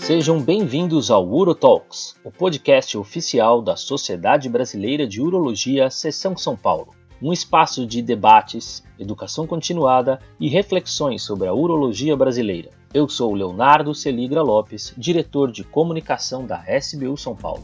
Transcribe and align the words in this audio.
Sejam 0.00 0.40
bem-vindos 0.40 1.08
ao 1.08 1.24
UroTalks, 1.28 2.16
o 2.24 2.32
podcast 2.32 2.98
oficial 2.98 3.62
da 3.62 3.76
Sociedade 3.76 4.48
Brasileira 4.48 5.06
de 5.06 5.20
Urologia, 5.20 5.88
Seção 5.88 6.36
São 6.36 6.56
Paulo. 6.56 6.94
Um 7.22 7.32
espaço 7.32 7.86
de 7.86 8.02
debates, 8.02 8.82
educação 8.98 9.46
continuada 9.46 10.18
e 10.40 10.48
reflexões 10.48 11.22
sobre 11.22 11.46
a 11.46 11.54
urologia 11.54 12.16
brasileira. 12.16 12.70
Eu 12.92 13.08
sou 13.08 13.32
Leonardo 13.34 13.94
Celigra 13.94 14.42
Lopes, 14.42 14.92
diretor 14.98 15.52
de 15.52 15.62
comunicação 15.62 16.44
da 16.44 16.64
SBU 16.66 17.16
São 17.16 17.36
Paulo. 17.36 17.62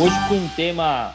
Hoje 0.00 0.16
com 0.28 0.36
um 0.36 0.48
tema 0.56 1.12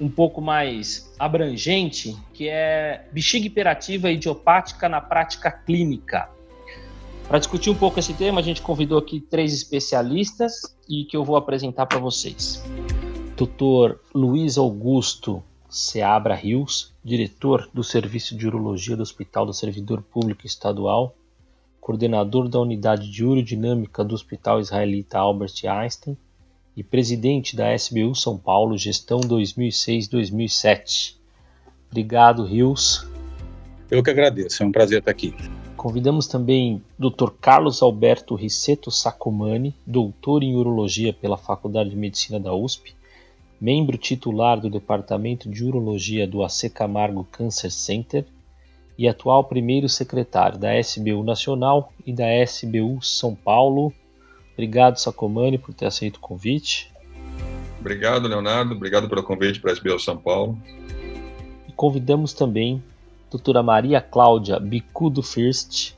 um 0.00 0.08
pouco 0.08 0.40
mais 0.40 1.12
abrangente, 1.18 2.16
que 2.32 2.48
é 2.48 3.04
bexiga 3.12 3.46
hiperativa 3.46 4.12
idiopática 4.12 4.88
na 4.88 5.00
prática 5.00 5.50
clínica. 5.50 6.28
Para 7.30 7.38
discutir 7.38 7.70
um 7.70 7.76
pouco 7.76 7.96
esse 8.00 8.12
tema, 8.12 8.40
a 8.40 8.42
gente 8.42 8.60
convidou 8.60 8.98
aqui 8.98 9.20
três 9.20 9.54
especialistas 9.54 10.62
e 10.88 11.04
que 11.04 11.16
eu 11.16 11.24
vou 11.24 11.36
apresentar 11.36 11.86
para 11.86 12.00
vocês. 12.00 12.60
Dr. 13.36 13.98
Luiz 14.12 14.58
Augusto 14.58 15.40
Seabra 15.68 16.34
Rios, 16.34 16.92
diretor 17.04 17.70
do 17.72 17.84
Serviço 17.84 18.36
de 18.36 18.48
Urologia 18.48 18.96
do 18.96 19.04
Hospital 19.04 19.46
do 19.46 19.54
Servidor 19.54 20.02
Público 20.02 20.44
Estadual, 20.44 21.14
coordenador 21.80 22.48
da 22.48 22.58
Unidade 22.58 23.08
de 23.08 23.24
Urodinâmica 23.24 24.02
do 24.02 24.12
Hospital 24.12 24.58
Israelita 24.58 25.20
Albert 25.20 25.54
Einstein 25.64 26.18
e 26.76 26.82
presidente 26.82 27.54
da 27.54 27.72
SBU 27.72 28.12
São 28.16 28.36
Paulo, 28.36 28.76
gestão 28.76 29.20
2006-2007. 29.20 31.14
Obrigado, 31.88 32.44
Rios. 32.44 33.06
Eu 33.90 34.04
que 34.04 34.10
agradeço, 34.10 34.62
é 34.62 34.66
um 34.66 34.70
prazer 34.70 35.00
estar 35.00 35.10
aqui. 35.10 35.34
Convidamos 35.76 36.28
também 36.28 36.80
Dr. 36.96 37.30
Carlos 37.40 37.82
Alberto 37.82 38.36
Risseto 38.36 38.88
Sacomani, 38.88 39.74
doutor 39.84 40.44
em 40.44 40.54
urologia 40.54 41.12
pela 41.12 41.36
Faculdade 41.36 41.90
de 41.90 41.96
Medicina 41.96 42.38
da 42.38 42.54
USP, 42.54 42.94
membro 43.60 43.98
titular 43.98 44.60
do 44.60 44.70
Departamento 44.70 45.50
de 45.50 45.64
Urologia 45.64 46.24
do 46.24 46.44
AC 46.44 46.70
Camargo 46.72 47.26
Cancer 47.32 47.72
Center 47.72 48.24
e 48.96 49.08
atual 49.08 49.42
primeiro 49.42 49.88
secretário 49.88 50.56
da 50.56 50.78
SBU 50.78 51.24
Nacional 51.24 51.92
e 52.06 52.12
da 52.12 52.26
SBU 52.44 53.02
São 53.02 53.34
Paulo. 53.34 53.92
Obrigado, 54.52 54.98
Sacomani, 54.98 55.58
por 55.58 55.74
ter 55.74 55.86
aceito 55.86 56.18
o 56.18 56.20
convite. 56.20 56.92
Obrigado, 57.80 58.28
Leonardo. 58.28 58.72
Obrigado 58.74 59.08
pelo 59.08 59.24
convite 59.24 59.58
para 59.58 59.72
a 59.72 59.74
SBU 59.74 59.98
São 59.98 60.16
Paulo. 60.16 60.56
E 61.66 61.72
convidamos 61.72 62.32
também 62.32 62.80
doutora 63.30 63.62
Maria 63.62 64.00
Cláudia 64.00 64.58
Bicudo 64.58 65.22
First, 65.22 65.94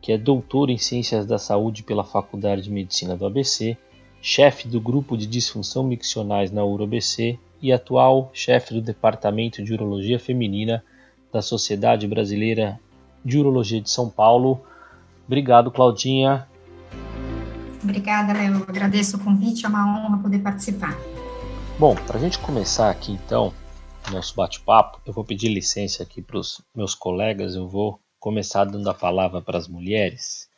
que 0.00 0.10
é 0.10 0.18
doutora 0.18 0.72
em 0.72 0.78
Ciências 0.78 1.24
da 1.24 1.38
Saúde 1.38 1.84
pela 1.84 2.02
Faculdade 2.02 2.62
de 2.62 2.70
Medicina 2.70 3.16
do 3.16 3.24
ABC, 3.24 3.78
chefe 4.20 4.66
do 4.66 4.80
grupo 4.80 5.16
de 5.16 5.26
disfunção 5.26 5.84
miccionais 5.84 6.50
na 6.50 6.64
UroBC 6.64 7.38
e 7.60 7.72
atual 7.72 8.30
chefe 8.34 8.74
do 8.74 8.80
Departamento 8.80 9.62
de 9.62 9.72
Urologia 9.72 10.18
Feminina 10.18 10.82
da 11.32 11.40
Sociedade 11.40 12.08
Brasileira 12.08 12.80
de 13.24 13.38
Urologia 13.38 13.80
de 13.80 13.88
São 13.88 14.10
Paulo. 14.10 14.60
Obrigado, 15.24 15.70
Claudinha. 15.70 16.48
Obrigada, 17.82 18.32
Léo. 18.32 18.64
Agradeço 18.68 19.16
o 19.16 19.20
convite, 19.20 19.64
é 19.64 19.68
uma 19.68 19.86
honra 19.86 20.18
poder 20.18 20.40
participar. 20.40 20.98
Bom, 21.78 21.94
para 21.94 22.16
a 22.16 22.20
gente 22.20 22.38
começar 22.40 22.90
aqui 22.90 23.12
então, 23.12 23.52
nosso 24.10 24.34
bate-papo, 24.34 25.00
eu 25.06 25.12
vou 25.12 25.24
pedir 25.24 25.48
licença 25.48 26.02
aqui 26.02 26.20
para 26.20 26.38
os 26.38 26.60
meus 26.74 26.94
colegas, 26.94 27.54
eu 27.54 27.68
vou 27.68 28.00
começar 28.18 28.64
dando 28.64 28.88
a 28.88 28.94
palavra 28.94 29.40
para 29.40 29.58
as 29.58 29.68
mulheres. 29.68 30.48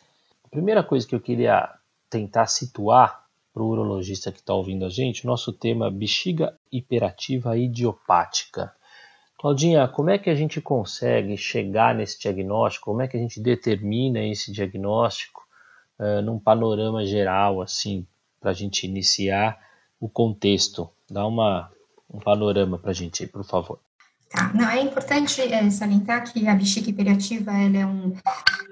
A 0.45 0.49
primeira 0.49 0.83
coisa 0.83 1.07
que 1.07 1.15
eu 1.15 1.21
queria 1.21 1.73
tentar 2.09 2.47
situar 2.47 3.25
para 3.53 3.63
o 3.63 3.69
urologista 3.69 4.33
que 4.33 4.41
está 4.41 4.53
ouvindo 4.53 4.85
a 4.85 4.89
gente, 4.89 5.25
o 5.25 5.29
nosso 5.29 5.53
tema 5.53 5.91
bexiga 5.91 6.59
hiperativa 6.73 7.57
idiopática. 7.57 8.75
Claudinha, 9.39 9.87
como 9.87 10.11
é 10.11 10.19
que 10.19 10.31
a 10.31 10.35
gente 10.35 10.61
consegue 10.61 11.37
chegar 11.37 11.95
nesse 11.95 12.19
diagnóstico? 12.19 12.87
Como 12.87 13.03
é 13.03 13.09
que 13.09 13.17
a 13.17 13.21
gente 13.21 13.41
determina 13.41 14.21
esse 14.25 14.51
diagnóstico 14.51 15.43
uh, 15.99 16.23
num 16.23 16.39
panorama 16.39 17.05
geral, 17.05 17.61
assim, 17.61 18.07
para 18.41 18.51
a 18.51 18.55
gente 18.55 18.87
iniciar 18.87 19.61
o 20.01 20.09
contexto? 20.09 20.89
Dá 21.11 21.27
uma 21.27 21.71
um 22.15 22.21
panorama 22.21 22.79
para 22.79 22.91
a 22.91 22.95
gente, 22.95 23.27
por 23.27 23.45
favor. 23.45 23.79
Tá, 24.31 24.53
não, 24.53 24.69
é 24.69 24.81
importante 24.81 25.41
é, 25.41 25.71
salientar 25.71 26.33
que 26.33 26.49
a 26.49 26.55
bexiga 26.55 26.91
hiperativa 26.91 27.53
ela 27.53 27.77
é, 27.77 27.87
um, 27.87 28.13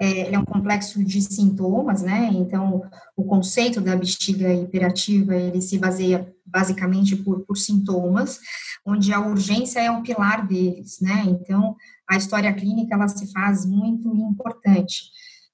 é, 0.00 0.34
é 0.34 0.38
um 0.38 0.44
complexo 0.44 1.04
de 1.04 1.20
sintomas, 1.22 2.02
né? 2.02 2.31
Então, 2.32 2.82
o 3.16 3.25
conceito 3.25 3.81
da 3.81 3.94
bexiga 3.94 4.52
hiperativa 4.52 5.36
ele 5.36 5.60
se 5.60 5.78
baseia 5.78 6.32
basicamente 6.44 7.14
por, 7.14 7.41
por 7.41 7.56
sintomas, 7.56 8.41
onde 8.84 9.12
a 9.12 9.20
urgência 9.20 9.81
é 9.81 9.91
o 9.91 10.02
pilar 10.02 10.47
deles, 10.47 10.98
né? 11.00 11.25
Então, 11.26 11.76
a 12.10 12.16
história 12.16 12.52
clínica 12.52 12.94
ela 12.94 13.06
se 13.06 13.31
faz 13.32 13.64
muito 13.64 14.08
importante 14.16 15.12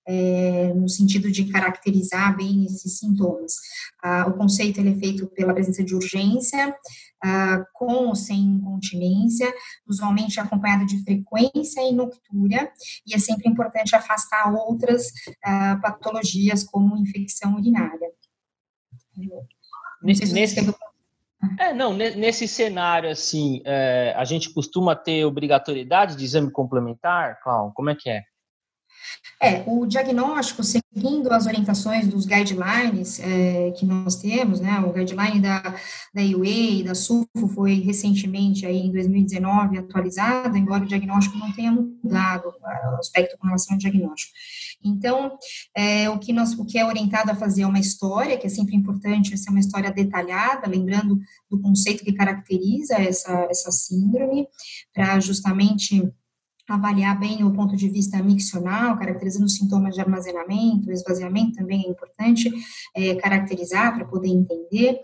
é, 0.09 0.73
no 0.75 0.89
sentido 0.89 1.31
de 1.31 1.45
caracterizar 1.45 2.35
bem 2.35 2.65
esses 2.65 2.99
sintomas. 2.99 3.53
Ah, 4.03 4.27
o 4.27 4.33
conceito 4.33 4.81
ele 4.81 4.91
é 4.91 4.97
feito 4.97 5.27
pela 5.27 5.53
presença 5.53 5.85
de 5.85 5.95
urgência, 5.95 6.75
ah, 7.23 7.63
com 7.75 8.07
ou 8.07 8.15
sem 8.15 8.39
incontinência, 8.39 9.53
usualmente 9.87 10.41
acompanhado 10.41 10.87
de 10.87 11.03
frequência 11.05 11.83
e 11.83 11.93
noctúria, 11.93 12.73
e 13.07 13.15
é 13.15 13.19
sempre 13.19 13.51
importante 13.51 13.95
afastar 13.95 14.51
outras 14.55 15.09
ah, 15.45 15.79
patologias, 15.83 16.65
como 16.65 16.97
infecção 16.97 17.57
urinária. 17.57 18.09
Nesse, 20.03 20.33
nesse, 20.33 20.61
é, 21.59 21.75
não, 21.75 21.93
nesse 21.93 22.49
cenário, 22.49 23.11
assim, 23.11 23.61
é, 23.65 24.15
a 24.17 24.25
gente 24.25 24.53
costuma 24.55 24.97
ter 24.97 25.25
obrigatoriedade 25.25 26.17
de 26.17 26.25
exame 26.25 26.51
complementar, 26.51 27.41
Cláudio? 27.43 27.75
Como 27.75 27.91
é 27.91 27.95
que 27.95 28.09
é? 28.09 28.23
É, 29.41 29.63
o 29.67 29.87
diagnóstico, 29.87 30.65
seguindo 30.65 31.33
as 31.33 31.47
orientações 31.47 32.09
dos 32.09 32.27
guidelines 32.27 33.21
é, 33.21 33.71
que 33.71 33.87
nós 33.87 34.17
temos, 34.17 34.61
né, 34.61 34.81
o 34.81 34.93
guideline 34.93 35.41
da, 35.41 35.77
da 36.13 36.21
IUE 36.21 36.81
e 36.81 36.83
da 36.83 36.95
SUFO 36.95 37.49
foi 37.55 37.75
recentemente, 37.75 38.67
aí, 38.67 38.79
em 38.79 38.93
2019, 38.93 39.79
atualizado, 39.79 40.57
embora 40.57 40.83
o 40.83 40.89
diagnóstico 40.89 41.39
não 41.39 41.53
tenha 41.53 41.71
mudado, 41.71 42.49
o 42.49 42.97
aspecto 42.97 43.39
com 43.39 43.47
relação 43.47 43.75
ao 43.75 43.79
diagnóstico. 43.79 44.33
Então, 44.83 45.37
é, 45.77 46.09
o, 46.11 46.19
que 46.19 46.33
nós, 46.33 46.53
o 46.55 46.65
que 46.65 46.79
é 46.79 46.85
orientado 46.85 47.31
a 47.31 47.35
fazer 47.35 47.63
é 47.63 47.67
uma 47.67 47.79
história, 47.79 48.37
que 48.37 48.47
é 48.47 48.51
sempre 48.51 48.75
importante 48.75 49.37
ser 49.37 49.51
uma 49.51 49.61
história 49.61 49.93
detalhada, 49.93 50.69
lembrando 50.69 51.19
do 51.51 51.61
conceito 51.61 52.05
que 52.05 52.13
caracteriza 52.13 52.95
essa, 52.95 53.47
essa 53.51 53.71
síndrome, 53.71 54.49
para 54.93 55.21
justamente 55.21 56.13
avaliar 56.69 57.19
bem 57.19 57.43
o 57.45 57.53
ponto 57.53 57.75
de 57.75 57.89
vista 57.89 58.23
miccional, 58.23 58.99
caracterizando 58.99 59.49
sintomas 59.49 59.95
de 59.95 60.01
armazenamento, 60.01 60.93
esvaziamento 60.93 61.57
também 61.57 61.85
é 61.85 61.89
importante 61.89 62.53
é, 62.95 63.15
caracterizar 63.15 63.95
para 63.95 64.05
poder 64.05 64.29
entender. 64.29 65.01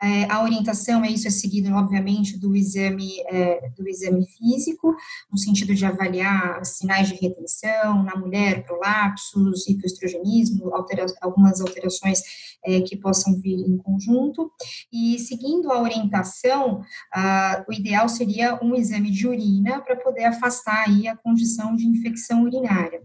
É, 0.00 0.30
a 0.30 0.42
orientação 0.42 1.04
é 1.04 1.10
isso 1.10 1.26
é 1.26 1.30
seguido, 1.30 1.74
obviamente, 1.74 2.38
do 2.38 2.54
exame 2.54 3.20
é, 3.26 3.70
do 3.76 3.88
exame 3.88 4.26
físico, 4.26 4.94
no 5.30 5.36
sentido 5.36 5.74
de 5.74 5.84
avaliar 5.84 6.64
sinais 6.64 7.08
de 7.08 7.14
retenção 7.14 8.02
na 8.02 8.14
mulher, 8.14 8.64
prolapsos, 8.64 9.66
hipoestrogenismo, 9.66 10.74
altera 10.74 11.06
algumas 11.20 11.60
alterações 11.60 12.22
é, 12.64 12.80
que 12.80 12.96
possam 12.96 13.40
vir 13.40 13.58
em 13.58 13.76
conjunto. 13.76 14.50
E 14.92 15.18
seguindo 15.18 15.70
a 15.70 15.80
orientação, 15.80 16.82
ah, 17.12 17.64
o 17.68 17.72
ideal 17.72 18.08
seria 18.08 18.58
um 18.62 18.74
exame 18.74 19.10
de 19.10 19.26
urina 19.26 19.80
para 19.80 19.96
poder 19.96 20.24
afastar 20.24 20.84
aí 20.86 21.07
a 21.08 21.16
condição 21.16 21.74
de 21.74 21.86
infecção 21.86 22.42
urinária. 22.42 23.02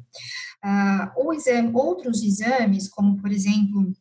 Ah, 0.61 1.13
ou 1.15 1.33
exame, 1.33 1.71
outros 1.73 2.23
exames, 2.23 2.87
como 2.87 3.17
por 3.17 3.31
exemplo 3.31 3.91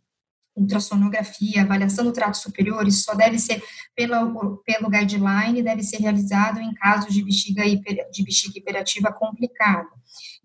ultrassonografia, 0.55 1.63
avaliação 1.63 2.05
do 2.05 2.13
trato 2.13 2.37
superior, 2.37 2.87
isso 2.87 3.05
só 3.05 3.15
deve 3.15 3.39
ser 3.39 3.63
pelo, 3.95 4.63
pelo 4.65 4.91
guideline, 4.91 5.63
deve 5.63 5.83
ser 5.83 5.99
realizado 5.99 6.61
em 6.61 6.75
casos 6.75 7.13
de 7.13 7.25
bexiga, 7.25 7.67
hiper, 7.67 8.11
de 8.11 8.25
bexiga 8.25 8.59
hiperativa 8.59 9.13
complicada. 9.13 9.89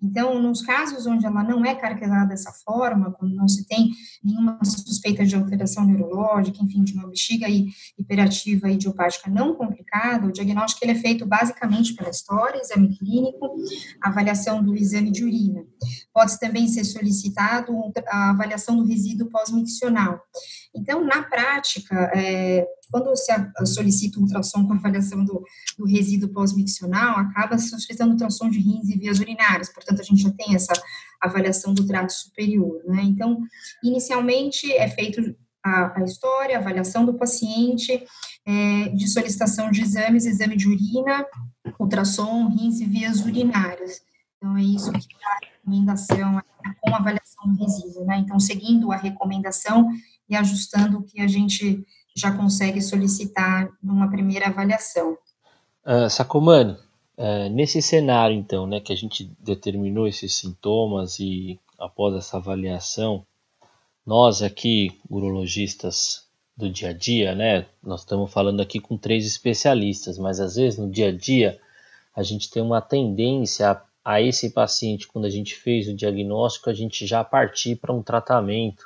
Então, 0.01 0.39
nos 0.41 0.61
casos 0.61 1.07
onde 1.07 1.25
ela 1.25 1.43
não 1.43 1.65
é 1.65 1.73
caracterizada 1.73 2.27
dessa 2.27 2.51
forma, 2.63 3.11
quando 3.11 3.35
não 3.35 3.47
se 3.47 3.67
tem 3.67 3.89
nenhuma 4.23 4.59
suspeita 4.63 5.25
de 5.25 5.35
alteração 5.35 5.85
neurológica, 5.85 6.63
enfim, 6.63 6.83
de 6.83 6.93
uma 6.93 7.07
bexiga 7.07 7.47
hiperativa 7.97 8.69
idiopática 8.69 9.29
não 9.29 9.55
complicada, 9.55 10.27
o 10.27 10.31
diagnóstico 10.31 10.85
ele 10.85 10.91
é 10.91 11.01
feito 11.01 11.25
basicamente 11.25 11.95
pela 11.95 12.09
história, 12.09 12.61
exame 12.61 12.95
clínico, 12.97 13.55
avaliação 14.01 14.63
do 14.63 14.75
exame 14.75 15.11
de 15.11 15.23
urina. 15.23 15.65
Pode 16.17 16.39
também 16.39 16.67
ser 16.67 16.83
solicitado 16.83 17.71
a 18.07 18.31
avaliação 18.31 18.75
do 18.75 18.83
resíduo 18.83 19.29
pós-miccional. 19.29 20.19
Então, 20.75 21.05
na 21.05 21.21
prática, 21.21 21.93
é, 22.15 22.65
quando 22.89 23.15
se 23.15 23.31
solicita 23.67 24.17
um 24.17 24.23
ultrassom 24.23 24.65
com 24.65 24.73
avaliação 24.73 25.23
do, 25.23 25.43
do 25.77 25.85
resíduo 25.85 26.29
pós-miccional, 26.29 27.19
acaba 27.19 27.59
se 27.59 27.69
solicitando 27.69 28.13
ultrassom 28.13 28.49
de 28.49 28.57
rins 28.57 28.89
e 28.89 28.97
vias 28.97 29.19
urinárias, 29.19 29.71
portanto, 29.71 30.01
a 30.01 30.03
gente 30.03 30.23
já 30.23 30.31
tem 30.31 30.55
essa 30.55 30.73
avaliação 31.21 31.71
do 31.71 31.85
trato 31.85 32.11
superior, 32.11 32.81
né? 32.87 33.03
Então, 33.03 33.37
inicialmente 33.83 34.71
é 34.73 34.89
feito 34.89 35.35
a, 35.63 35.99
a 35.99 36.03
história, 36.03 36.57
a 36.57 36.59
avaliação 36.59 37.05
do 37.05 37.13
paciente, 37.13 38.03
é, 38.43 38.89
de 38.89 39.07
solicitação 39.07 39.69
de 39.69 39.83
exames, 39.83 40.25
exame 40.25 40.57
de 40.57 40.67
urina, 40.67 41.23
ultrassom, 41.79 42.47
rins 42.49 42.79
e 42.79 42.85
vias 42.85 43.23
urinárias. 43.23 44.01
Então, 44.37 44.57
é 44.57 44.63
isso 44.63 44.91
que 44.91 44.99
recomendação 45.67 46.41
com 46.79 46.95
avaliação 46.95 47.53
resíduo, 47.59 48.05
né? 48.05 48.17
Então, 48.19 48.39
seguindo 48.39 48.91
a 48.91 48.95
recomendação 48.95 49.89
e 50.29 50.35
ajustando 50.35 50.99
o 50.99 51.03
que 51.03 51.21
a 51.21 51.27
gente 51.27 51.85
já 52.15 52.31
consegue 52.31 52.81
solicitar 52.81 53.69
numa 53.83 54.09
primeira 54.09 54.47
avaliação. 54.47 55.17
Uh, 55.85 56.09
Sacomani, 56.09 56.73
uh, 57.17 57.49
nesse 57.51 57.81
cenário, 57.81 58.35
então, 58.35 58.65
né, 58.65 58.79
que 58.79 58.91
a 58.91 58.95
gente 58.95 59.29
determinou 59.39 60.07
esses 60.07 60.35
sintomas 60.35 61.19
e 61.19 61.59
após 61.77 62.15
essa 62.15 62.37
avaliação, 62.37 63.25
nós 64.05 64.41
aqui, 64.41 64.99
urologistas 65.09 66.25
do 66.55 66.69
dia 66.69 66.89
a 66.89 66.93
dia, 66.93 67.35
né, 67.35 67.67
nós 67.83 68.01
estamos 68.01 68.33
falando 68.33 68.61
aqui 68.61 68.79
com 68.79 68.97
três 68.97 69.25
especialistas, 69.27 70.17
mas 70.17 70.39
às 70.39 70.55
vezes 70.55 70.79
no 70.79 70.89
dia 70.89 71.09
a 71.09 71.15
dia 71.15 71.59
a 72.15 72.23
gente 72.23 72.49
tem 72.49 72.63
uma 72.63 72.81
tendência 72.81 73.69
a, 73.69 73.81
a 74.07 74.21
esse 74.21 74.51
paciente, 74.51 75.05
quando 75.05 75.25
a 75.25 75.29
gente 75.29 75.53
fez 75.53 75.89
o 75.89 75.93
diagnóstico, 75.93 76.69
a 76.69 76.73
gente 76.73 77.05
já 77.05 77.25
partir 77.25 77.75
para 77.75 77.93
um 77.93 78.01
tratamento. 78.01 78.85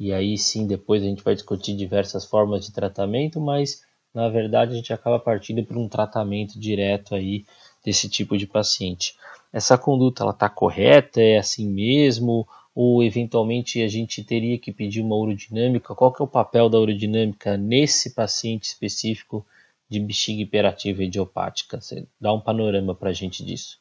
E 0.00 0.14
aí 0.14 0.38
sim, 0.38 0.66
depois 0.66 1.02
a 1.02 1.04
gente 1.04 1.22
vai 1.22 1.34
discutir 1.34 1.76
diversas 1.76 2.24
formas 2.24 2.64
de 2.64 2.72
tratamento, 2.72 3.38
mas 3.38 3.82
na 4.14 4.30
verdade 4.30 4.72
a 4.72 4.76
gente 4.76 4.94
acaba 4.94 5.18
partindo 5.18 5.62
para 5.62 5.78
um 5.78 5.86
tratamento 5.86 6.58
direto 6.58 7.14
aí 7.14 7.44
desse 7.84 8.08
tipo 8.08 8.34
de 8.38 8.46
paciente. 8.46 9.14
Essa 9.52 9.76
conduta 9.76 10.22
ela 10.22 10.32
está 10.32 10.48
correta? 10.48 11.20
É 11.20 11.36
assim 11.36 11.68
mesmo? 11.68 12.48
ou 12.74 13.02
eventualmente 13.02 13.82
a 13.82 13.88
gente 13.88 14.24
teria 14.24 14.58
que 14.58 14.72
pedir 14.72 15.02
uma 15.02 15.16
urodinâmica? 15.16 15.94
Qual 15.94 16.12
que 16.12 16.22
é 16.22 16.24
o 16.24 16.28
papel 16.28 16.70
da 16.70 16.78
urodinâmica 16.78 17.58
nesse 17.58 18.14
paciente 18.14 18.64
específico 18.64 19.46
de 19.88 20.00
bexiga 20.00 20.42
hiperativa 20.42 21.02
idiopática? 21.02 21.78
Você 21.78 22.06
dá 22.18 22.32
um 22.32 22.40
panorama 22.40 22.94
para 22.94 23.10
a 23.10 23.14
gente 23.14 23.42
disso. 23.42 23.78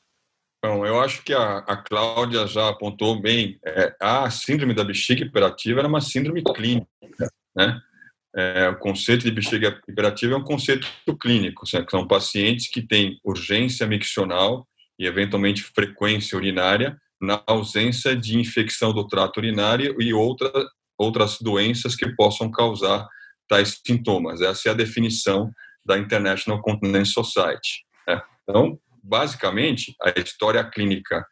Bom, 0.66 0.84
eu 0.84 1.00
acho 1.00 1.22
que 1.22 1.32
a, 1.32 1.60
a 1.60 1.78
Cláudia 1.78 2.48
já 2.48 2.70
apontou 2.70 3.22
bem. 3.22 3.60
É, 3.64 3.96
a 4.02 4.32
síndrome 4.32 4.74
da 4.74 4.84
bexiga 4.84 5.24
hiperativa 5.24 5.80
era 5.80 5.88
uma 5.88 6.02
síndrome 6.02 6.44
clínica, 6.44 6.88
né? 7.56 7.80
É, 8.36 8.68
o 8.70 8.80
conceito 8.80 9.24
de 9.24 9.32
bexiga 9.32 9.80
hiperativa 9.88 10.34
é 10.34 10.38
um 10.38 10.44
conceito 10.44 10.88
clínico, 11.22 11.66
são 11.90 12.08
pacientes 12.08 12.68
que 12.68 12.82
têm 12.82 13.20
urgência 13.24 13.86
miccional 13.86 14.68
e 15.00 15.06
eventualmente 15.06 15.62
frequência 15.62 16.36
urinária 16.36 16.98
na 17.22 17.42
ausência 17.46 18.16
de 18.16 18.38
infecção 18.38 18.92
do 18.92 19.08
trato 19.08 19.38
urinário 19.38 20.02
e 20.02 20.14
outra, 20.14 20.52
outras 20.98 21.38
doenças 21.40 21.96
que 21.96 22.10
possam 22.16 22.50
causar 22.50 23.08
tais 23.48 23.80
sintomas. 23.86 24.42
Essa 24.42 24.70
é 24.70 24.72
a 24.72 24.76
definição 24.76 25.52
da 25.86 25.98
International 25.98 26.60
Continence 26.62 27.12
Society. 27.12 27.86
Né? 28.08 28.22
Então, 28.44 28.80
basicamente, 29.06 29.96
a 30.02 30.20
história 30.20 30.64
clínica, 30.64 31.26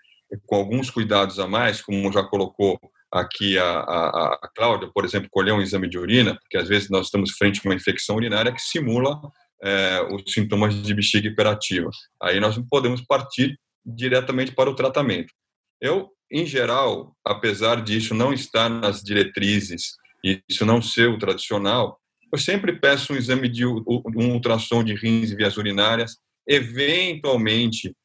com 0.46 0.56
alguns 0.56 0.90
cuidados 0.90 1.40
a 1.40 1.48
mais, 1.48 1.82
como 1.82 2.12
já 2.12 2.24
colocou 2.24 2.80
aqui 3.12 3.58
a, 3.58 3.80
a, 3.80 4.40
a 4.42 4.50
Cláudia, 4.56 4.90
por 4.94 5.06
exemplo, 5.06 5.30
colher 5.32 5.54
um 5.54 5.62
exame 5.62 5.88
de 5.88 6.00
urina, 6.00 6.36
porque 6.36 6.58
às 6.58 6.68
vezes 6.68 6.90
nós 6.90 7.06
estamos 7.06 7.32
frente 7.32 7.60
a 7.60 7.70
uma 7.70 7.76
infecção 7.76 8.16
urinária 8.16 8.52
que 8.52 8.62
simula 8.62 9.20
é, 9.62 10.02
os 10.12 10.24
sintomas 10.32 10.82
de 10.82 10.94
bexiga 10.94 11.28
hiperativa. 11.28 11.90
Aí 12.22 12.40
nós 12.40 12.58
podemos 12.70 13.02
partir 13.02 13.58
diretamente 13.86 14.52
para 14.54 14.70
o 14.70 14.76
tratamento. 14.76 15.32
Eu, 15.80 16.10
em 16.32 16.46
geral, 16.46 17.16
apesar 17.24 17.84
disso 17.84 18.14
não 18.16 18.34
estar 18.34 18.70
nas 18.70 19.02
diretrizes 19.02 19.94
e 20.24 20.42
isso 20.50 20.66
não 20.66 20.82
ser 20.82 21.10
o 21.10 21.18
tradicional, 21.18 22.00
eu 22.32 22.40
sempre 22.40 22.80
peço 22.80 23.14
um 23.14 23.16
exame 23.16 23.48
de 23.48 23.64
um 23.64 24.32
ultrassom 24.34 24.84
de 24.84 24.96
rins 24.96 25.30
e 25.30 25.36
vias 25.36 25.56
urinárias. 25.56 26.18
Eventualmente, 26.48 27.96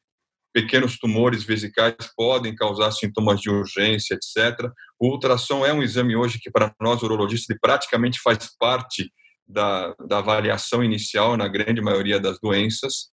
pequenos 0.53 0.97
tumores 0.97 1.43
vesicais 1.43 1.95
podem 2.15 2.55
causar 2.55 2.91
sintomas 2.91 3.39
de 3.39 3.49
urgência, 3.49 4.15
etc. 4.15 4.69
O 4.99 5.09
ultrassom 5.11 5.65
é 5.65 5.73
um 5.73 5.83
exame 5.83 6.15
hoje 6.15 6.39
que, 6.39 6.51
para 6.51 6.73
nós 6.81 7.01
urologistas, 7.01 7.57
praticamente 7.61 8.19
faz 8.21 8.49
parte 8.57 9.11
da, 9.47 9.95
da 10.07 10.19
avaliação 10.19 10.83
inicial 10.83 11.35
na 11.35 11.47
grande 11.47 11.81
maioria 11.81 12.19
das 12.19 12.39
doenças 12.39 13.09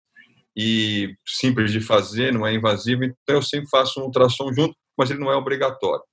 e 0.55 1.15
simples 1.25 1.71
de 1.71 1.81
fazer, 1.81 2.31
não 2.31 2.47
é 2.47 2.53
invasivo, 2.53 3.03
então 3.03 3.35
eu 3.35 3.41
sempre 3.41 3.69
faço 3.69 3.99
um 3.99 4.05
ultrassom 4.05 4.53
junto, 4.53 4.75
mas 4.97 5.09
ele 5.09 5.19
não 5.19 5.31
é 5.31 5.35
obrigatório. 5.35 6.03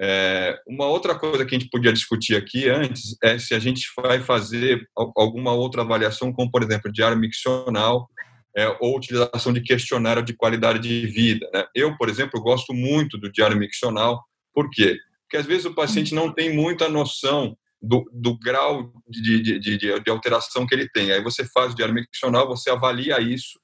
É, 0.00 0.58
uma 0.66 0.86
outra 0.86 1.16
coisa 1.16 1.44
que 1.44 1.54
a 1.54 1.58
gente 1.58 1.70
podia 1.70 1.92
discutir 1.92 2.34
aqui 2.34 2.68
antes 2.68 3.16
é 3.22 3.38
se 3.38 3.54
a 3.54 3.58
gente 3.58 3.86
vai 3.96 4.20
fazer 4.20 4.88
alguma 5.16 5.52
outra 5.52 5.82
avaliação, 5.82 6.32
como 6.32 6.50
por 6.50 6.62
exemplo 6.62 6.90
diário 6.90 7.16
miccional 7.16 8.08
é, 8.56 8.68
ou 8.80 8.96
utilização 8.96 9.52
de 9.52 9.60
questionário 9.60 10.22
de 10.22 10.34
qualidade 10.34 10.78
de 10.78 11.06
vida. 11.06 11.48
Né? 11.52 11.64
Eu, 11.74 11.96
por 11.96 12.08
exemplo, 12.08 12.40
gosto 12.40 12.72
muito 12.72 13.18
do 13.18 13.30
diário 13.30 13.56
miccional, 13.56 14.22
por 14.52 14.70
quê? 14.70 14.98
Porque 15.22 15.36
às 15.36 15.46
vezes 15.46 15.64
o 15.64 15.74
paciente 15.74 16.14
não 16.14 16.32
tem 16.32 16.54
muita 16.54 16.88
noção 16.88 17.56
do, 17.82 18.08
do 18.12 18.38
grau 18.38 18.92
de, 19.08 19.42
de, 19.42 19.58
de, 19.58 20.00
de, 20.00 20.10
alteração 20.10 20.66
que 20.66 20.74
ele 20.74 20.88
tem. 20.88 21.10
Aí 21.10 21.22
você 21.22 21.44
faz 21.44 21.72
o 21.72 21.76
diário 21.76 21.94
miccional, 21.94 22.46
você 22.46 22.70
avalia 22.70 23.20
isso 23.20 23.58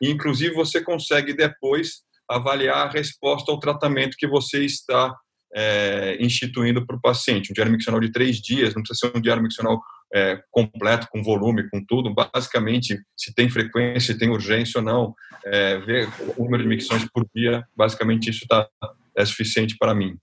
e, 0.00 0.10
inclusive, 0.10 0.54
você 0.54 0.82
consegue 0.82 1.32
depois 1.32 2.02
avaliar 2.28 2.88
a 2.88 2.90
resposta 2.90 3.50
ao 3.50 3.60
tratamento 3.60 4.16
que 4.18 4.26
você 4.26 4.64
está 4.64 5.14
é, 5.54 6.16
instituindo 6.20 6.84
para 6.86 6.96
o 6.96 7.00
paciente. 7.00 7.50
Um 7.50 7.54
diário 7.54 7.72
miccional 7.72 8.00
de 8.00 8.10
três 8.10 8.38
dias, 8.40 8.74
não 8.74 8.82
precisa 8.82 9.10
ser 9.10 9.16
um 9.16 9.20
diário 9.20 9.42
miccional 9.42 9.80
é, 10.14 10.40
completo, 10.50 11.08
com 11.10 11.22
volume, 11.22 11.68
com 11.68 11.84
tudo. 11.84 12.14
Basicamente, 12.14 13.00
se 13.16 13.34
tem 13.34 13.50
frequência, 13.50 14.12
se 14.12 14.18
tem 14.18 14.30
urgência 14.30 14.78
ou 14.78 14.84
não, 14.84 15.14
é, 15.44 15.78
ver 15.78 16.08
o 16.36 16.44
número 16.44 16.62
de 16.62 16.68
micções 16.68 17.04
por 17.12 17.26
dia, 17.34 17.64
basicamente 17.76 18.30
isso 18.30 18.46
tá, 18.48 18.68
é 19.16 19.24
suficiente 19.24 19.76
para 19.76 19.94
mim. 19.94 20.16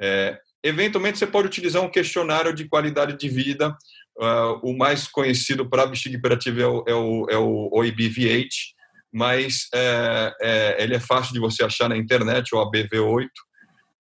É, 0.00 0.38
eventualmente, 0.62 1.18
você 1.18 1.26
pode 1.26 1.48
utilizar 1.48 1.82
um 1.82 1.90
questionário 1.90 2.54
de 2.54 2.68
qualidade 2.68 3.18
de 3.18 3.28
vida. 3.28 3.76
Uh, 4.16 4.60
o 4.62 4.76
mais 4.76 5.08
conhecido 5.08 5.68
para 5.68 5.84
a 5.84 5.86
bexiga 5.86 6.16
hiperativa 6.16 6.60
é 6.60 6.66
o, 6.66 6.84
é 6.86 6.94
o, 6.94 7.26
é 7.30 7.38
o 7.38 7.70
OIBV8, 7.74 8.48
mas 9.10 9.68
é, 9.74 10.34
é, 10.40 10.82
ele 10.82 10.94
é 10.94 11.00
fácil 11.00 11.32
de 11.32 11.40
você 11.40 11.64
achar 11.64 11.88
na 11.88 11.96
internet, 11.96 12.54
o 12.54 12.58
ABV8, 12.58 13.28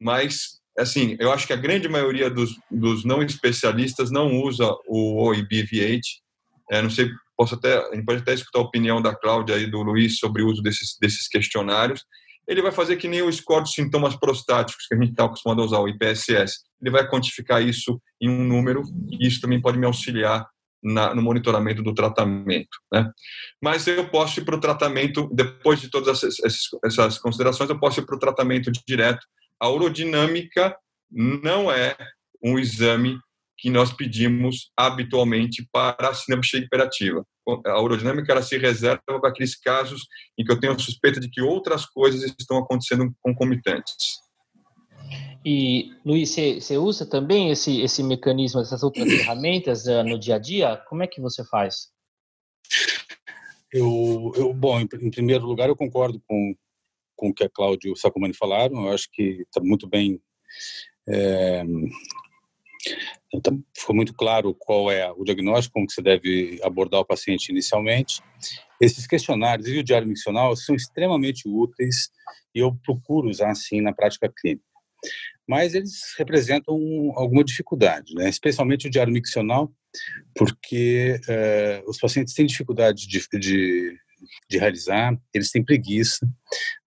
mas, 0.01 0.60
assim, 0.81 1.17
eu 1.19 1.33
acho 1.33 1.47
que 1.47 1.53
a 1.53 1.57
grande 1.57 1.89
maioria 1.89 2.31
dos, 2.31 2.51
dos 2.71 3.05
não 3.05 3.23
especialistas 3.23 4.11
não 4.11 4.41
usa 4.41 4.69
o 4.87 5.23
OIBV8, 5.29 6.01
é, 6.71 6.83
não 6.83 6.91
sei, 6.91 7.11
posso 7.37 7.55
até, 7.55 7.79
a 7.79 7.95
gente 7.95 8.05
pode 8.05 8.21
até 8.23 8.35
escutar 8.35 8.59
a 8.59 8.63
opinião 8.63 9.01
da 9.01 9.15
Cláudia 9.15 9.57
e 9.59 9.67
do 9.67 9.83
Luiz 9.83 10.19
sobre 10.19 10.43
o 10.43 10.49
uso 10.49 10.63
desses, 10.63 10.97
desses 11.01 11.29
questionários, 11.29 12.05
ele 12.47 12.63
vai 12.63 12.73
fazer 12.73 12.97
que 12.97 13.09
nem 13.09 13.23
o 13.23 13.33
score 13.33 13.65
de 13.65 13.73
sintomas 13.73 14.17
prostáticos 14.17 14.87
que 14.87 14.95
a 14.95 14.99
gente 14.99 15.11
está 15.11 15.25
acostumado 15.25 15.63
a 15.63 15.65
usar, 15.65 15.79
o 15.79 15.89
IPSS. 15.89 16.59
Ele 16.83 16.91
vai 16.91 17.09
quantificar 17.09 17.63
isso 17.63 18.01
em 18.21 18.29
um 18.29 18.45
número 18.45 18.83
e 19.09 19.27
isso 19.27 19.41
também 19.41 19.61
pode 19.61 19.79
me 19.79 19.87
auxiliar 19.87 20.45
na, 20.83 21.15
no 21.15 21.23
monitoramento 21.23 21.83
do 21.83 21.95
tratamento. 21.95 22.79
Né? 22.93 23.09
Mas 23.63 23.87
eu 23.87 24.09
posso 24.09 24.41
ir 24.41 24.45
para 24.45 24.57
o 24.57 24.61
tratamento, 24.61 25.29
depois 25.33 25.81
de 25.81 25.89
todas 25.89 26.25
essas, 26.25 26.65
essas 26.85 27.19
considerações, 27.19 27.71
eu 27.71 27.79
posso 27.79 28.01
ir 28.01 28.07
para 28.07 28.17
o 28.17 28.21
tratamento 28.21 28.71
direto. 28.87 29.25
A 29.61 29.69
urodinâmica 29.69 30.77
não 31.11 31.71
é 31.71 31.97
um 32.43 32.59
exame 32.59 33.19
que 33.59 33.69
nós 33.69 33.93
pedimos 33.93 34.71
habitualmente 34.75 35.69
para 35.71 36.09
a 36.09 36.15
síndrome 36.15 36.47
hiperativa. 36.55 37.25
A 37.67 37.81
urodinâmica 37.81 38.33
ela 38.33 38.43
se 38.43 38.57
reserva 38.57 39.03
para 39.07 39.29
aqueles 39.29 39.55
casos 39.55 40.07
em 40.39 40.45
que 40.45 40.51
eu 40.51 40.59
tenho 40.59 40.79
suspeita 40.81 41.21
de 41.21 41.29
que 41.29 41.43
outras 41.43 41.85
coisas 41.85 42.23
estão 42.39 42.59
acontecendo 42.59 43.13
concomitantes. 43.21 44.21
E, 45.45 45.93
Luiz, 46.05 46.31
você, 46.35 46.77
usa 46.77 47.07
também 47.07 47.51
esse, 47.51 47.81
esse 47.81 48.03
mecanismo, 48.03 48.61
essas 48.61 48.83
outras 48.83 49.09
ferramentas 49.13 49.87
uh, 49.87 50.03
no 50.05 50.19
dia 50.19 50.37
a 50.37 50.39
dia? 50.39 50.77
Como 50.89 51.03
é 51.03 51.07
que 51.07 51.21
você 51.21 51.45
faz? 51.45 51.89
Eu, 53.73 54.33
eu 54.37 54.53
bom, 54.53 54.81
em, 54.81 54.89
em, 55.01 55.11
primeiro 55.11 55.47
lugar, 55.47 55.69
eu 55.69 55.77
concordo 55.77 56.21
com, 56.27 56.55
com 57.21 57.29
o 57.29 57.35
que 57.35 57.45
a 57.45 57.51
Cláudio 57.51 57.91
e 57.91 57.93
o 57.93 57.97
Sacomani 57.97 58.33
falaram. 58.35 58.87
Eu 58.87 58.95
acho 58.95 59.07
que 59.13 59.43
está 59.43 59.61
muito 59.61 59.87
bem. 59.87 60.19
É, 61.07 61.63
então, 63.35 63.63
ficou 63.77 63.95
muito 63.95 64.15
claro 64.15 64.55
qual 64.55 64.91
é 64.91 65.13
o 65.13 65.23
diagnóstico, 65.23 65.75
como 65.75 65.87
que 65.87 66.03
deve 66.03 66.59
abordar 66.63 67.01
o 67.01 67.05
paciente 67.05 67.51
inicialmente. 67.51 68.23
Esses 68.81 69.07
questionários 69.07 69.69
e 69.69 69.79
o 69.79 69.85
diário 69.85 70.09
miccional 70.09 70.57
são 70.57 70.75
extremamente 70.75 71.47
úteis 71.47 72.09
e 72.55 72.61
eu 72.61 72.75
procuro 72.83 73.29
usar 73.29 73.51
assim 73.51 73.83
na 73.83 73.93
prática 73.93 74.33
clínica. 74.35 74.65
mas 75.47 75.75
eles 75.75 76.15
representam 76.17 76.75
alguma 77.17 77.45
dificuldade, 77.45 78.15
né? 78.15 78.31
especialmente 78.31 78.87
o 78.87 78.91
diário 78.91 79.13
miccional, 79.13 79.71
porque 80.35 81.21
eh, 81.29 81.83
os 81.87 81.99
pacientes 81.99 82.35
têm 82.35 82.47
dificuldade 82.47 83.07
de, 83.07 83.21
de, 83.39 83.99
de, 84.49 84.59
realizar, 84.59 85.17
eles 85.33 85.51
têm 85.51 85.65
preguiça, 85.65 86.27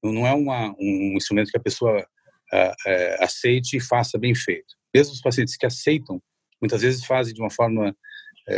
não 0.04 0.26
é 0.28 0.34
uma, 0.34 0.74
um 0.80 1.16
instrumento 1.16 1.52
que 1.52 1.58
a 1.58 1.62
pessoa 1.62 2.06
eh, 2.52 2.74
eh, 2.88 3.18
aceite 3.24 3.78
e 3.78 3.82
faça 3.82 4.18
bem 4.18 4.36
feito. 4.36 4.76
Mesmo 4.94 5.14
os 5.14 5.22
pacientes 5.22 5.56
que 5.56 5.66
aceitam, 5.66 6.22
muitas 6.62 6.82
vezes 6.82 7.06
fazem 7.06 7.34
de 7.34 7.42
uma 7.42 7.50
forma 7.50 7.96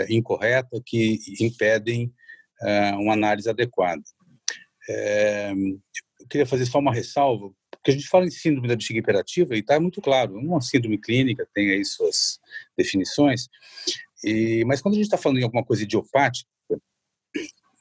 incorreta, 0.10 0.82
que 0.84 1.20
impedem 1.40 2.12
uma 2.98 3.14
análise 3.14 3.48
adequada. 3.48 4.02
eu 4.90 6.28
queria 6.28 6.46
fazer 6.46 6.66
só 6.66 6.80
uma 6.80 6.92
ressalva, 6.94 7.52
porque 7.86 7.92
a 7.92 7.94
gente 7.94 8.08
fala 8.08 8.26
em 8.26 8.32
síndrome 8.32 8.68
da 8.68 8.76
bexiga 8.76 9.00
hiperativa 9.00 9.56
e 9.56 9.60
está 9.60 9.80
muito 9.80 10.02
claro, 10.02 10.36
uma 10.40 10.60
síndrome 10.60 10.98
clínica 10.98 11.48
tem 11.54 11.70
aí 11.70 11.86
suas 11.86 12.40
definições, 12.76 13.48
e, 14.24 14.66
mas 14.66 14.82
quando 14.82 14.96
a 14.96 14.98
gente 14.98 15.06
está 15.06 15.20
falando 15.20 15.38
em 15.38 15.44
alguma 15.44 15.64
coisa 15.64 15.84
idiopática, 15.84 16.50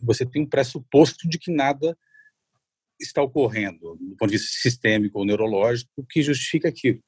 você 0.05 0.27
tem 0.27 0.43
um 0.43 0.49
pressuposto 0.49 1.29
de 1.29 1.39
que 1.39 1.51
nada 1.51 1.97
está 3.01 3.23
ocorrendo 3.23 3.97
do 3.97 4.17
ponto 4.17 4.31
de 4.31 4.37
vista 4.37 4.61
sistêmico 4.61 5.19
ou 5.19 5.25
neurológico 5.25 6.05
que 6.09 6.23
justifica 6.23 6.69
aquilo. 6.69 7.01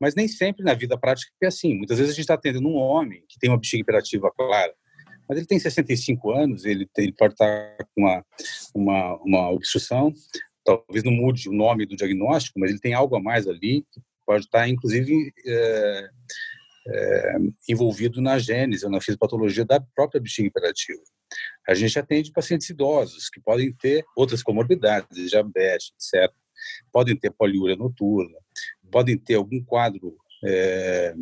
Mas 0.00 0.14
nem 0.14 0.26
sempre 0.26 0.64
na 0.64 0.72
vida 0.72 0.96
prática 0.96 1.30
é 1.42 1.46
assim. 1.46 1.74
Muitas 1.76 1.98
vezes 1.98 2.12
a 2.12 2.14
gente 2.14 2.24
está 2.24 2.34
atendendo 2.34 2.68
um 2.68 2.76
homem 2.76 3.22
que 3.28 3.38
tem 3.38 3.50
uma 3.50 3.58
bexiga 3.58 3.82
hiperativa 3.82 4.30
clara, 4.30 4.72
mas 5.28 5.38
ele 5.38 5.46
tem 5.46 5.58
65 5.58 6.32
anos, 6.32 6.64
ele, 6.64 6.86
tem, 6.92 7.04
ele 7.04 7.14
pode 7.14 7.34
estar 7.34 7.76
com 7.94 8.02
uma, 8.02 8.24
uma, 8.74 9.16
uma 9.22 9.50
obstrução, 9.50 10.12
talvez 10.64 11.04
não 11.04 11.12
mude 11.12 11.48
o 11.48 11.52
nome 11.52 11.86
do 11.86 11.94
diagnóstico, 11.94 12.58
mas 12.58 12.70
ele 12.70 12.80
tem 12.80 12.94
algo 12.94 13.14
a 13.14 13.22
mais 13.22 13.46
ali, 13.46 13.84
que 13.92 14.00
pode 14.26 14.46
estar, 14.46 14.68
inclusive, 14.68 15.32
é, 15.46 16.10
é, 16.88 17.36
envolvido 17.68 18.20
na 18.20 18.38
gênese 18.38 18.84
ou 18.84 18.90
na 18.90 19.00
fisiopatologia 19.00 19.64
da 19.64 19.80
própria 19.94 20.20
bexiga 20.20 20.48
hiperativa. 20.48 21.00
A 21.68 21.74
gente 21.74 21.98
atende 21.98 22.32
pacientes 22.32 22.68
idosos 22.68 23.28
que 23.28 23.40
podem 23.40 23.72
ter 23.72 24.04
outras 24.16 24.42
comorbidades, 24.42 25.30
diabetes, 25.30 25.92
etc. 25.94 26.32
Podem 26.92 27.16
ter 27.16 27.30
poliúria 27.30 27.76
noturna, 27.76 28.36
podem 28.90 29.16
ter 29.16 29.34
algum 29.34 29.62
quadro 29.62 30.16
é, 30.44 31.14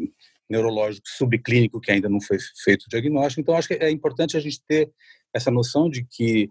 neurológico 0.49 1.07
subclínico 1.09 1.81
que 1.81 1.91
ainda 1.91 2.09
não 2.09 2.21
foi 2.21 2.39
feito 2.65 2.85
o 2.85 2.89
diagnóstico. 2.89 3.41
Então, 3.41 3.55
acho 3.55 3.69
que 3.69 3.75
é 3.75 3.91
importante 3.91 4.37
a 4.37 4.41
gente 4.41 4.63
ter 4.67 4.91
essa 5.35 5.51
noção 5.51 5.91
de 5.91 6.05
que 6.05 6.49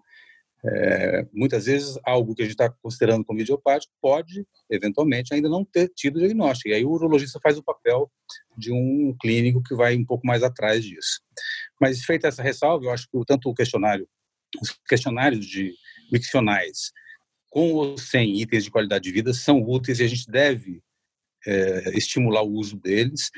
é, 0.66 1.26
muitas 1.32 1.66
vezes, 1.66 1.98
algo 2.04 2.34
que 2.34 2.42
a 2.42 2.46
gente 2.46 2.54
está 2.54 2.70
considerando 2.70 3.24
como 3.24 3.40
idiopático 3.40 3.94
pode, 4.02 4.46
eventualmente, 4.70 5.34
ainda 5.34 5.48
não 5.48 5.64
ter 5.64 5.90
tido 5.90 6.20
diagnóstico. 6.20 6.70
E 6.70 6.74
aí 6.74 6.84
o 6.84 6.92
urologista 6.92 7.40
faz 7.42 7.58
o 7.58 7.64
papel 7.64 8.12
de 8.58 8.72
um 8.72 9.16
clínico 9.22 9.62
que 9.62 9.76
vai 9.76 9.96
um 9.96 10.06
pouco 10.06 10.26
mais 10.26 10.44
atrás 10.44 10.84
disso. 10.84 11.22
Mas, 11.80 12.04
feita 12.04 12.28
essa 12.28 12.42
ressalva, 12.42 12.86
eu 12.86 12.92
acho 12.92 13.08
que 13.10 13.18
tanto 13.26 13.50
o 13.50 13.54
questionário, 13.54 14.08
os 14.62 14.72
questionários 14.88 15.46
de 15.46 15.74
miccionais, 16.12 16.92
com 17.50 17.74
ou 17.74 17.98
sem 17.98 18.42
itens 18.42 18.64
de 18.64 18.72
qualidade 18.72 19.04
de 19.04 19.12
vida, 19.12 19.34
são 19.34 19.62
úteis 19.62 20.00
e 20.00 20.04
a 20.04 20.08
gente 20.08 20.30
deve 20.30 20.82
é, 21.46 21.98
estimular 21.98 22.42
o 22.42 22.52
uso 22.52 22.78
deles, 22.78 23.30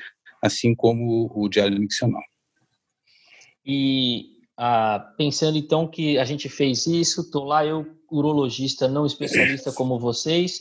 assim 0.42 0.74
como 0.74 1.30
o 1.36 1.50
diário 1.50 1.80
miccional. 1.80 2.24
E 3.66 4.39
ah, 4.62 5.14
pensando 5.16 5.58
então 5.58 5.88
que 5.88 6.18
a 6.18 6.26
gente 6.26 6.50
fez 6.50 6.86
isso, 6.86 7.22
estou 7.22 7.46
lá, 7.46 7.66
eu, 7.66 7.88
urologista 8.12 8.90
não 8.90 9.06
especialista 9.06 9.72
como 9.72 9.98
vocês, 9.98 10.60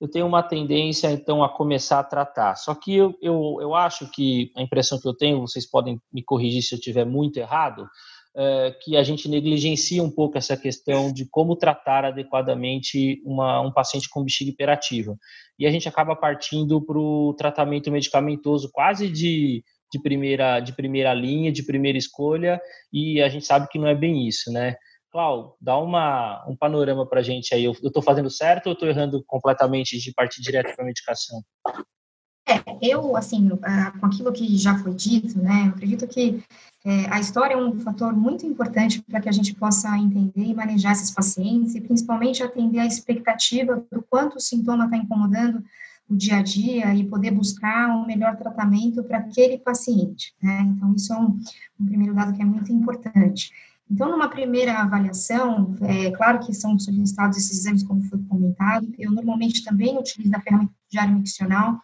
eu 0.00 0.08
tenho 0.08 0.26
uma 0.26 0.42
tendência 0.42 1.12
então 1.12 1.44
a 1.44 1.48
começar 1.48 2.00
a 2.00 2.04
tratar. 2.04 2.56
Só 2.56 2.74
que 2.74 2.96
eu, 2.96 3.16
eu, 3.22 3.58
eu 3.60 3.72
acho 3.72 4.10
que 4.10 4.50
a 4.56 4.62
impressão 4.62 5.00
que 5.00 5.06
eu 5.06 5.14
tenho, 5.14 5.40
vocês 5.40 5.64
podem 5.64 6.00
me 6.12 6.24
corrigir 6.24 6.60
se 6.60 6.74
eu 6.74 6.78
estiver 6.78 7.06
muito 7.06 7.36
errado, 7.36 7.88
é 8.36 8.76
que 8.82 8.96
a 8.96 9.04
gente 9.04 9.28
negligencia 9.28 10.02
um 10.02 10.10
pouco 10.10 10.36
essa 10.36 10.56
questão 10.56 11.12
de 11.12 11.24
como 11.24 11.54
tratar 11.54 12.04
adequadamente 12.04 13.22
uma, 13.24 13.60
um 13.60 13.70
paciente 13.70 14.10
com 14.10 14.24
bexiga 14.24 14.50
hiperativa. 14.50 15.16
E 15.56 15.68
a 15.68 15.70
gente 15.70 15.88
acaba 15.88 16.16
partindo 16.16 16.84
para 16.84 16.98
o 16.98 17.32
tratamento 17.34 17.92
medicamentoso 17.92 18.70
quase 18.72 19.08
de 19.08 19.64
de 19.92 20.00
primeira, 20.00 20.60
de 20.60 20.72
primeira 20.74 21.14
linha, 21.14 21.52
de 21.52 21.62
primeira 21.62 21.98
escolha, 21.98 22.60
e 22.92 23.20
a 23.22 23.28
gente 23.28 23.46
sabe 23.46 23.68
que 23.68 23.78
não 23.78 23.86
é 23.86 23.94
bem 23.94 24.26
isso, 24.26 24.52
né? 24.52 24.76
Cláudio, 25.10 25.54
dá 25.60 25.78
uma, 25.78 26.44
um 26.48 26.56
panorama 26.56 27.06
para 27.06 27.20
a 27.20 27.22
gente 27.22 27.54
aí. 27.54 27.64
Eu 27.64 27.72
estou 27.72 28.02
fazendo 28.02 28.28
certo 28.28 28.66
ou 28.66 28.72
estou 28.72 28.88
errando 28.88 29.24
completamente 29.26 29.98
de 29.98 30.12
partir 30.12 30.42
direto 30.42 30.74
para 30.74 30.84
a 30.84 30.86
medicação? 30.86 31.42
É, 32.48 32.62
eu, 32.80 33.16
assim, 33.16 33.48
com 33.98 34.06
aquilo 34.06 34.32
que 34.32 34.56
já 34.56 34.78
foi 34.78 34.94
dito, 34.94 35.36
né, 35.38 35.64
eu 35.66 35.70
acredito 35.70 36.06
que 36.06 36.40
é, 36.84 37.12
a 37.12 37.18
história 37.18 37.54
é 37.54 37.56
um 37.56 37.80
fator 37.80 38.14
muito 38.14 38.46
importante 38.46 39.02
para 39.02 39.20
que 39.20 39.28
a 39.28 39.32
gente 39.32 39.52
possa 39.54 39.96
entender 39.98 40.44
e 40.44 40.54
manejar 40.54 40.92
esses 40.92 41.10
pacientes 41.10 41.74
e 41.74 41.80
principalmente 41.80 42.44
atender 42.44 42.78
a 42.78 42.86
expectativa 42.86 43.84
do 43.90 44.00
quanto 44.08 44.36
o 44.36 44.40
sintoma 44.40 44.84
está 44.84 44.96
incomodando 44.96 45.64
o 46.08 46.16
dia 46.16 46.36
a 46.36 46.42
dia 46.42 46.94
e 46.94 47.04
poder 47.04 47.32
buscar 47.32 47.88
um 47.96 48.06
melhor 48.06 48.36
tratamento 48.36 49.02
para 49.02 49.18
aquele 49.18 49.58
paciente. 49.58 50.34
Né? 50.42 50.60
Então, 50.62 50.94
isso 50.94 51.12
é 51.12 51.18
um, 51.18 51.38
um, 51.80 51.86
primeiro 51.86 52.14
dado 52.14 52.32
que 52.32 52.42
é 52.42 52.44
muito 52.44 52.72
importante. 52.72 53.50
Então, 53.90 54.10
numa 54.10 54.28
primeira 54.28 54.80
avaliação, 54.80 55.74
é 55.82 56.10
claro 56.10 56.40
que 56.40 56.52
são 56.52 56.78
solicitados 56.78 57.36
esses 57.36 57.58
exames, 57.58 57.84
como 57.84 58.02
foi 58.02 58.18
comentado, 58.28 58.88
eu 58.98 59.12
normalmente 59.12 59.64
também 59.64 59.96
utilizo 59.98 60.34
a 60.34 60.40
ferramenta 60.40 60.72
diário 60.90 61.14
miccional, 61.14 61.80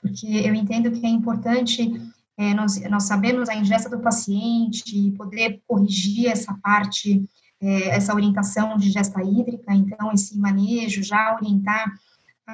porque 0.00 0.26
eu 0.26 0.54
entendo 0.54 0.90
que 0.90 1.04
é 1.04 1.08
importante 1.08 1.92
é, 2.36 2.54
nós, 2.54 2.80
nós 2.88 3.02
sabermos 3.04 3.48
a 3.48 3.54
ingesta 3.54 3.90
do 3.90 4.00
paciente 4.00 4.96
e 4.96 5.12
poder 5.12 5.60
corrigir 5.66 6.28
essa 6.28 6.54
parte, 6.62 7.22
é, 7.60 7.88
essa 7.88 8.14
orientação 8.14 8.76
de 8.76 8.88
ingesta 8.88 9.22
hídrica, 9.22 9.74
então, 9.74 10.12
esse 10.12 10.38
manejo, 10.38 11.02
já 11.02 11.34
orientar 11.34 11.92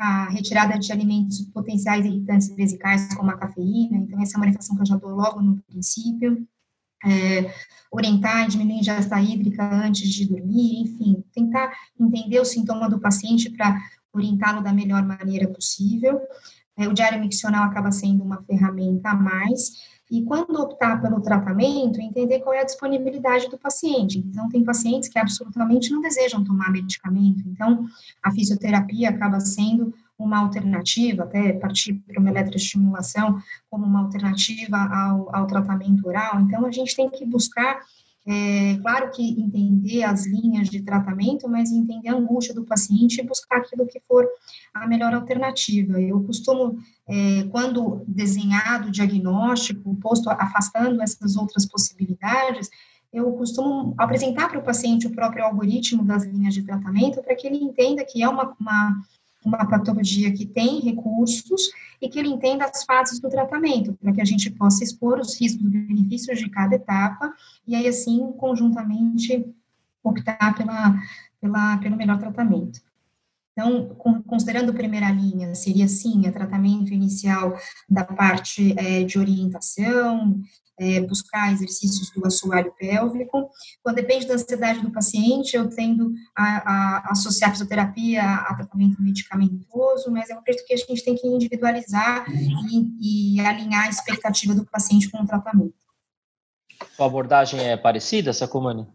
a 0.00 0.28
retirada 0.28 0.78
de 0.78 0.92
alimentos 0.92 1.40
potenciais 1.52 2.04
irritantes 2.04 2.54
vesicais, 2.54 3.14
como 3.14 3.30
a 3.30 3.36
cafeína, 3.36 3.98
então 3.98 4.20
essa 4.20 4.34
é 4.34 4.36
uma 4.36 4.44
orientação 4.44 4.76
que 4.76 4.82
eu 4.82 4.86
já 4.86 4.96
dou 4.96 5.10
logo 5.10 5.40
no 5.40 5.62
princípio, 5.62 6.46
é, 7.04 7.52
orientar 7.90 8.44
e 8.44 8.48
diminuir 8.48 8.76
a 8.76 8.80
ingesta 8.80 9.20
hídrica 9.20 9.64
antes 9.64 10.08
de 10.08 10.26
dormir, 10.26 10.82
enfim, 10.82 11.24
tentar 11.32 11.72
entender 11.98 12.40
o 12.40 12.44
sintoma 12.44 12.88
do 12.88 13.00
paciente 13.00 13.50
para 13.50 13.80
orientá-lo 14.12 14.62
da 14.62 14.72
melhor 14.72 15.04
maneira 15.04 15.48
possível. 15.48 16.20
É, 16.76 16.88
o 16.88 16.92
diário 16.92 17.20
miccional 17.20 17.64
acaba 17.64 17.90
sendo 17.90 18.22
uma 18.22 18.42
ferramenta 18.42 19.10
a 19.10 19.14
mais, 19.14 19.95
e 20.10 20.22
quando 20.22 20.60
optar 20.60 21.00
pelo 21.00 21.20
tratamento, 21.20 22.00
entender 22.00 22.40
qual 22.40 22.54
é 22.54 22.60
a 22.60 22.64
disponibilidade 22.64 23.48
do 23.48 23.58
paciente. 23.58 24.18
Então, 24.18 24.48
tem 24.48 24.62
pacientes 24.62 25.08
que 25.08 25.18
absolutamente 25.18 25.90
não 25.90 26.00
desejam 26.00 26.44
tomar 26.44 26.70
medicamento, 26.70 27.42
então 27.46 27.86
a 28.22 28.30
fisioterapia 28.30 29.10
acaba 29.10 29.40
sendo 29.40 29.92
uma 30.18 30.38
alternativa, 30.38 31.24
até 31.24 31.52
partir 31.52 31.94
para 32.06 32.20
uma 32.20 32.30
eletroestimulação 32.30 33.38
como 33.68 33.84
uma 33.84 34.00
alternativa 34.00 34.76
ao, 34.76 35.34
ao 35.34 35.46
tratamento 35.46 36.06
oral. 36.06 36.40
Então, 36.40 36.64
a 36.64 36.70
gente 36.70 36.96
tem 36.96 37.10
que 37.10 37.26
buscar 37.26 37.80
é, 38.26 38.76
claro 38.82 39.10
que 39.12 39.40
entender 39.40 40.02
as 40.02 40.26
linhas 40.26 40.68
de 40.68 40.82
tratamento, 40.82 41.48
mas 41.48 41.70
entender 41.70 42.08
a 42.08 42.16
angústia 42.16 42.52
do 42.52 42.64
paciente 42.64 43.20
e 43.20 43.26
buscar 43.26 43.58
aquilo 43.58 43.86
que 43.86 44.00
for 44.00 44.26
a 44.74 44.86
melhor 44.88 45.14
alternativa. 45.14 46.00
Eu 46.00 46.22
costumo, 46.24 46.76
é, 47.08 47.44
quando 47.44 48.04
desenhado 48.08 48.88
o 48.88 48.90
diagnóstico, 48.90 49.94
posto 49.96 50.28
afastando 50.28 51.00
essas 51.00 51.36
outras 51.36 51.64
possibilidades, 51.66 52.68
eu 53.12 53.32
costumo 53.32 53.94
apresentar 53.96 54.48
para 54.48 54.58
o 54.58 54.64
paciente 54.64 55.06
o 55.06 55.14
próprio 55.14 55.44
algoritmo 55.44 56.04
das 56.04 56.24
linhas 56.24 56.52
de 56.52 56.64
tratamento 56.64 57.22
para 57.22 57.36
que 57.36 57.46
ele 57.46 57.56
entenda 57.56 58.04
que 58.04 58.22
é 58.22 58.28
uma, 58.28 58.54
uma 58.60 59.00
uma 59.46 59.64
patologia 59.64 60.32
que 60.32 60.44
tem 60.44 60.80
recursos 60.80 61.70
e 62.02 62.08
que 62.08 62.18
ele 62.18 62.28
entenda 62.28 62.64
as 62.64 62.82
fases 62.84 63.20
do 63.20 63.30
tratamento, 63.30 63.94
para 63.94 64.12
que 64.12 64.20
a 64.20 64.24
gente 64.24 64.50
possa 64.50 64.82
expor 64.82 65.20
os 65.20 65.40
riscos 65.40 65.64
e 65.64 65.68
benefícios 65.68 66.38
de 66.38 66.50
cada 66.50 66.74
etapa 66.74 67.32
e 67.66 67.76
aí, 67.76 67.86
assim, 67.86 68.32
conjuntamente, 68.36 69.46
optar 70.02 70.54
pela, 70.56 70.94
pela, 71.40 71.78
pelo 71.78 71.96
melhor 71.96 72.18
tratamento. 72.18 72.80
Então, 73.52 73.96
considerando 74.26 74.74
primeira 74.74 75.10
linha, 75.10 75.54
seria 75.54 75.88
sim, 75.88 76.28
o 76.28 76.32
tratamento 76.32 76.92
inicial 76.92 77.56
da 77.88 78.04
parte 78.04 78.74
é, 78.78 79.02
de 79.04 79.18
orientação, 79.18 80.42
é, 80.78 81.00
buscar 81.00 81.52
exercícios 81.52 82.10
do 82.10 82.26
assoalho 82.26 82.72
pélvico. 82.78 83.50
Quando 83.82 83.96
depende 83.96 84.26
da 84.26 84.34
ansiedade 84.34 84.80
do 84.80 84.90
paciente, 84.90 85.56
eu 85.56 85.68
tendo 85.68 86.12
a, 86.36 86.44
a, 86.44 87.12
associar 87.12 87.50
a 87.50 87.52
fisioterapia 87.52 88.22
a 88.22 88.54
tratamento 88.54 89.00
medicamentoso, 89.02 90.10
mas 90.10 90.30
eu 90.30 90.38
acredito 90.38 90.66
que 90.66 90.74
a 90.74 90.76
gente 90.76 91.04
tem 91.04 91.14
que 91.14 91.26
individualizar 91.26 92.26
e, 92.30 93.36
e 93.36 93.40
alinhar 93.40 93.86
a 93.86 93.90
expectativa 93.90 94.54
do 94.54 94.66
paciente 94.66 95.10
com 95.10 95.22
o 95.22 95.26
tratamento. 95.26 95.74
A 96.98 97.04
abordagem 97.04 97.60
é 97.60 97.76
parecida, 97.76 98.32
Sacomani? 98.32 98.86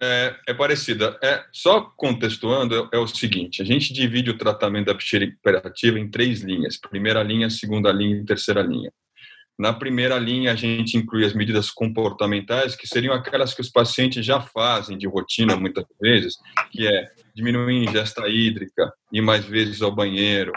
é, 0.00 0.34
é 0.48 0.54
parecida. 0.54 1.18
É, 1.22 1.44
só 1.52 1.80
contextuando, 1.96 2.88
é, 2.92 2.96
é, 2.96 2.98
o 2.98 3.06
seguinte: 3.06 3.62
a 3.62 3.64
gente 3.64 3.92
divide 3.92 4.30
o 4.30 4.38
tratamento 4.38 4.86
da 4.86 4.94
bexiga 4.94 5.24
hiperativa 5.24 5.98
em 5.98 6.10
três 6.10 6.40
linhas: 6.40 6.76
primeira 6.76 7.22
linha, 7.22 7.50
segunda 7.50 7.90
linha 7.92 8.16
e 8.16 8.24
terceira 8.24 8.62
linha. 8.62 8.92
Na 9.58 9.72
primeira 9.72 10.18
linha, 10.18 10.52
a 10.52 10.54
gente 10.54 10.98
inclui 10.98 11.24
as 11.24 11.32
medidas 11.32 11.70
comportamentais, 11.70 12.76
que 12.76 12.86
seriam 12.86 13.14
aquelas 13.14 13.54
que 13.54 13.62
os 13.62 13.70
pacientes 13.70 14.24
já 14.24 14.40
fazem 14.40 14.98
de 14.98 15.06
rotina, 15.06 15.56
muitas 15.56 15.84
vezes, 16.00 16.34
que 16.70 16.86
é 16.86 17.08
diminuir 17.34 17.86
a 17.86 17.90
ingesta 17.90 18.28
hídrica, 18.28 18.92
ir 19.10 19.22
mais 19.22 19.46
vezes 19.46 19.80
ao 19.80 19.94
banheiro, 19.94 20.52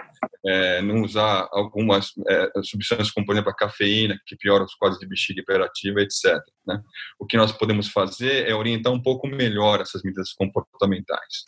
é, 0.46 0.82
não 0.82 1.02
usar 1.02 1.48
algumas 1.52 2.12
é, 2.28 2.52
substâncias 2.64 3.12
como, 3.12 3.26
por 3.26 3.34
exemplo, 3.34 3.52
a 3.52 3.56
cafeína, 3.56 4.20
que 4.26 4.36
piora 4.36 4.64
os 4.64 4.76
quadros 4.76 5.00
de 5.00 5.08
bexiga 5.08 5.42
hiperativa, 5.42 6.02
etc. 6.02 6.38
Né? 6.68 6.82
O 7.18 7.26
que 7.26 7.38
nós 7.38 7.52
podemos 7.52 7.88
fazer 7.88 8.50
é 8.50 8.54
orientar 8.54 8.92
um 8.92 9.02
pouco 9.02 9.28
melhor 9.28 9.80
essas 9.82 10.04
medidas 10.04 10.34
comportamentais. 10.34 11.46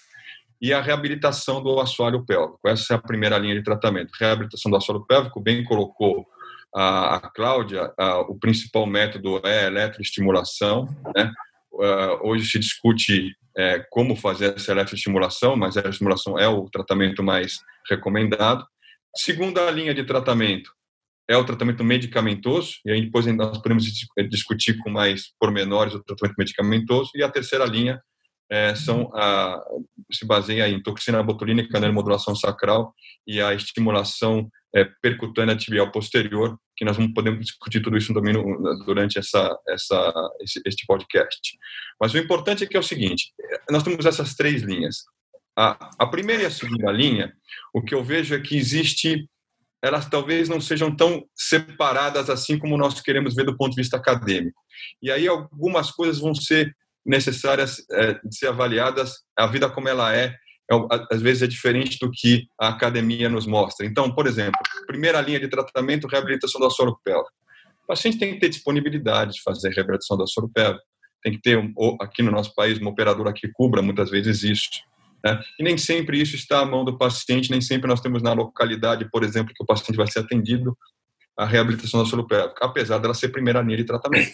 E 0.61 0.71
a 0.73 0.81
reabilitação 0.81 1.61
do 1.61 1.79
assoalho 1.79 2.23
pélvico. 2.25 2.59
Essa 2.67 2.93
é 2.93 2.95
a 2.95 3.01
primeira 3.01 3.37
linha 3.37 3.55
de 3.55 3.63
tratamento. 3.63 4.11
Reabilitação 4.19 4.69
do 4.69 4.77
assoalho 4.77 5.05
pélvico, 5.05 5.41
bem 5.41 5.63
colocou 5.63 6.25
a, 6.75 7.15
a 7.15 7.19
Cláudia, 7.31 7.93
a, 7.97 8.19
o 8.21 8.37
principal 8.39 8.85
método 8.85 9.41
é 9.45 9.67
eletroestimulação. 9.67 10.87
Né? 11.15 11.31
Uh, 11.71 12.27
hoje 12.27 12.45
se 12.45 12.59
discute 12.59 13.35
é, 13.57 13.85
como 13.89 14.15
fazer 14.15 14.55
essa 14.55 14.71
eletroestimulação, 14.71 15.55
mas 15.55 15.75
a 15.75 15.79
eletroestimulação 15.79 16.37
é 16.37 16.47
o 16.47 16.69
tratamento 16.69 17.21
mais 17.21 17.59
recomendado. 17.89 18.65
Segunda 19.15 19.69
linha 19.69 19.93
de 19.93 20.03
tratamento 20.03 20.71
é 21.29 21.37
o 21.37 21.45
tratamento 21.45 21.83
medicamentoso, 21.83 22.75
e 22.85 22.91
aí 22.91 23.01
depois 23.05 23.25
nós 23.25 23.57
podemos 23.57 23.85
discutir 24.29 24.77
com 24.79 24.89
mais 24.89 25.33
pormenores 25.39 25.93
o 25.93 26.03
tratamento 26.03 26.35
medicamentoso. 26.37 27.11
E 27.15 27.23
a 27.23 27.29
terceira 27.29 27.65
linha 27.65 28.01
é, 28.51 28.75
são 28.75 29.09
a, 29.15 29.63
se 30.11 30.25
baseia 30.25 30.67
em 30.67 30.83
toxina 30.83 31.23
botulínica, 31.23 31.79
neuromodulação 31.79 32.35
sacral 32.35 32.93
e 33.25 33.41
a 33.41 33.53
estimulação 33.53 34.49
é, 34.75 34.85
percutânea 35.01 35.55
tibial 35.55 35.89
posterior, 35.89 36.57
que 36.75 36.83
nós 36.83 36.97
poder 37.13 37.37
discutir 37.39 37.81
tudo 37.81 37.97
isso 37.97 38.13
também 38.13 38.33
durante 38.85 39.17
essa, 39.17 39.57
essa, 39.69 40.13
esse, 40.41 40.61
este 40.65 40.85
podcast. 40.85 41.57
Mas 41.99 42.13
o 42.13 42.17
importante 42.17 42.63
é 42.63 42.67
que 42.67 42.75
é 42.75 42.79
o 42.79 42.83
seguinte, 42.83 43.31
nós 43.69 43.83
temos 43.83 44.05
essas 44.05 44.35
três 44.35 44.63
linhas. 44.63 45.03
A, 45.57 45.89
a 45.99 46.07
primeira 46.07 46.43
e 46.43 46.45
a 46.45 46.51
segunda 46.51 46.91
linha, 46.91 47.31
o 47.73 47.81
que 47.81 47.95
eu 47.95 48.03
vejo 48.03 48.35
é 48.35 48.39
que 48.39 48.57
existe, 48.57 49.29
elas 49.81 50.09
talvez 50.09 50.49
não 50.49 50.59
sejam 50.59 50.93
tão 50.93 51.23
separadas 51.35 52.29
assim 52.29 52.57
como 52.57 52.77
nós 52.77 52.99
queremos 52.99 53.33
ver 53.33 53.45
do 53.45 53.55
ponto 53.55 53.71
de 53.71 53.81
vista 53.81 53.95
acadêmico. 53.95 54.59
E 55.01 55.09
aí 55.09 55.27
algumas 55.27 55.91
coisas 55.91 56.19
vão 56.19 56.33
ser 56.33 56.75
necessárias 57.05 57.83
é, 57.91 58.13
de 58.13 58.35
ser 58.35 58.47
avaliadas, 58.47 59.13
a 59.37 59.47
vida 59.47 59.69
como 59.69 59.89
ela 59.89 60.15
é, 60.15 60.35
é, 60.71 60.75
às 61.11 61.21
vezes 61.21 61.43
é 61.43 61.47
diferente 61.47 61.97
do 61.99 62.09
que 62.11 62.47
a 62.59 62.69
academia 62.69 63.29
nos 63.29 63.45
mostra. 63.45 63.85
Então, 63.85 64.13
por 64.13 64.27
exemplo, 64.27 64.59
primeira 64.87 65.19
linha 65.19 65.39
de 65.39 65.47
tratamento, 65.47 66.07
reabilitação 66.07 66.61
do 66.61 66.69
soro 66.69 66.97
pélvico. 67.03 67.31
O 67.83 67.87
paciente 67.87 68.17
tem 68.17 68.33
que 68.33 68.39
ter 68.39 68.49
disponibilidade 68.49 69.33
de 69.33 69.41
fazer 69.41 69.69
reabilitação 69.69 70.15
do 70.15 70.27
soro 70.27 70.49
pélvico, 70.49 70.85
tem 71.21 71.33
que 71.33 71.41
ter, 71.41 71.59
aqui 71.99 72.23
no 72.23 72.31
nosso 72.31 72.53
país, 72.55 72.79
uma 72.79 72.89
operadora 72.89 73.33
que 73.33 73.49
cubra 73.51 73.81
muitas 73.81 74.09
vezes 74.09 74.43
isso. 74.43 74.69
Né? 75.23 75.39
E 75.59 75.63
nem 75.63 75.77
sempre 75.77 76.19
isso 76.19 76.35
está 76.35 76.61
à 76.61 76.65
mão 76.65 76.85
do 76.85 76.97
paciente, 76.97 77.51
nem 77.51 77.61
sempre 77.61 77.87
nós 77.87 78.01
temos 78.01 78.23
na 78.23 78.33
localidade, 78.33 79.07
por 79.11 79.23
exemplo, 79.23 79.53
que 79.53 79.63
o 79.63 79.65
paciente 79.65 79.97
vai 79.97 80.07
ser 80.07 80.19
atendido 80.19 80.75
a 81.37 81.45
reabilitação 81.45 82.01
do 82.01 82.09
soro 82.09 82.27
pélvico, 82.27 82.63
apesar 82.63 82.97
dela 82.97 83.13
ser 83.13 83.29
primeira 83.29 83.61
linha 83.61 83.77
de 83.77 83.83
tratamento 83.83 84.31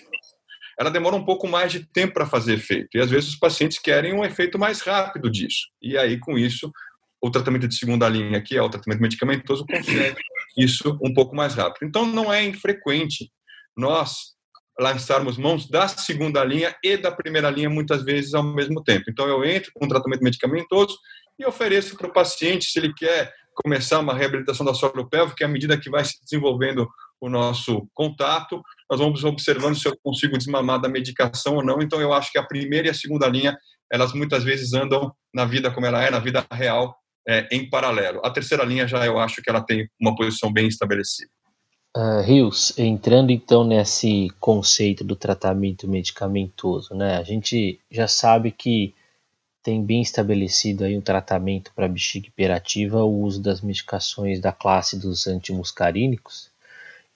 ela 0.80 0.92
demora 0.92 1.16
um 1.16 1.26
pouco 1.26 1.48
mais 1.48 1.72
de 1.72 1.86
tempo 1.86 2.14
para 2.14 2.26
fazer 2.26 2.54
efeito. 2.54 2.90
E 2.96 3.00
às 3.00 3.10
vezes 3.10 3.30
os 3.30 3.36
pacientes 3.36 3.80
querem 3.80 4.14
um 4.14 4.24
efeito 4.24 4.60
mais 4.60 4.82
rápido 4.82 5.30
disso. 5.30 5.68
E 5.82 5.98
aí, 5.98 6.20
com 6.20 6.38
isso, 6.38 6.72
o 7.22 7.32
tratamento 7.32 7.68
de 7.68 7.76
segunda 7.76 8.08
linha, 8.08 8.42
que 8.42 8.56
é 8.56 8.62
o 8.62 8.70
tratamento 8.70 9.02
medicamentoso, 9.02 9.66
consegue 9.66 10.22
isso 10.56 10.98
um 11.02 11.14
pouco 11.14 11.36
mais 11.36 11.56
rápido. 11.56 11.88
Então, 11.88 12.06
não 12.06 12.32
é 12.32 12.44
infrequente 12.44 13.32
nós 13.76 14.36
lançarmos 14.80 15.38
mãos 15.38 15.68
da 15.68 15.88
segunda 15.88 16.44
linha 16.44 16.76
e 16.84 16.96
da 16.96 17.12
primeira 17.12 17.50
linha 17.50 17.70
muitas 17.70 18.04
vezes 18.04 18.36
ao 18.36 18.44
mesmo 18.44 18.84
tempo. 18.84 19.06
Então, 19.10 19.28
eu 19.28 19.44
entro 19.44 19.72
com 19.74 19.86
um 19.86 19.90
tratamento 19.90 20.24
medicamentoso 20.24 20.96
e 21.40 21.46
ofereço 21.46 21.98
para 21.98 22.08
o 22.08 22.14
paciente, 22.14 22.66
se 22.66 22.78
ele 22.78 22.94
quer 22.94 23.34
começar 23.56 24.00
uma 24.00 24.14
reabilitação 24.14 24.64
da 24.64 24.76
solo 24.76 25.10
pélvica, 25.10 25.46
à 25.46 25.48
medida 25.48 25.78
que 25.78 25.90
vai 25.90 26.06
se 26.06 26.22
desenvolvendo 26.22 26.88
o 27.20 27.30
nosso 27.30 27.88
contato, 27.94 28.62
nós 28.90 29.00
vamos 29.00 29.24
observando 29.24 29.76
se 29.76 29.88
eu 29.88 29.98
consigo 30.04 30.38
desmamar 30.38 30.80
da 30.80 30.90
medicação 30.90 31.56
ou 31.56 31.64
não. 31.64 31.82
Então, 31.82 32.00
eu 32.00 32.14
acho 32.14 32.32
que 32.32 32.38
a 32.38 32.44
primeira 32.44 32.88
e 32.88 32.92
a 32.92 32.94
segunda 32.94 33.28
linha, 33.28 33.58
elas 33.92 34.14
muitas 34.14 34.44
vezes 34.44 34.74
andam 34.74 35.12
na 35.34 35.46
vida 35.46 35.72
como 35.72 35.86
ela 35.86 36.04
é, 36.04 36.12
na 36.12 36.20
vida 36.20 36.46
real, 36.52 36.96
é, 37.28 37.48
em 37.52 37.70
paralelo. 37.70 38.22
A 38.24 38.30
terceira 38.30 38.64
linha 38.64 38.88
já 38.88 39.06
eu 39.06 39.20
acho 39.20 39.42
que 39.42 39.50
ela 39.50 39.62
tem 39.62 39.90
uma 40.00 40.16
posição 40.16 40.52
bem 40.52 40.68
estabelecida. 40.68 41.30
Uh, 41.96 42.22
Rios, 42.22 42.78
entrando 42.78 43.32
então 43.32 43.64
nesse 43.64 44.28
conceito 44.40 45.04
do 45.04 45.16
tratamento 45.16 45.88
medicamentoso, 45.88 46.94
né? 46.94 47.18
A 47.18 47.24
gente 47.24 47.80
já 47.90 48.08
sabe 48.08 48.52
que 48.52 48.94
tem 49.64 49.84
bem 49.84 50.02
estabelecido 50.02 50.84
aí 50.84 50.96
um 50.96 51.02
tratamento 51.02 51.74
para 51.74 51.88
bexiga 51.88 52.28
hiperativa 52.28 53.04
o 53.04 53.22
uso 53.22 53.42
das 53.42 53.62
medicações 53.62 54.40
da 54.40 54.52
classe 54.52 54.98
dos 54.98 55.28
antimuscarínicos 55.28 56.47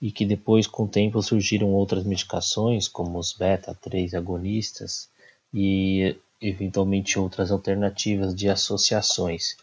e 0.02 0.10
que 0.10 0.26
depois 0.26 0.66
com 0.66 0.82
o 0.82 0.88
tempo 0.88 1.22
surgiram 1.22 1.68
outras 1.68 2.02
medicações 2.02 2.88
como 2.88 3.20
os 3.20 3.32
beta-3 3.32 4.14
agonistas 4.14 5.08
e 5.54 6.16
eventualmente 6.40 7.20
outras 7.20 7.52
alternativas 7.52 8.34
de 8.34 8.48
associações. 8.48 9.56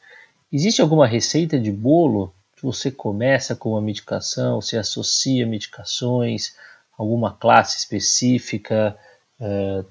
Existe 0.50 0.82
alguma 0.82 1.06
receita 1.06 1.60
de 1.60 1.70
bolo 1.74 2.34
que 2.56 2.64
você 2.64 2.90
começa 2.90 3.54
com 3.54 3.72
uma 3.72 3.82
medicação, 3.82 4.62
se 4.62 4.78
associa 4.78 5.46
medicações, 5.46 6.56
alguma 6.98 7.34
classe 7.34 7.78
específica? 7.78 8.98
Uh, 9.42 9.86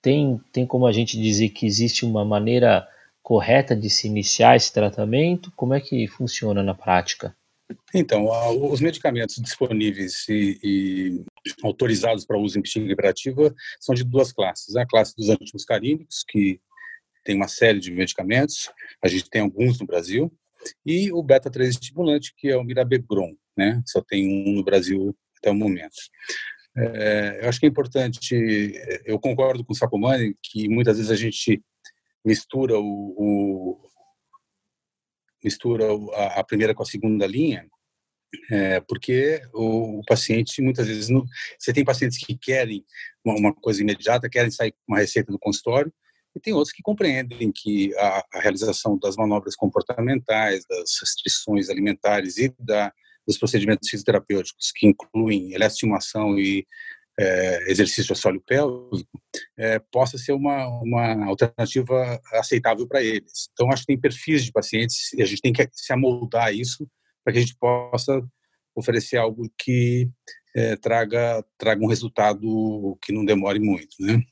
tem, 0.00 0.40
tem 0.52 0.64
como 0.64 0.86
a 0.86 0.92
gente 0.92 1.20
dizer 1.20 1.48
que 1.48 1.66
existe 1.66 2.04
uma 2.04 2.24
maneira 2.24 2.86
correta 3.20 3.74
de 3.74 3.90
se 3.90 4.06
iniciar 4.06 4.54
esse 4.54 4.72
tratamento? 4.72 5.52
Como 5.56 5.74
é 5.74 5.80
que 5.80 6.06
funciona 6.06 6.62
na 6.62 6.72
prática? 6.72 7.34
Então, 7.94 8.26
os 8.70 8.80
medicamentos 8.80 9.36
disponíveis 9.36 10.26
e, 10.28 10.58
e 10.62 11.24
autorizados 11.62 12.24
para 12.24 12.38
uso 12.38 12.58
em 12.58 12.62
bexiga 12.62 12.90
hiperativa 12.90 13.54
são 13.80 13.94
de 13.94 14.04
duas 14.04 14.32
classes. 14.32 14.76
A 14.76 14.86
classe 14.86 15.14
dos 15.16 15.28
antimuscarínicos, 15.28 16.24
que 16.26 16.60
tem 17.24 17.36
uma 17.36 17.48
série 17.48 17.78
de 17.78 17.90
medicamentos, 17.90 18.70
a 19.02 19.08
gente 19.08 19.28
tem 19.28 19.42
alguns 19.42 19.78
no 19.80 19.86
Brasil, 19.86 20.32
e 20.84 21.12
o 21.12 21.22
beta-3 21.22 21.68
estimulante, 21.68 22.34
que 22.36 22.48
é 22.48 22.56
o 22.56 22.64
mirabegron, 22.64 23.34
né? 23.56 23.82
Só 23.86 24.02
tem 24.02 24.26
um 24.26 24.52
no 24.54 24.64
Brasil 24.64 25.14
até 25.38 25.50
o 25.50 25.54
momento. 25.54 25.96
É, 26.76 27.40
eu 27.42 27.48
acho 27.48 27.60
que 27.60 27.66
é 27.66 27.68
importante, 27.68 28.72
eu 29.04 29.18
concordo 29.18 29.64
com 29.64 29.72
o 29.72 29.76
Sacomani 29.76 30.36
que 30.42 30.68
muitas 30.68 30.96
vezes 30.96 31.10
a 31.10 31.16
gente 31.16 31.62
mistura 32.24 32.78
o, 32.78 33.14
o 33.16 33.87
mistura 35.42 35.84
a, 36.36 36.44
primeira 36.44 36.74
com 36.74 36.82
a 36.82 36.86
segunda 36.86 37.26
linha, 37.26 37.66
é, 38.50 38.80
porque 38.80 39.40
o, 39.54 40.00
o, 40.00 40.04
paciente 40.04 40.60
muitas 40.60 40.86
vezes 40.86 41.08
não, 41.08 41.24
você 41.58 41.72
tem 41.72 41.84
pacientes 41.84 42.18
que 42.18 42.36
querem 42.36 42.84
uma, 43.24 43.34
uma, 43.36 43.54
coisa 43.54 43.82
imediata, 43.82 44.28
querem 44.28 44.50
sair 44.50 44.72
com 44.72 44.92
uma 44.92 44.98
receita 44.98 45.32
do 45.32 45.38
consultório, 45.38 45.92
e 46.36 46.40
tem 46.40 46.52
outros 46.52 46.72
que 46.72 46.82
compreendem 46.82 47.50
que 47.54 47.96
a, 47.96 48.24
a 48.34 48.40
realização 48.40 48.98
das 48.98 49.16
manobras 49.16 49.56
comportamentais, 49.56 50.64
das 50.68 50.98
restrições 51.00 51.70
alimentares 51.70 52.36
e 52.36 52.54
da 52.58 52.92
dos 53.28 53.36
procedimentos 53.36 53.90
fisioterapêuticos 53.90 54.72
que 54.74 54.86
incluem 54.86 55.52
eletroestimulação 55.52 56.38
e 56.38 56.66
é, 57.18 57.70
exercício 57.70 58.12
assoalho 58.12 58.40
pélvico 58.40 59.10
é, 59.56 59.78
possa 59.78 60.16
ser 60.16 60.32
uma, 60.32 60.68
uma 60.80 61.26
alternativa 61.26 62.20
aceitável 62.34 62.86
para 62.86 63.02
eles. 63.02 63.48
Então, 63.52 63.70
acho 63.72 63.82
que 63.82 63.88
tem 63.88 64.00
perfis 64.00 64.44
de 64.44 64.52
pacientes 64.52 65.12
e 65.14 65.22
a 65.22 65.24
gente 65.26 65.42
tem 65.42 65.52
que 65.52 65.68
se 65.72 65.92
amoldar 65.92 66.46
a 66.46 66.52
isso 66.52 66.88
para 67.24 67.32
que 67.32 67.38
a 67.38 67.42
gente 67.42 67.56
possa 67.56 68.22
oferecer 68.74 69.16
algo 69.16 69.50
que 69.58 70.08
é, 70.54 70.76
traga, 70.76 71.44
traga 71.58 71.84
um 71.84 71.88
resultado 71.88 72.96
que 73.02 73.12
não 73.12 73.24
demore 73.24 73.58
muito, 73.58 73.96
né? 73.98 74.22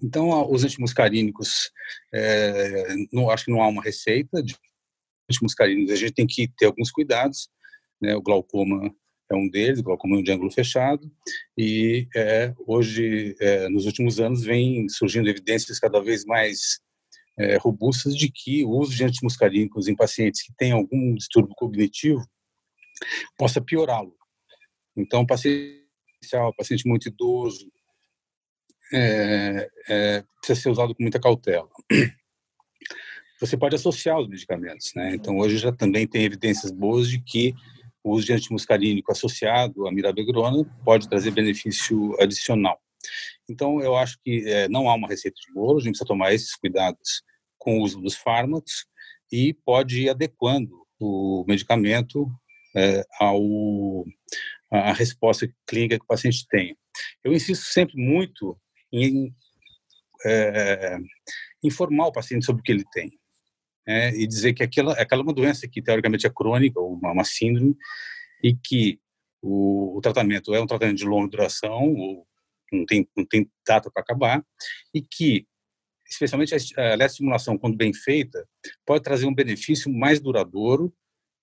Então, 0.00 0.50
os 0.50 0.64
antimuscarínicos, 0.64 1.70
é, 2.14 2.94
não, 3.12 3.30
acho 3.30 3.44
que 3.44 3.50
não 3.50 3.60
há 3.60 3.68
uma 3.68 3.82
receita 3.82 4.42
de 4.42 4.56
antimuscarínicos, 5.30 5.92
a 5.92 5.96
gente 5.96 6.12
tem 6.12 6.26
que 6.26 6.48
ter 6.56 6.66
alguns 6.66 6.90
cuidados, 6.90 7.48
né? 8.00 8.14
O 8.14 8.22
glaucoma 8.22 8.94
é 9.30 9.34
um 9.34 9.48
deles, 9.48 9.80
glaucoma 9.80 10.22
de 10.22 10.30
ângulo 10.30 10.50
fechado, 10.50 11.10
e 11.56 12.06
é, 12.14 12.54
hoje, 12.66 13.34
é, 13.40 13.68
nos 13.68 13.86
últimos 13.86 14.20
anos, 14.20 14.44
vem 14.44 14.88
surgindo 14.88 15.28
evidências 15.28 15.78
cada 15.78 16.00
vez 16.00 16.24
mais 16.24 16.80
é, 17.38 17.56
robustas 17.56 18.16
de 18.16 18.30
que 18.30 18.64
o 18.64 18.70
uso 18.70 18.94
de 18.94 19.04
antimuscarínicos 19.04 19.88
em 19.88 19.96
pacientes 19.96 20.42
que 20.42 20.52
têm 20.56 20.72
algum 20.72 21.14
distúrbio 21.14 21.54
cognitivo 21.56 22.24
possa 23.36 23.60
piorá-lo. 23.60 24.14
Então, 24.96 25.26
paciente, 25.26 25.84
paciente 26.56 26.86
muito 26.88 27.08
idoso, 27.08 27.70
é, 28.92 29.68
é, 29.88 30.24
precisa 30.38 30.60
ser 30.60 30.70
usado 30.70 30.94
com 30.94 31.02
muita 31.02 31.20
cautela. 31.20 31.68
Você 33.38 33.56
pode 33.56 33.74
associar 33.74 34.18
os 34.18 34.28
medicamentos, 34.28 34.92
né? 34.94 35.14
Então, 35.14 35.36
hoje 35.36 35.58
já 35.58 35.70
também 35.70 36.06
tem 36.06 36.24
evidências 36.24 36.72
boas 36.72 37.08
de 37.08 37.20
que 37.20 37.54
o 38.06 38.12
uso 38.12 38.24
de 38.24 38.32
antimuscarínico 38.32 39.10
associado 39.10 39.88
à 39.88 39.92
mirabegrona 39.92 40.64
pode 40.84 41.08
trazer 41.08 41.32
benefício 41.32 42.14
adicional. 42.20 42.80
Então, 43.48 43.80
eu 43.80 43.96
acho 43.96 44.16
que 44.24 44.48
é, 44.48 44.68
não 44.68 44.88
há 44.88 44.94
uma 44.94 45.08
receita 45.08 45.36
de 45.44 45.52
bolo, 45.52 45.78
a 45.78 45.80
gente 45.80 45.90
precisa 45.90 46.06
tomar 46.06 46.32
esses 46.32 46.54
cuidados 46.54 47.24
com 47.58 47.80
o 47.80 47.82
uso 47.82 48.00
dos 48.00 48.14
fármacos 48.14 48.86
e 49.30 49.52
pode 49.64 50.02
ir 50.02 50.08
adequando 50.08 50.86
o 51.00 51.44
medicamento 51.48 52.30
é, 52.76 53.04
ao 53.18 54.04
a 54.70 54.92
resposta 54.92 55.48
clínica 55.66 55.98
que 55.98 56.04
o 56.04 56.08
paciente 56.08 56.46
tem. 56.48 56.76
Eu 57.24 57.32
insisto 57.32 57.64
sempre 57.64 57.96
muito 57.96 58.56
em 58.92 59.34
é, 60.24 60.96
informar 61.62 62.06
o 62.06 62.12
paciente 62.12 62.44
sobre 62.44 62.60
o 62.60 62.62
que 62.62 62.72
ele 62.72 62.84
tem. 62.92 63.10
É, 63.86 64.10
e 64.10 64.26
dizer 64.26 64.52
que 64.52 64.62
aquela, 64.62 64.92
aquela 64.94 65.22
é 65.22 65.24
uma 65.24 65.32
doença 65.32 65.68
que 65.68 65.80
teoricamente 65.80 66.26
é 66.26 66.30
crônica, 66.30 66.80
ou 66.80 66.94
uma, 66.94 67.12
uma 67.12 67.24
síndrome, 67.24 67.76
e 68.42 68.54
que 68.54 69.00
o, 69.40 69.96
o, 69.96 70.00
tratamento 70.00 70.54
é 70.54 70.60
um 70.60 70.66
tratamento 70.66 70.96
de 70.96 71.04
longa 71.04 71.28
duração, 71.28 71.94
ou 71.94 72.26
não 72.72 72.84
tem, 72.84 73.08
não 73.16 73.24
tem 73.24 73.48
data 73.66 73.90
para 73.90 74.02
acabar, 74.02 74.44
e 74.92 75.00
que, 75.00 75.46
especialmente 76.08 76.54
a, 76.54 76.58
a 77.00 77.06
estimulação, 77.06 77.56
quando 77.56 77.76
bem 77.76 77.94
feita, 77.94 78.44
pode 78.84 79.04
trazer 79.04 79.26
um 79.26 79.34
benefício 79.34 79.92
mais 79.92 80.20
duradouro 80.20 80.92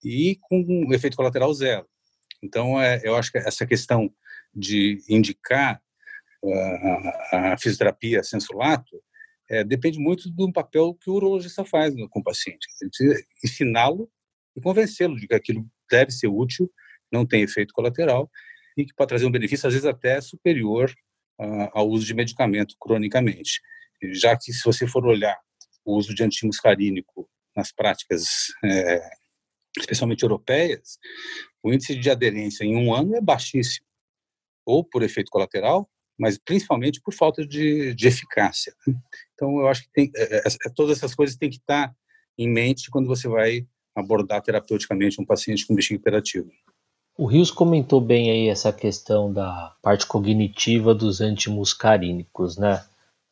e 0.04 0.38
com 0.42 0.60
um 0.60 0.94
efeito 0.94 1.16
colateral 1.16 1.54
zero. 1.54 1.88
Então, 2.44 2.80
é, 2.82 3.00
eu 3.04 3.16
acho 3.16 3.32
que 3.32 3.38
essa 3.38 3.66
questão 3.66 4.14
de 4.54 5.02
indicar 5.10 5.82
a, 7.32 7.54
a 7.54 7.58
fisioterapia 7.58 8.22
sensulato 8.22 9.02
é, 9.54 9.64
depende 9.64 10.00
muito 10.00 10.32
do 10.32 10.52
papel 10.52 10.96
que 10.96 11.10
o 11.10 11.14
urologista 11.14 11.64
faz 11.64 11.94
com 12.10 12.20
o 12.20 12.24
paciente. 12.24 12.68
Ele 12.82 12.90
precisa 12.90 13.26
ensiná-lo 13.44 14.10
e 14.56 14.62
convencê-lo 14.62 15.16
de 15.16 15.28
que 15.28 15.36
aquilo 15.36 15.64
deve 15.90 16.12
ser 16.12 16.28
útil, 16.28 16.72
não 17.12 17.24
tem 17.24 17.44
efeito 17.44 17.72
colateral 17.72 18.30
e 18.76 18.84
que 18.84 18.94
pode 18.96 19.10
trazer 19.10 19.28
um 19.28 19.32
benefício, 19.32 19.68
às 19.68 19.74
vezes 19.74 19.88
até 19.88 20.20
superior 20.22 20.92
uh, 21.40 21.70
ao 21.72 21.88
uso 21.88 22.04
de 22.04 22.16
medicamento 22.16 22.76
cronicamente. 22.80 23.62
Já 24.14 24.36
que, 24.36 24.52
se 24.52 24.64
você 24.66 24.88
for 24.88 25.06
olhar 25.06 25.38
o 25.86 25.96
uso 25.96 26.16
de 26.16 26.24
antimuscarínico 26.24 27.30
nas 27.56 27.72
práticas, 27.72 28.48
é, 28.66 29.02
especialmente 29.78 30.24
europeias, 30.24 30.98
o 31.62 31.72
índice 31.72 31.96
de 31.96 32.10
aderência 32.10 32.64
em 32.64 32.76
um 32.76 32.94
ano 32.94 33.16
é 33.16 33.22
baixíssimo, 33.22 33.86
ou 34.66 34.84
por 34.84 35.04
efeito 35.04 35.30
colateral, 35.30 35.88
mas 36.18 36.38
principalmente 36.38 37.02
por 37.02 37.14
falta 37.14 37.46
de, 37.46 37.94
de 37.94 38.08
eficácia. 38.08 38.74
Né? 38.88 38.96
Então, 39.34 39.60
eu 39.60 39.68
acho 39.68 39.84
que 39.84 39.90
tem, 39.92 40.12
é, 40.16 40.38
é, 40.48 40.70
todas 40.76 40.98
essas 40.98 41.16
coisas 41.16 41.36
têm 41.36 41.50
que 41.50 41.58
estar 41.58 41.94
em 42.38 42.50
mente 42.50 42.90
quando 42.90 43.08
você 43.08 43.28
vai 43.28 43.68
abordar 43.96 44.42
terapeuticamente 44.42 45.22
um 45.22 45.26
paciente 45.26 45.66
com 45.66 45.76
bexiga 45.76 46.00
hiperativa. 46.00 46.50
O 47.16 47.28
Rios 47.28 47.52
comentou 47.52 48.02
bem 48.02 48.32
aí 48.32 48.48
essa 48.48 48.74
questão 48.74 49.32
da 49.32 49.76
parte 49.84 50.08
cognitiva 50.08 50.96
dos 50.96 51.22
antimuscarínicos, 51.22 52.58
né? 52.58 52.84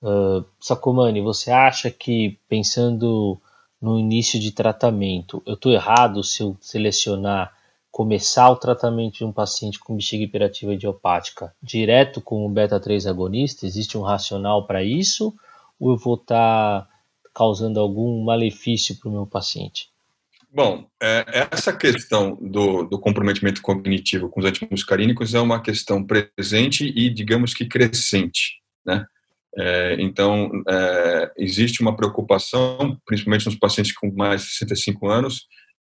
Uh, 0.03 0.45
Sacomani, 0.59 1.21
você 1.21 1.51
acha 1.51 1.89
que, 1.89 2.37
pensando 2.47 3.39
no 3.81 3.99
início 3.99 4.39
de 4.39 4.51
tratamento, 4.51 5.41
eu 5.45 5.55
estou 5.55 5.71
errado 5.71 6.23
se 6.23 6.43
eu 6.43 6.55
selecionar 6.61 7.51
começar 7.91 8.49
o 8.49 8.55
tratamento 8.55 9.17
de 9.17 9.25
um 9.25 9.33
paciente 9.33 9.77
com 9.77 9.95
bexiga 9.95 10.23
hiperativa 10.23 10.73
idiopática 10.73 11.53
direto 11.61 12.21
com 12.21 12.45
o 12.45 12.49
beta-3 12.49 13.09
agonista? 13.09 13.65
Existe 13.65 13.97
um 13.97 14.01
racional 14.01 14.65
para 14.65 14.83
isso? 14.83 15.35
Ou 15.79 15.91
eu 15.91 15.97
vou 15.97 16.15
estar 16.15 16.81
tá 16.81 16.87
causando 17.33 17.79
algum 17.79 18.23
malefício 18.23 18.97
para 18.97 19.09
o 19.09 19.11
meu 19.11 19.25
paciente? 19.25 19.89
Bom, 20.53 20.85
é, 21.01 21.47
essa 21.49 21.71
questão 21.71 22.37
do, 22.41 22.83
do, 22.83 22.99
comprometimento 22.99 23.61
cognitivo 23.61 24.27
com 24.27 24.41
os 24.41 24.45
antimuscarínicos 24.45 25.33
é 25.33 25.39
uma 25.39 25.61
questão 25.61 26.05
presente 26.05 26.85
e, 26.93 27.09
digamos 27.09 27.53
que, 27.53 27.65
crescente. 27.65 28.59
Né? 28.85 29.05
É, 29.57 29.95
então, 29.99 30.51
é, 30.67 31.31
existe 31.37 31.81
uma 31.81 31.95
preocupação, 31.95 32.97
principalmente 33.05 33.45
nos 33.45 33.55
pacientes 33.55 33.93
com 33.93 34.11
mais 34.11 34.41
de 34.41 34.47
65 34.49 35.07
anos, 35.07 35.47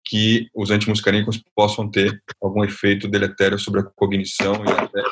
que 0.07 0.47
os 0.55 0.71
antimuscarínicos 0.71 1.41
possam 1.55 1.89
ter 1.89 2.21
algum 2.41 2.63
efeito 2.63 3.07
deletério 3.07 3.59
sobre 3.59 3.81
a 3.81 3.83
cognição 3.83 4.53
e 4.65 4.71
até 4.71 5.03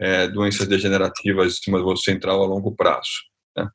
é, 0.00 0.28
doenças 0.28 0.66
degenerativas 0.66 1.46
do 1.46 1.50
sistema 1.50 1.96
central 1.96 2.42
a 2.42 2.46
longo 2.46 2.74
prazo. 2.74 3.10
Né? 3.56 3.68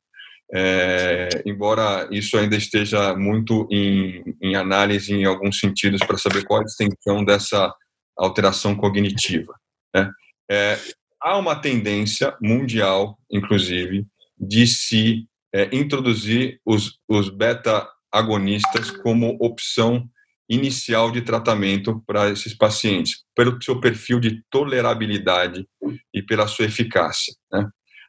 É, 0.52 1.28
embora 1.46 2.08
isso 2.10 2.36
ainda 2.36 2.56
esteja 2.56 3.14
muito 3.14 3.68
em, 3.70 4.36
em 4.42 4.56
análise 4.56 5.14
em 5.14 5.24
alguns 5.24 5.60
sentidos 5.60 6.00
para 6.04 6.18
saber 6.18 6.44
qual 6.44 6.60
a 6.60 6.64
extensão 6.64 7.24
dessa 7.24 7.72
alteração 8.16 8.74
cognitiva. 8.74 9.54
Né? 9.94 10.10
É, 10.50 10.78
há 11.20 11.36
uma 11.36 11.54
tendência 11.54 12.36
mundial, 12.42 13.16
inclusive, 13.30 14.04
de 14.38 14.66
se 14.66 15.28
é, 15.54 15.68
introduzir 15.72 16.60
os, 16.64 16.98
os 17.08 17.28
beta-agonistas 17.28 18.90
como 18.90 19.36
opção 19.40 20.08
inicial 20.48 21.10
de 21.10 21.22
tratamento 21.22 22.02
para 22.06 22.30
esses 22.30 22.54
pacientes, 22.54 23.24
pelo 23.34 23.60
seu 23.60 23.80
perfil 23.80 24.20
de 24.20 24.42
tolerabilidade 24.50 25.66
e 26.14 26.22
pela 26.22 26.46
sua 26.46 26.66
eficácia. 26.66 27.34
Né? 27.52 27.68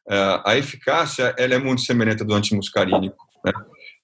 É, 0.10 0.42
a 0.46 0.58
eficácia 0.58 1.34
ela 1.38 1.56
é 1.56 1.58
muito 1.58 1.82
semelhante 1.82 2.24
do 2.24 2.34
antimuscarínico. 2.34 3.18
Né? 3.44 3.52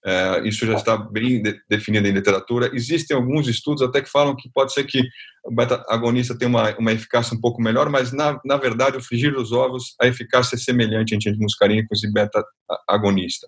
É, 0.06 0.48
isso 0.48 0.66
já 0.66 0.74
está 0.74 0.98
bem 0.98 1.42
definido 1.70 2.08
em 2.08 2.12
literatura. 2.12 2.72
Existem 2.74 3.16
alguns 3.16 3.48
estudos 3.48 3.82
até 3.84 4.02
que 4.02 4.10
falam 4.10 4.36
que 4.36 4.50
pode 4.52 4.74
ser 4.74 4.84
que 4.84 5.02
o 5.46 5.54
beta-agonista 5.54 6.38
tenha 6.38 6.50
uma, 6.50 6.76
uma 6.78 6.92
eficácia 6.92 7.38
um 7.38 7.40
pouco 7.40 7.62
melhor, 7.62 7.90
mas 7.90 8.12
na, 8.12 8.40
na 8.44 8.58
verdade, 8.58 8.98
o 8.98 9.04
frigir 9.04 9.34
dos 9.34 9.52
ovos, 9.52 9.96
a 10.02 10.08
eficácia 10.08 10.56
é 10.56 10.60
semelhante 10.60 11.16
entre 11.16 11.30
antimuscarínicos 11.30 12.04
e 12.04 12.12
beta-agonista. 12.12 13.48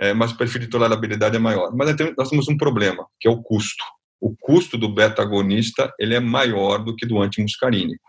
É, 0.00 0.12
mas 0.12 0.32
o 0.32 0.36
perfil 0.36 0.60
de 0.60 0.68
tolerabilidade 0.68 1.36
é 1.36 1.38
maior. 1.38 1.74
Mas 1.74 1.96
nós 2.16 2.28
temos 2.28 2.48
um 2.48 2.56
problema, 2.56 3.06
que 3.18 3.26
é 3.26 3.30
o 3.30 3.42
custo 3.42 3.84
o 4.22 4.36
custo 4.40 4.78
do 4.78 4.88
beta-agonista 4.88 5.92
ele 5.98 6.14
é 6.14 6.20
maior 6.20 6.78
do 6.78 6.94
que 6.94 7.04
do 7.04 7.20
antimuscarínico. 7.20 8.04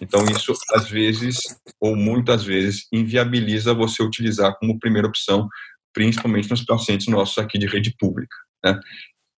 Então, 0.00 0.24
isso, 0.26 0.52
às 0.72 0.88
vezes, 0.88 1.38
ou 1.80 1.96
muitas 1.96 2.44
vezes, 2.44 2.86
inviabiliza 2.92 3.72
você 3.72 4.02
utilizar 4.02 4.54
como 4.58 4.78
primeira 4.78 5.08
opção, 5.08 5.48
principalmente 5.92 6.50
nos 6.50 6.64
pacientes 6.64 7.06
nossos 7.06 7.38
aqui 7.38 7.58
de 7.58 7.66
rede 7.66 7.94
pública. 7.98 8.36
Né? 8.62 8.78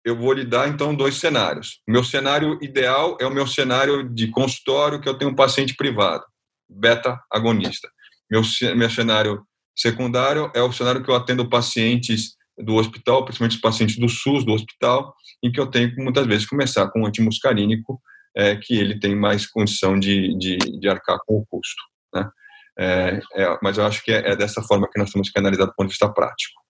Eu 0.04 0.16
vou 0.16 0.32
lhe 0.32 0.44
dar, 0.44 0.68
então, 0.68 0.94
dois 0.94 1.16
cenários. 1.16 1.80
Meu 1.86 2.02
cenário 2.02 2.58
ideal 2.60 3.16
é 3.20 3.26
o 3.26 3.34
meu 3.34 3.46
cenário 3.46 4.08
de 4.08 4.28
consultório, 4.28 5.00
que 5.00 5.08
eu 5.08 5.14
tenho 5.14 5.30
um 5.30 5.34
paciente 5.34 5.74
privado, 5.74 6.24
beta-agonista. 6.68 7.88
Meu, 8.30 8.42
meu 8.76 8.90
cenário 8.90 9.44
secundário 9.76 10.50
é 10.54 10.62
o 10.62 10.72
cenário 10.72 11.04
que 11.04 11.10
eu 11.10 11.14
atendo 11.14 11.48
pacientes 11.48 12.35
do 12.58 12.74
hospital, 12.74 13.24
principalmente 13.24 13.56
os 13.56 13.60
pacientes 13.60 13.98
do 13.98 14.08
SUS 14.08 14.44
do 14.44 14.52
hospital, 14.52 15.14
em 15.42 15.52
que 15.52 15.60
eu 15.60 15.66
tenho 15.66 15.94
que 15.94 16.02
muitas 16.02 16.26
vezes 16.26 16.46
começar 16.46 16.90
com 16.90 17.02
um 17.02 17.06
antimuscarínico, 17.06 18.00
é, 18.34 18.56
que 18.56 18.74
ele 18.74 18.98
tem 18.98 19.14
mais 19.14 19.46
condição 19.46 19.98
de, 19.98 20.36
de, 20.36 20.56
de 20.56 20.88
arcar 20.88 21.18
com 21.26 21.38
o 21.38 21.46
custo. 21.46 21.82
Né? 22.14 22.28
É, 22.78 23.20
é, 23.34 23.58
mas 23.62 23.78
eu 23.78 23.86
acho 23.86 24.04
que 24.04 24.12
é, 24.12 24.32
é, 24.32 24.36
dessa 24.36 24.62
forma 24.62 24.88
que 24.90 24.98
nós 24.98 25.10
temos 25.10 25.30
que 25.30 25.38
analisar 25.38 25.64
do 25.64 25.74
ponto 25.74 25.88
de 25.88 25.92
vista 25.92 26.12
prático. 26.12 26.60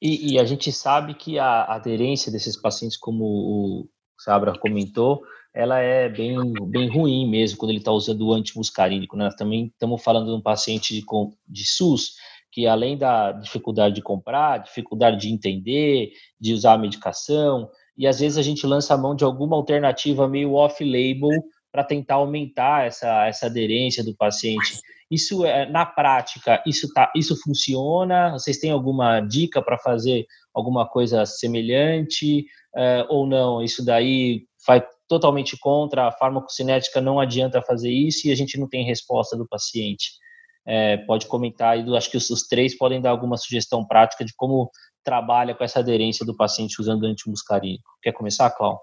E, 0.00 0.34
e 0.34 0.38
a 0.38 0.44
gente 0.44 0.70
sabe 0.70 1.14
que 1.14 1.38
a 1.38 1.64
aderência 1.64 2.30
desses 2.30 2.56
pacientes, 2.56 2.96
como 2.96 3.24
o 3.24 3.88
Sabra 4.18 4.56
comentou, 4.58 5.22
ela 5.52 5.78
é 5.78 6.08
bem, 6.08 6.36
bem 6.68 6.88
ruim 6.88 7.28
mesmo 7.28 7.56
quando 7.56 7.70
ele 7.70 7.78
está 7.78 7.90
usando 7.90 8.26
o 8.26 8.32
antimuscarínico. 8.32 9.16
Né? 9.16 9.24
Nós 9.24 9.34
também 9.34 9.66
estamos 9.66 10.02
falando 10.02 10.26
de 10.26 10.32
um 10.32 10.42
paciente 10.42 10.94
de, 10.94 11.04
de 11.48 11.66
SUS 11.66 12.14
que 12.56 12.66
além 12.66 12.96
da 12.96 13.32
dificuldade 13.32 13.96
de 13.96 14.00
comprar, 14.00 14.62
dificuldade 14.62 15.18
de 15.18 15.28
entender, 15.28 16.12
de 16.40 16.54
usar 16.54 16.72
a 16.72 16.78
medicação, 16.78 17.68
e 17.98 18.06
às 18.06 18.18
vezes 18.18 18.38
a 18.38 18.42
gente 18.42 18.66
lança 18.66 18.94
a 18.94 18.96
mão 18.96 19.14
de 19.14 19.24
alguma 19.24 19.54
alternativa 19.54 20.26
meio 20.26 20.54
off-label 20.54 21.38
para 21.70 21.84
tentar 21.84 22.14
aumentar 22.14 22.86
essa, 22.86 23.26
essa 23.26 23.44
aderência 23.44 24.02
do 24.02 24.16
paciente. 24.16 24.80
Isso 25.10 25.44
é 25.44 25.68
na 25.68 25.84
prática, 25.84 26.62
isso 26.66 26.90
tá, 26.94 27.12
isso 27.14 27.38
funciona? 27.42 28.32
Vocês 28.32 28.56
têm 28.56 28.70
alguma 28.70 29.20
dica 29.20 29.60
para 29.60 29.76
fazer 29.76 30.24
alguma 30.54 30.88
coisa 30.88 31.26
semelhante 31.26 32.46
é, 32.74 33.04
ou 33.10 33.26
não? 33.26 33.62
Isso 33.62 33.84
daí 33.84 34.46
vai 34.66 34.82
totalmente 35.06 35.58
contra 35.58 36.08
a 36.08 36.12
farmacocinética, 36.12 37.02
não 37.02 37.20
adianta 37.20 37.60
fazer 37.60 37.90
isso 37.90 38.26
e 38.26 38.32
a 38.32 38.34
gente 38.34 38.58
não 38.58 38.66
tem 38.66 38.82
resposta 38.82 39.36
do 39.36 39.46
paciente 39.46 40.12
é, 40.66 40.96
pode 40.98 41.26
comentar. 41.26 41.78
E 41.78 41.96
acho 41.96 42.10
que 42.10 42.16
os, 42.16 42.28
os, 42.30 42.42
três 42.42 42.76
podem 42.76 43.00
dar 43.00 43.10
alguma 43.10 43.36
sugestão 43.36 43.86
prática 43.86 44.24
de 44.24 44.34
como 44.34 44.70
trabalha 45.04 45.54
com 45.54 45.62
essa 45.62 45.78
aderência 45.78 46.26
do 46.26 46.36
paciente 46.36 46.80
usando 46.80 47.04
antimuscarínico. 47.04 47.88
Quer 48.02 48.12
começar, 48.12 48.50
Cláudio? 48.50 48.80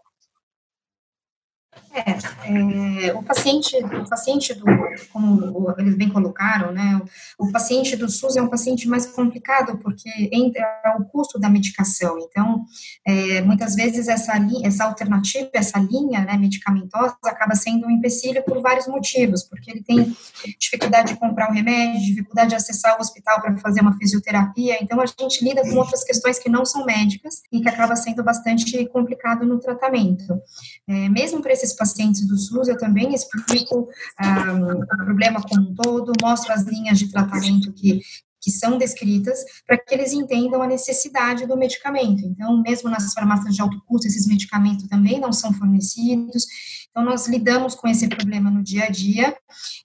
É, 1.95 3.07
é, 3.07 3.13
o 3.13 3.21
paciente, 3.21 3.77
o 3.77 4.09
paciente 4.09 4.51
do, 4.55 4.65
como 5.11 5.75
eles 5.77 5.95
bem 5.95 6.09
colocaram, 6.09 6.71
né, 6.71 6.99
o, 7.37 7.45
o, 7.45 7.51
paciente 7.51 7.95
do 7.95 8.09
SUS 8.09 8.35
é 8.35 8.41
um 8.41 8.47
paciente 8.47 8.87
mais 8.87 9.05
complicado 9.05 9.77
porque 9.77 10.09
entra 10.31 10.65
o 10.99 11.05
custo 11.05 11.37
da 11.37 11.49
medicação. 11.49 12.17
Então, 12.17 12.65
é, 13.05 13.41
muitas 13.41 13.75
vezes 13.75 14.07
essa 14.07 14.35
linha, 14.39 14.67
essa 14.67 14.85
alternativa, 14.85 15.51
essa 15.53 15.77
linha, 15.77 16.21
né, 16.21 16.35
medicamentosa 16.35 17.15
acaba 17.25 17.53
sendo 17.53 17.85
um 17.85 17.91
empecilho 17.91 18.43
por 18.43 18.59
vários 18.59 18.87
motivos, 18.87 19.43
porque 19.43 19.69
ele 19.69 19.83
tem 19.83 20.17
dificuldade 20.59 21.13
de 21.13 21.19
comprar 21.19 21.51
um 21.51 21.53
remédio, 21.53 22.01
dificuldade 22.01 22.49
de 22.49 22.55
acessar 22.55 22.97
o 22.97 23.01
hospital 23.01 23.39
para 23.39 23.55
fazer 23.57 23.81
uma 23.81 23.95
fisioterapia. 23.99 24.79
Então, 24.81 24.99
a 24.99 25.05
gente 25.05 25.45
lida 25.45 25.61
com 25.61 25.75
outras 25.75 26.03
questões 26.03 26.39
que 26.39 26.49
não 26.49 26.65
são 26.65 26.85
médicas 26.85 27.43
e 27.51 27.61
que 27.61 27.69
acaba 27.69 27.95
sendo 27.95 28.23
bastante 28.23 28.83
complicado 28.87 29.45
no 29.45 29.59
tratamento. 29.59 30.41
É, 30.87 31.07
mesmo 31.09 31.39
para 31.39 31.53
esses 31.53 31.73
pacientes 31.83 32.25
do 32.25 32.37
SUS, 32.37 32.69
eu 32.69 32.77
também 32.77 33.13
explico 33.13 33.89
ah, 34.17 34.53
o 34.53 35.05
problema 35.05 35.41
como 35.41 35.69
um 35.69 35.75
todo, 35.75 36.13
mostro 36.21 36.53
as 36.53 36.63
linhas 36.63 36.97
de 36.97 37.11
tratamento 37.11 37.73
que, 37.73 37.99
que 38.43 38.51
são 38.51 38.77
descritas, 38.77 39.39
para 39.65 39.77
que 39.77 39.95
eles 39.95 40.11
entendam 40.11 40.61
a 40.61 40.67
necessidade 40.67 41.47
do 41.47 41.55
medicamento. 41.55 42.25
Então, 42.25 42.61
mesmo 42.61 42.89
nas 42.89 43.13
farmácias 43.13 43.55
de 43.55 43.61
alto 43.61 43.81
custo, 43.87 44.05
esses 44.05 44.27
medicamentos 44.27 44.85
também 44.89 45.17
não 45.17 45.31
são 45.31 45.53
fornecidos. 45.53 46.45
Então, 46.91 47.05
nós 47.05 47.25
lidamos 47.27 47.73
com 47.73 47.87
esse 47.87 48.07
problema 48.07 48.51
no 48.51 48.61
dia 48.61 48.83
a 48.83 48.89
dia 48.89 49.35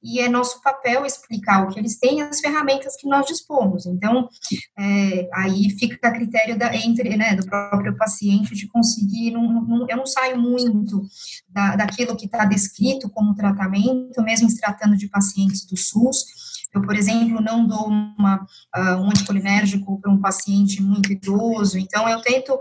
e 0.03 0.21
é 0.21 0.29
nosso 0.29 0.61
papel 0.61 1.07
explicar 1.07 1.65
o 1.65 1.69
que 1.69 1.79
eles 1.79 1.97
têm 1.99 2.19
e 2.19 2.23
as 2.23 2.41
ferramentas 2.41 2.97
que 2.97 3.09
nós 3.09 3.27
dispomos. 3.27 3.87
Então, 3.87 4.29
é, 4.77 5.29
aí 5.35 5.71
fica 5.79 6.09
a 6.09 6.13
critério 6.13 6.59
da, 6.59 6.75
entre, 6.75 7.17
né, 7.17 7.37
do 7.37 7.47
próprio 7.47 7.97
paciente 7.97 8.57
de 8.57 8.67
conseguir. 8.67 9.37
Um, 9.37 9.41
um, 9.41 9.87
eu 9.89 9.97
não 9.97 10.07
saio 10.07 10.37
muito 10.37 11.01
da, 11.49 11.77
daquilo 11.77 12.17
que 12.17 12.27
está 12.27 12.45
descrito 12.45 13.09
como 13.09 13.37
tratamento, 13.37 14.21
mesmo 14.23 14.51
se 14.51 14.61
tratando 14.61 14.97
de 14.97 15.09
pacientes 15.09 15.65
do 15.65 15.77
SUS 15.77 16.48
eu, 16.75 16.83
por 16.83 16.95
exemplo, 16.95 17.41
não 17.41 17.67
dou 17.67 17.87
uma, 17.87 18.47
uh, 18.77 18.97
um 18.97 19.09
anticolinérgico 19.09 20.01
para 20.01 20.11
um 20.11 20.21
paciente 20.21 20.83
muito 20.83 21.11
idoso, 21.11 21.79
então 21.79 22.09
eu 22.09 22.21
tento 22.21 22.59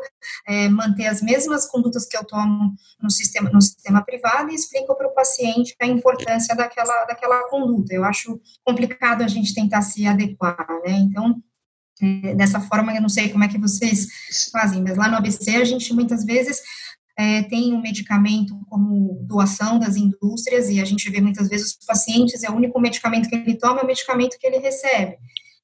é, 0.48 0.70
manter 0.70 1.08
as 1.08 1.22
mesmas 1.22 1.66
condutas 1.70 2.06
que 2.06 2.18
eu 2.18 2.24
tomo 2.24 2.74
no 3.02 3.10
sistema, 3.10 3.50
no 3.50 3.62
sistema 3.62 4.02
privado 4.04 4.52
e 4.52 4.56
explico 4.56 4.96
para 4.96 5.08
o 5.08 5.14
paciente 5.14 5.76
a 5.82 5.86
importância 5.86 6.56
daquela, 6.56 7.06
daquela 7.06 7.50
conduta. 7.50 7.94
Eu 7.94 8.04
acho 8.04 8.40
complicado 8.64 9.24
a 9.24 9.28
gente 9.28 9.54
tentar 9.54 9.82
se 9.82 10.06
adequar, 10.08 10.66
né? 10.86 10.94
Então, 11.00 11.42
é, 12.02 12.36
dessa 12.36 12.60
forma, 12.62 12.94
eu 12.94 13.02
não 13.02 13.10
sei 13.10 13.30
como 13.30 13.44
é 13.44 13.48
que 13.48 13.58
vocês 13.58 14.08
fazem, 14.52 14.82
mas 14.84 14.98
lá 14.98 15.10
no 15.10 15.18
ABC 15.18 15.56
a 15.56 15.66
gente 15.66 15.94
muitas 15.94 16.24
vezes 16.24 16.62
é, 17.18 17.42
tem 17.44 17.74
um 17.74 17.82
medicamento 17.82 18.56
como 18.70 19.20
doação 19.24 19.80
das 19.80 19.96
indústrias, 19.96 20.70
e 20.70 20.80
a 20.80 20.86
gente 20.86 21.10
vê 21.10 21.20
muitas 21.20 21.50
vezes 21.50 21.76
os 21.80 21.86
pacientes, 21.86 22.44
é 22.44 22.50
o 22.50 22.56
único 22.56 22.80
medicamento 22.80 23.28
que 23.28 23.36
ele 23.36 23.56
toma, 23.56 23.80
é 23.80 23.84
o 23.84 23.88
medicamento 23.88 24.38
que 24.40 24.46
ele 24.46 24.60
recebe. 24.60 25.18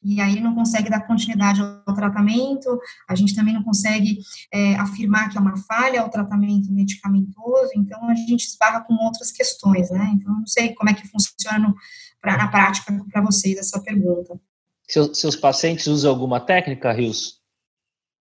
E 0.03 0.19
aí 0.19 0.33
ele 0.33 0.41
não 0.41 0.55
consegue 0.55 0.89
dar 0.89 1.07
continuidade 1.07 1.61
ao 1.61 1.95
tratamento, 1.95 2.77
a 3.07 3.15
gente 3.15 3.33
também 3.33 3.53
não 3.53 3.63
consegue 3.63 4.19
é, 4.51 4.75
afirmar 4.75 5.29
que 5.29 5.37
é 5.37 5.41
uma 5.41 5.55
falha 5.55 6.01
ao 6.01 6.09
tratamento 6.09 6.73
medicamentoso, 6.73 7.71
então 7.75 8.09
a 8.09 8.15
gente 8.15 8.45
esbarra 8.45 8.81
com 8.81 8.95
outras 8.95 9.31
questões, 9.31 9.89
né? 9.91 10.11
Então, 10.15 10.33
não 10.33 10.47
sei 10.47 10.73
como 10.73 10.89
é 10.89 10.93
que 10.93 11.07
funciona 11.07 11.73
pra, 12.19 12.35
na 12.35 12.47
prática 12.47 12.93
para 13.11 13.21
vocês 13.21 13.57
essa 13.57 13.79
pergunta. 13.79 14.37
Seus, 14.89 15.17
seus 15.17 15.35
pacientes 15.35 15.87
usam 15.87 16.11
alguma 16.11 16.39
técnica, 16.39 16.91
Rios? 16.91 17.41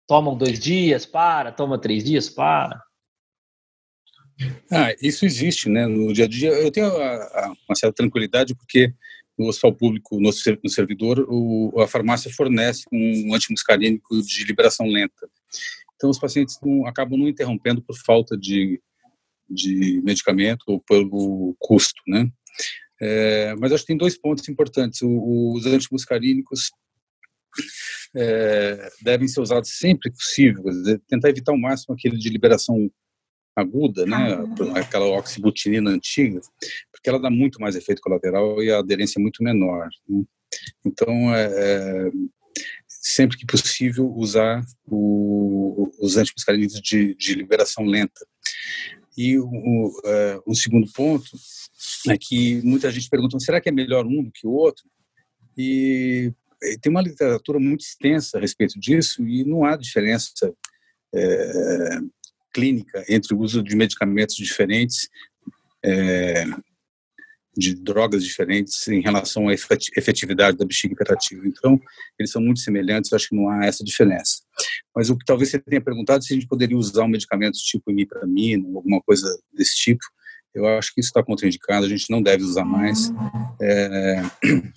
Tomam 0.06 0.36
dois 0.36 0.60
dias, 0.60 1.04
para, 1.04 1.50
toma 1.50 1.80
três 1.80 2.04
dias, 2.04 2.28
para? 2.28 2.80
Ah, 4.70 4.94
isso 5.02 5.24
existe, 5.24 5.68
né? 5.68 5.86
No 5.86 6.12
dia 6.12 6.24
a 6.24 6.28
dia, 6.28 6.50
eu 6.50 6.70
tenho 6.70 6.86
a, 6.86 7.14
a, 7.16 7.54
uma 7.68 7.74
certa 7.74 7.94
tranquilidade 7.94 8.54
porque 8.54 8.92
no 9.38 9.48
hospital 9.48 9.74
público, 9.74 10.20
no, 10.20 10.30
no 10.62 10.70
servidor, 10.70 11.26
o, 11.28 11.80
a 11.80 11.88
farmácia 11.88 12.30
fornece 12.32 12.84
um 12.92 13.34
antimuscarínico 13.34 14.22
de 14.22 14.44
liberação 14.44 14.86
lenta. 14.86 15.28
Então, 15.96 16.10
os 16.10 16.18
pacientes 16.18 16.58
não, 16.62 16.86
acabam 16.86 17.18
não 17.18 17.28
interrompendo 17.28 17.82
por 17.82 17.96
falta 17.96 18.36
de, 18.36 18.80
de 19.48 20.00
medicamento 20.02 20.64
ou 20.66 20.80
pelo 20.80 21.54
custo, 21.58 22.02
né? 22.06 22.30
É, 23.00 23.54
mas 23.56 23.72
acho 23.72 23.82
que 23.82 23.88
tem 23.88 23.96
dois 23.96 24.16
pontos 24.16 24.48
importantes. 24.48 25.02
O, 25.02 25.54
os 25.54 25.66
antimuscarínicos 25.66 26.70
é, 28.14 28.88
devem 29.02 29.26
ser 29.26 29.40
usados 29.40 29.70
sempre 29.70 30.10
que 30.10 30.16
possível, 30.16 30.64
tentar 31.08 31.30
evitar 31.30 31.52
ao 31.52 31.58
máximo 31.58 31.94
aquele 31.94 32.16
de 32.16 32.28
liberação 32.28 32.90
aguda, 33.54 34.06
né, 34.06 34.34
ah. 34.74 34.78
aquela 34.78 35.06
oxibutinina 35.06 35.90
antiga, 35.90 36.40
porque 36.90 37.08
ela 37.08 37.20
dá 37.20 37.30
muito 37.30 37.60
mais 37.60 37.76
efeito 37.76 38.00
colateral 38.00 38.62
e 38.62 38.70
a 38.70 38.78
aderência 38.78 39.18
é 39.18 39.22
muito 39.22 39.42
menor. 39.42 39.88
Né? 40.08 40.24
Então, 40.84 41.34
é, 41.34 41.46
é, 41.46 42.10
sempre 42.88 43.36
que 43.36 43.46
possível, 43.46 44.10
usar 44.14 44.64
o, 44.86 45.90
os 46.00 46.16
antimuscarínicos 46.16 46.80
de, 46.80 47.14
de 47.14 47.34
liberação 47.34 47.84
lenta. 47.84 48.26
E 49.16 49.38
o, 49.38 49.46
o, 49.46 50.00
é, 50.04 50.40
um 50.46 50.54
segundo 50.54 50.90
ponto 50.92 51.30
é 52.08 52.16
que 52.16 52.62
muita 52.62 52.90
gente 52.90 53.08
pergunta, 53.08 53.38
será 53.40 53.60
que 53.60 53.68
é 53.68 53.72
melhor 53.72 54.06
um 54.06 54.22
do 54.22 54.30
que 54.30 54.46
o 54.46 54.52
outro? 54.52 54.84
E 55.56 56.32
tem 56.80 56.90
uma 56.90 57.02
literatura 57.02 57.58
muito 57.58 57.80
extensa 57.80 58.38
a 58.38 58.40
respeito 58.40 58.78
disso 58.78 59.26
e 59.26 59.44
não 59.44 59.64
há 59.64 59.76
diferença 59.76 60.54
é, 61.14 61.98
clínica 62.52 63.04
entre 63.08 63.34
o 63.34 63.38
uso 63.38 63.62
de 63.62 63.74
medicamentos 63.76 64.36
diferentes, 64.36 65.08
é, 65.84 66.44
de 67.56 67.74
drogas 67.74 68.24
diferentes 68.24 68.88
em 68.88 69.00
relação 69.00 69.48
à 69.48 69.52
efetividade 69.52 70.56
da 70.56 70.64
bexiga 70.64 70.94
hiperativa. 70.94 71.42
Então, 71.46 71.78
eles 72.18 72.30
são 72.30 72.40
muito 72.40 72.60
semelhantes, 72.60 73.12
acho 73.12 73.28
que 73.28 73.36
não 73.36 73.48
há 73.48 73.66
essa 73.66 73.84
diferença. 73.84 74.42
Mas 74.94 75.10
o 75.10 75.16
que 75.16 75.24
talvez 75.24 75.50
você 75.50 75.58
tenha 75.58 75.80
perguntado 75.80 76.24
se 76.24 76.32
a 76.32 76.36
gente 76.36 76.48
poderia 76.48 76.76
usar 76.76 77.04
um 77.04 77.08
medicamento 77.08 77.58
tipo 77.58 77.90
imipramina, 77.90 78.66
alguma 78.74 79.02
coisa 79.02 79.26
desse 79.52 79.76
tipo, 79.76 80.02
eu 80.54 80.66
acho 80.66 80.94
que 80.94 81.00
isso 81.00 81.08
está 81.08 81.22
contraindicado, 81.22 81.86
a 81.86 81.88
gente 81.88 82.10
não 82.10 82.22
deve 82.22 82.42
usar 82.42 82.64
mais. 82.64 83.10
É, 83.60 84.22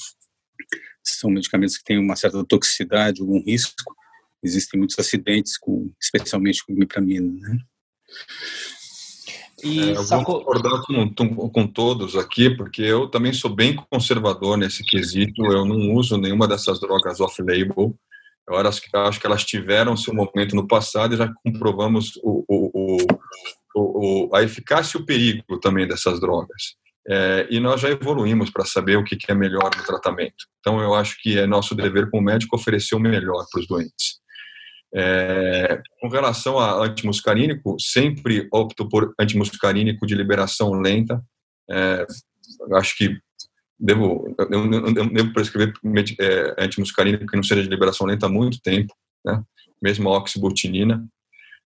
são 1.03 1.29
medicamentos 1.29 1.77
que 1.77 1.83
têm 1.83 1.97
uma 1.97 2.15
certa 2.15 2.43
toxicidade, 2.45 3.21
algum 3.21 3.41
risco, 3.43 3.95
existem 4.45 4.79
muitos 4.79 4.97
acidentes, 4.97 5.57
com, 5.57 5.91
especialmente 6.01 6.65
com 6.65 6.73
imipramina, 6.73 7.31
né? 7.31 7.57
E 9.63 9.79
é, 9.79 9.97
eu 9.97 10.03
vou 10.03 10.23
concordar 10.23 10.81
com, 10.83 11.49
com, 11.49 11.67
todos 11.67 12.15
aqui, 12.15 12.49
porque 12.55 12.81
eu 12.81 13.07
também 13.07 13.33
sou 13.33 13.53
bem 13.53 13.75
conservador 13.75 14.57
nesse 14.57 14.83
quesito. 14.83 15.43
Eu 15.45 15.65
não 15.65 15.93
uso 15.93 16.17
nenhuma 16.17 16.47
dessas 16.47 16.79
drogas 16.79 17.19
off-label. 17.19 17.95
Eu 18.47 18.57
acho 18.57 18.81
que, 18.81 18.95
acho 18.95 19.19
que 19.19 19.25
elas 19.25 19.43
tiveram 19.43 19.97
seu 19.97 20.13
momento 20.13 20.55
no 20.55 20.67
passado 20.67 21.15
e 21.15 21.17
já 21.17 21.33
comprovamos 21.43 22.15
o, 22.17 22.45
o, 22.47 22.97
o, 23.75 24.35
a 24.35 24.43
eficácia 24.43 24.97
e 24.97 25.01
o 25.01 25.05
perigo 25.05 25.59
também 25.59 25.87
dessas 25.87 26.19
drogas. 26.19 26.75
É, 27.07 27.47
e 27.49 27.59
nós 27.59 27.81
já 27.81 27.89
evoluímos 27.89 28.49
para 28.49 28.65
saber 28.65 28.97
o 28.97 29.03
que, 29.03 29.15
que 29.15 29.31
é 29.31 29.35
melhor 29.35 29.69
no 29.75 29.83
tratamento. 29.83 30.45
Então, 30.59 30.79
eu 30.79 30.93
acho 30.93 31.17
que 31.21 31.39
é 31.39 31.45
nosso 31.45 31.73
dever 31.75 32.09
como 32.09 32.23
médico 32.23 32.55
oferecer 32.55 32.95
o 32.95 32.99
melhor 32.99 33.45
para 33.51 33.61
os 33.61 33.67
doentes. 33.67 34.19
É, 34.93 35.81
com 35.99 36.07
relação 36.07 36.57
a 36.57 36.85
antimuscarínico, 36.85 37.75
sempre 37.79 38.47
opto 38.51 38.87
por 38.87 39.13
antimuscarínico 39.19 40.05
de 40.05 40.15
liberação 40.15 40.71
lenta. 40.73 41.21
É, 41.69 42.05
acho 42.73 42.97
que 42.97 43.17
devo, 43.79 44.35
eu, 44.49 44.93
devo 45.09 45.33
prescrever 45.33 45.73
é, 46.19 46.55
antimuscarínico 46.63 47.25
que 47.25 47.35
não 47.35 47.43
seja 47.43 47.63
de 47.63 47.69
liberação 47.69 48.07
lenta 48.07 48.27
há 48.27 48.29
muito 48.29 48.61
tempo, 48.61 48.93
né? 49.25 49.41
mesmo 49.81 50.09
a 50.09 50.17
oxibutinina. 50.17 51.05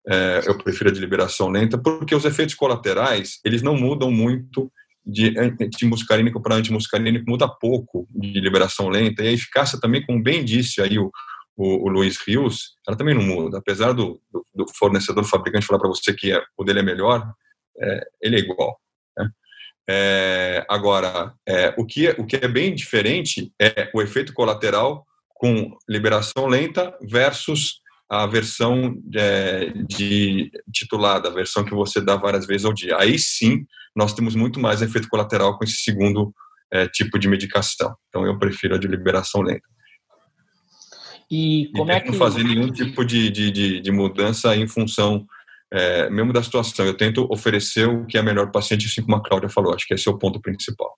É, 0.08 0.42
eu 0.48 0.58
prefiro 0.58 0.90
a 0.90 0.94
de 0.94 1.00
liberação 1.00 1.50
lenta, 1.50 1.78
porque 1.78 2.16
os 2.16 2.26
efeitos 2.26 2.56
colaterais, 2.56 3.40
eles 3.46 3.62
não 3.62 3.76
mudam 3.76 4.10
muito 4.10 4.72
de 5.06 5.34
antimuscarínico 5.40 6.42
para 6.42 6.56
antimuscarínico, 6.56 7.30
muda 7.30 7.48
pouco 7.48 8.08
de 8.12 8.40
liberação 8.40 8.90
lenta, 8.90 9.24
e 9.24 9.28
a 9.28 9.32
eficácia 9.32 9.80
também, 9.80 10.06
como 10.06 10.22
bem 10.22 10.44
disse 10.44 10.82
aí 10.82 10.98
o, 10.98 11.12
o, 11.60 11.86
o 11.86 11.90
Luiz 11.90 12.18
Rios, 12.26 12.78
ela 12.88 12.96
também 12.96 13.14
não 13.14 13.22
muda. 13.22 13.58
Apesar 13.58 13.92
do, 13.92 14.22
do, 14.32 14.46
do 14.56 14.66
fornecedor, 14.74 15.24
do 15.24 15.30
fabricante 15.30 15.66
falar 15.66 15.80
para 15.80 15.90
você 15.90 16.14
que 16.14 16.32
é, 16.32 16.42
o 16.58 16.64
dele 16.64 16.80
é 16.80 16.84
melhor, 16.84 17.34
é, 17.78 18.08
ele 18.22 18.38
é 18.38 18.40
igual. 18.40 18.80
Né? 19.18 19.30
É, 19.90 20.66
agora, 20.70 21.34
é, 21.46 21.76
o, 21.78 21.86
que, 21.86 22.08
é, 22.08 22.12
o 22.18 22.26
que 22.26 22.38
é 22.38 22.48
bem 22.48 22.74
diferente 22.74 23.52
é 23.62 23.92
o 23.94 24.02
efeito 24.02 24.34
colateral 24.34 25.06
com 25.34 25.78
liberação 25.88 26.48
lenta 26.48 26.98
versus 27.02 27.82
a 28.10 28.26
versão 28.26 28.96
é, 29.14 29.66
de 29.86 30.50
titulada, 30.74 31.28
a 31.28 31.34
versão 31.34 31.66
que 31.66 31.76
você 31.76 32.00
dá 32.00 32.16
várias 32.16 32.48
vezes 32.48 32.64
ao 32.64 32.74
dia. 32.74 32.96
Aí 32.98 33.20
sim, 33.20 33.66
nós 33.94 34.14
temos 34.14 34.34
muito 34.34 34.62
mais 34.62 34.82
efeito 34.82 35.10
colateral 35.10 35.58
com 35.58 35.66
esse 35.66 35.84
segundo 35.84 36.34
é, 36.72 36.88
tipo 36.88 37.20
de 37.20 37.28
medicação. 37.28 37.94
Então, 38.08 38.26
eu 38.26 38.40
prefiro 38.40 38.76
a 38.76 38.78
de 38.78 38.88
liberação 38.88 39.42
lenta. 39.42 39.68
E 41.30 41.70
como 41.76 41.92
e 41.92 41.96
é 41.96 42.00
que. 42.00 42.12
Não 42.12 42.18
fazer 42.18 42.44
nenhum 42.44 42.72
tipo 42.72 43.06
de, 43.06 43.30
de, 43.30 43.52
de, 43.52 43.82
de, 43.82 43.92
mudança 43.92 44.56
em 44.56 44.68
função 44.68 45.26
é, 45.72 46.10
mesmo 46.10 46.34
da 46.34 46.42
situação, 46.42 46.86
eu 46.86 46.98
tento 46.98 47.28
oferecer 47.32 47.88
o 47.88 48.06
que 48.06 48.18
é 48.18 48.22
melhor 48.22 48.44
para 48.44 48.50
o 48.50 48.54
paciente, 48.54 48.88
assim 48.88 49.04
como 49.04 49.16
a 49.16 49.24
Cláudia 49.24 49.50
falou. 49.50 49.74
Acho 49.74 49.88
que 49.88 49.94
esse 49.94 50.08
é 50.08 50.12
o 50.12 50.18
ponto 50.18 50.42
principal. 50.42 50.98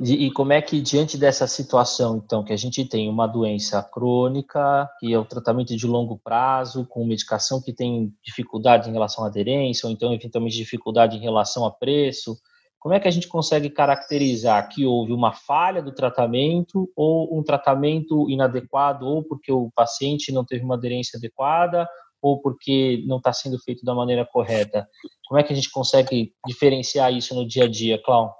E, 0.00 0.30
como 0.30 0.52
é 0.52 0.62
que, 0.62 0.80
diante 0.80 1.18
dessa 1.18 1.44
situação, 1.48 2.22
então, 2.24 2.44
que 2.44 2.52
a 2.52 2.56
gente 2.56 2.84
tem 2.84 3.08
uma 3.08 3.26
doença 3.26 3.82
crônica, 3.82 4.88
que 5.00 5.12
é 5.12 5.18
o 5.18 5.24
tratamento 5.24 5.76
de 5.76 5.86
longo 5.88 6.16
prazo, 6.16 6.86
com 6.86 7.04
medicação 7.04 7.60
que 7.60 7.72
tem 7.72 8.14
dificuldade 8.24 8.88
em 8.88 8.92
relação 8.92 9.24
à 9.24 9.26
aderência, 9.26 9.88
ou 9.88 9.92
então, 9.92 10.14
eventualmente, 10.14 10.56
dificuldade 10.56 11.16
em 11.16 11.20
relação 11.20 11.66
a 11.66 11.72
preço, 11.72 12.38
como 12.78 12.94
é 12.94 13.00
que 13.00 13.08
a 13.08 13.10
gente 13.10 13.26
consegue 13.26 13.70
caracterizar 13.70 14.68
que 14.68 14.86
houve 14.86 15.12
uma 15.12 15.32
falha 15.32 15.82
do 15.82 15.92
tratamento 15.92 16.90
ou 16.94 17.36
um 17.36 17.42
tratamento 17.42 18.30
inadequado, 18.30 19.06
ou 19.06 19.22
porque 19.22 19.50
o 19.50 19.70
paciente 19.74 20.32
não 20.32 20.44
teve 20.44 20.64
uma 20.64 20.76
aderência 20.76 21.16
adequada, 21.16 21.88
ou 22.22 22.40
porque 22.40 23.04
não 23.06 23.18
está 23.18 23.32
sendo 23.32 23.58
feito 23.58 23.84
da 23.84 23.94
maneira 23.94 24.24
correta? 24.24 24.86
Como 25.26 25.40
é 25.40 25.42
que 25.42 25.52
a 25.52 25.56
gente 25.56 25.70
consegue 25.70 26.32
diferenciar 26.46 27.12
isso 27.12 27.34
no 27.34 27.46
dia 27.46 27.64
a 27.64 27.68
dia, 27.68 28.00
Cláudio? 28.02 28.34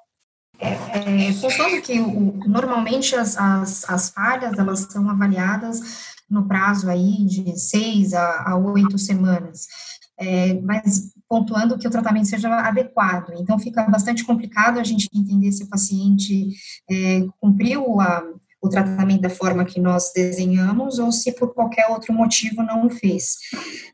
É, 0.61 0.73
é, 1.29 1.81
que 1.81 2.01
o, 2.01 2.33
normalmente 2.49 3.15
as, 3.15 3.37
as, 3.37 3.89
as, 3.89 4.11
falhas 4.11 4.59
elas 4.59 4.81
são 4.91 5.09
avaliadas 5.09 6.17
no 6.29 6.49
prazo 6.49 6.91
aí 6.91 7.25
de 7.25 7.57
seis 7.57 8.13
a, 8.13 8.51
a 8.51 8.57
oito 8.57 8.99
semanas, 8.99 9.69
é, 10.19 10.55
mas 10.55 11.13
pontuando 11.29 11.79
que 11.79 11.87
o 11.87 11.91
tratamento 11.91 12.27
seja 12.27 12.49
adequado. 12.61 13.33
Então 13.39 13.59
fica 13.59 13.83
bastante 13.85 14.25
complicado 14.25 14.79
a 14.79 14.85
gente 14.85 15.09
entender 15.15 15.53
se 15.53 15.65
o 15.65 15.69
paciente 15.69 16.51
é, 16.91 17.27
cumpriu 17.41 18.01
a, 18.01 18.25
o 18.61 18.69
tratamento 18.69 19.23
da 19.23 19.31
forma 19.31 19.65
que 19.65 19.81
nós 19.81 20.13
desenhamos 20.15 20.99
ou 20.99 21.13
se 21.13 21.33
por 21.33 21.55
qualquer 21.55 21.89
outro 21.91 22.13
motivo 22.13 22.63
não 22.63 22.91
fez. 22.91 23.37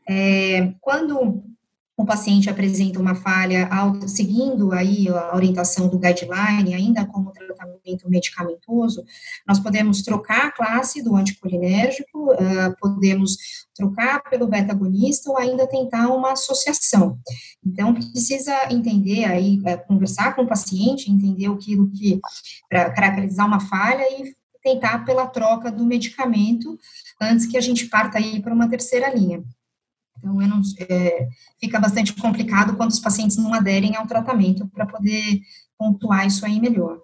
É, 0.07 0.73
quando 0.81 1.43
o 1.97 2.05
paciente 2.05 2.49
apresenta 2.49 2.99
uma 2.99 3.15
falha 3.15 3.69
seguindo 4.05 4.73
aí 4.73 5.07
a 5.07 5.35
orientação 5.35 5.87
do 5.87 5.97
guideline, 5.97 6.73
ainda 6.73 7.05
como 7.05 7.31
tratamento 7.31 8.09
medicamentoso, 8.09 9.03
nós 9.47 9.59
podemos 9.59 10.01
trocar 10.01 10.47
a 10.47 10.51
classe 10.51 11.01
do 11.01 11.15
anticolinérgico, 11.15 12.33
uh, 12.33 12.75
podemos 12.79 13.37
trocar 13.73 14.21
pelo 14.23 14.47
beta-agonista 14.47 15.29
ou 15.29 15.37
ainda 15.37 15.67
tentar 15.67 16.07
uma 16.09 16.33
associação. 16.33 17.17
Então, 17.65 17.93
precisa 17.93 18.53
entender 18.71 19.25
aí, 19.25 19.61
é, 19.65 19.77
conversar 19.77 20.35
com 20.35 20.43
o 20.43 20.47
paciente, 20.47 21.11
entender 21.11 21.49
o 21.49 21.57
que, 21.57 22.19
para 22.69 22.89
caracterizar 22.91 23.47
uma 23.47 23.59
falha 23.59 24.03
e 24.19 24.33
tentar 24.61 25.05
pela 25.05 25.27
troca 25.27 25.71
do 25.71 25.85
medicamento 25.85 26.77
antes 27.21 27.45
que 27.45 27.57
a 27.57 27.61
gente 27.61 27.85
parta 27.87 28.17
aí 28.17 28.41
para 28.41 28.53
uma 28.53 28.69
terceira 28.69 29.13
linha. 29.13 29.43
Então, 30.17 30.33
não, 30.33 30.61
é, 30.89 31.27
fica 31.59 31.79
bastante 31.79 32.13
complicado 32.13 32.75
quando 32.75 32.91
os 32.91 32.99
pacientes 32.99 33.37
não 33.37 33.53
aderem 33.53 33.95
ao 33.95 34.07
tratamento 34.07 34.67
para 34.67 34.85
poder 34.85 35.39
pontuar 35.77 36.25
isso 36.25 36.45
aí 36.45 36.59
melhor. 36.59 36.99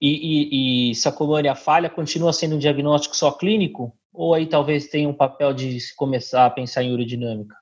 E, 0.00 0.90
e, 0.90 0.90
e 0.90 0.94
Sacomani, 0.94 1.48
a 1.48 1.54
falha 1.54 1.88
continua 1.88 2.32
sendo 2.32 2.56
um 2.56 2.58
diagnóstico 2.58 3.16
só 3.16 3.32
clínico? 3.32 3.96
Ou 4.12 4.34
aí 4.34 4.46
talvez 4.46 4.88
tenha 4.88 5.08
um 5.08 5.14
papel 5.14 5.52
de 5.52 5.78
começar 5.96 6.46
a 6.46 6.50
pensar 6.50 6.82
em 6.82 6.92
urodinâmica? 6.92 7.56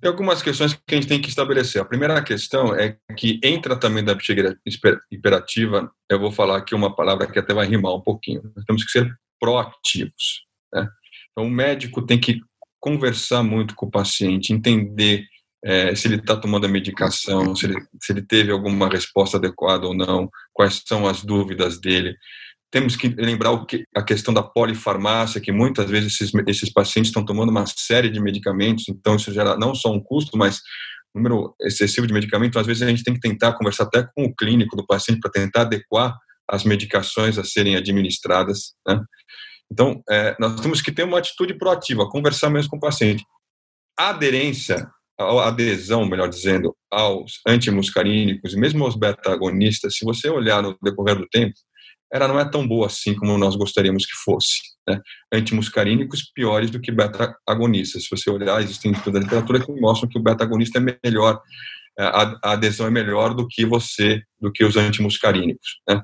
Tem 0.00 0.10
algumas 0.10 0.40
questões 0.40 0.72
que 0.72 0.94
a 0.94 0.94
gente 0.94 1.06
tem 1.06 1.20
que 1.20 1.28
estabelecer. 1.28 1.80
A 1.80 1.84
primeira 1.84 2.22
questão 2.22 2.74
é 2.74 2.96
que 3.16 3.38
em 3.44 3.60
tratamento 3.60 4.06
da 4.06 4.14
bexiga 4.14 4.58
hiperativa, 5.10 5.92
eu 6.08 6.18
vou 6.18 6.32
falar 6.32 6.56
aqui 6.56 6.74
uma 6.74 6.94
palavra 6.96 7.30
que 7.30 7.38
até 7.38 7.52
vai 7.52 7.66
rimar 7.66 7.94
um 7.94 8.00
pouquinho. 8.00 8.40
Nós 8.56 8.64
temos 8.64 8.82
que 8.82 8.90
ser 8.90 9.14
proativos. 9.38 10.46
Né? 10.72 10.88
Então, 11.30 11.46
o 11.46 11.50
médico 11.50 12.00
tem 12.00 12.18
que 12.18 12.40
conversar 12.80 13.42
muito 13.42 13.74
com 13.74 13.86
o 13.86 13.90
paciente, 13.90 14.52
entender 14.52 15.24
é, 15.62 15.94
se 15.94 16.08
ele 16.08 16.16
está 16.16 16.36
tomando 16.36 16.64
a 16.64 16.68
medicação, 16.68 17.54
se 17.54 17.66
ele, 17.66 17.74
se 18.00 18.12
ele 18.12 18.22
teve 18.22 18.50
alguma 18.50 18.88
resposta 18.88 19.36
adequada 19.36 19.86
ou 19.86 19.94
não, 19.94 20.28
quais 20.52 20.82
são 20.86 21.06
as 21.06 21.22
dúvidas 21.22 21.78
dele. 21.78 22.16
Temos 22.70 22.96
que 22.96 23.08
lembrar 23.08 23.64
que, 23.66 23.84
a 23.94 24.02
questão 24.02 24.32
da 24.32 24.42
polifarmácia, 24.42 25.40
que 25.40 25.52
muitas 25.52 25.90
vezes 25.90 26.14
esses, 26.14 26.32
esses 26.46 26.72
pacientes 26.72 27.10
estão 27.10 27.24
tomando 27.24 27.50
uma 27.50 27.66
série 27.66 28.08
de 28.08 28.20
medicamentos, 28.20 28.88
então 28.88 29.16
isso 29.16 29.32
gera 29.32 29.56
não 29.56 29.74
só 29.74 29.92
um 29.92 30.00
custo, 30.00 30.38
mas 30.38 30.60
um 31.14 31.18
número 31.18 31.54
excessivo 31.60 32.06
de 32.06 32.14
medicamentos. 32.14 32.56
Às 32.56 32.66
vezes 32.66 32.82
a 32.82 32.88
gente 32.88 33.02
tem 33.02 33.14
que 33.14 33.20
tentar 33.20 33.54
conversar 33.54 33.84
até 33.84 34.06
com 34.14 34.24
o 34.24 34.34
clínico 34.34 34.76
do 34.76 34.86
paciente 34.86 35.20
para 35.20 35.30
tentar 35.30 35.62
adequar 35.62 36.16
as 36.48 36.64
medicações 36.64 37.38
a 37.38 37.44
serem 37.44 37.76
administradas. 37.76 38.72
Né? 38.86 39.00
Então, 39.70 40.02
é, 40.10 40.36
nós 40.38 40.60
temos 40.60 40.82
que 40.82 40.90
ter 40.90 41.04
uma 41.04 41.18
atitude 41.18 41.54
proativa, 41.54 42.08
conversar 42.08 42.50
mesmo 42.50 42.70
com 42.70 42.76
o 42.76 42.80
paciente. 42.80 43.24
A 43.98 44.10
aderência, 44.10 44.90
a 45.18 45.48
adesão, 45.48 46.04
melhor 46.06 46.28
dizendo, 46.28 46.74
aos 46.90 47.40
antimuscarínicos 47.46 48.54
e 48.54 48.56
mesmo 48.58 48.84
aos 48.84 48.96
beta-agonistas, 48.96 49.96
se 49.96 50.04
você 50.04 50.28
olhar 50.28 50.62
no 50.62 50.76
decorrer 50.82 51.16
do 51.16 51.28
tempo, 51.28 51.54
ela 52.12 52.26
não 52.26 52.40
é 52.40 52.44
tão 52.44 52.66
boa 52.66 52.86
assim 52.86 53.14
como 53.14 53.38
nós 53.38 53.54
gostaríamos 53.54 54.04
que 54.04 54.14
fosse. 54.24 54.58
Né? 54.88 55.00
Antimuscarínicos 55.32 56.28
piores 56.34 56.70
do 56.70 56.80
que 56.80 56.90
beta-agonistas. 56.90 58.02
Se 58.04 58.10
você 58.10 58.28
olhar, 58.28 58.60
existem 58.60 58.90
estudos 58.90 59.12
da 59.12 59.24
literatura 59.24 59.64
que 59.64 59.72
mostram 59.80 60.08
que 60.08 60.18
o 60.18 60.22
beta-agonista 60.22 60.78
é 60.78 60.98
melhor, 61.04 61.40
é, 61.96 62.02
a, 62.02 62.52
adesão 62.52 62.86
é 62.86 62.90
melhor 62.90 63.34
do 63.34 63.46
que 63.46 63.64
você, 63.64 64.22
do 64.40 64.50
que 64.50 64.64
os 64.64 64.76
antimuscarínicos. 64.76 65.80
Né? 65.88 66.02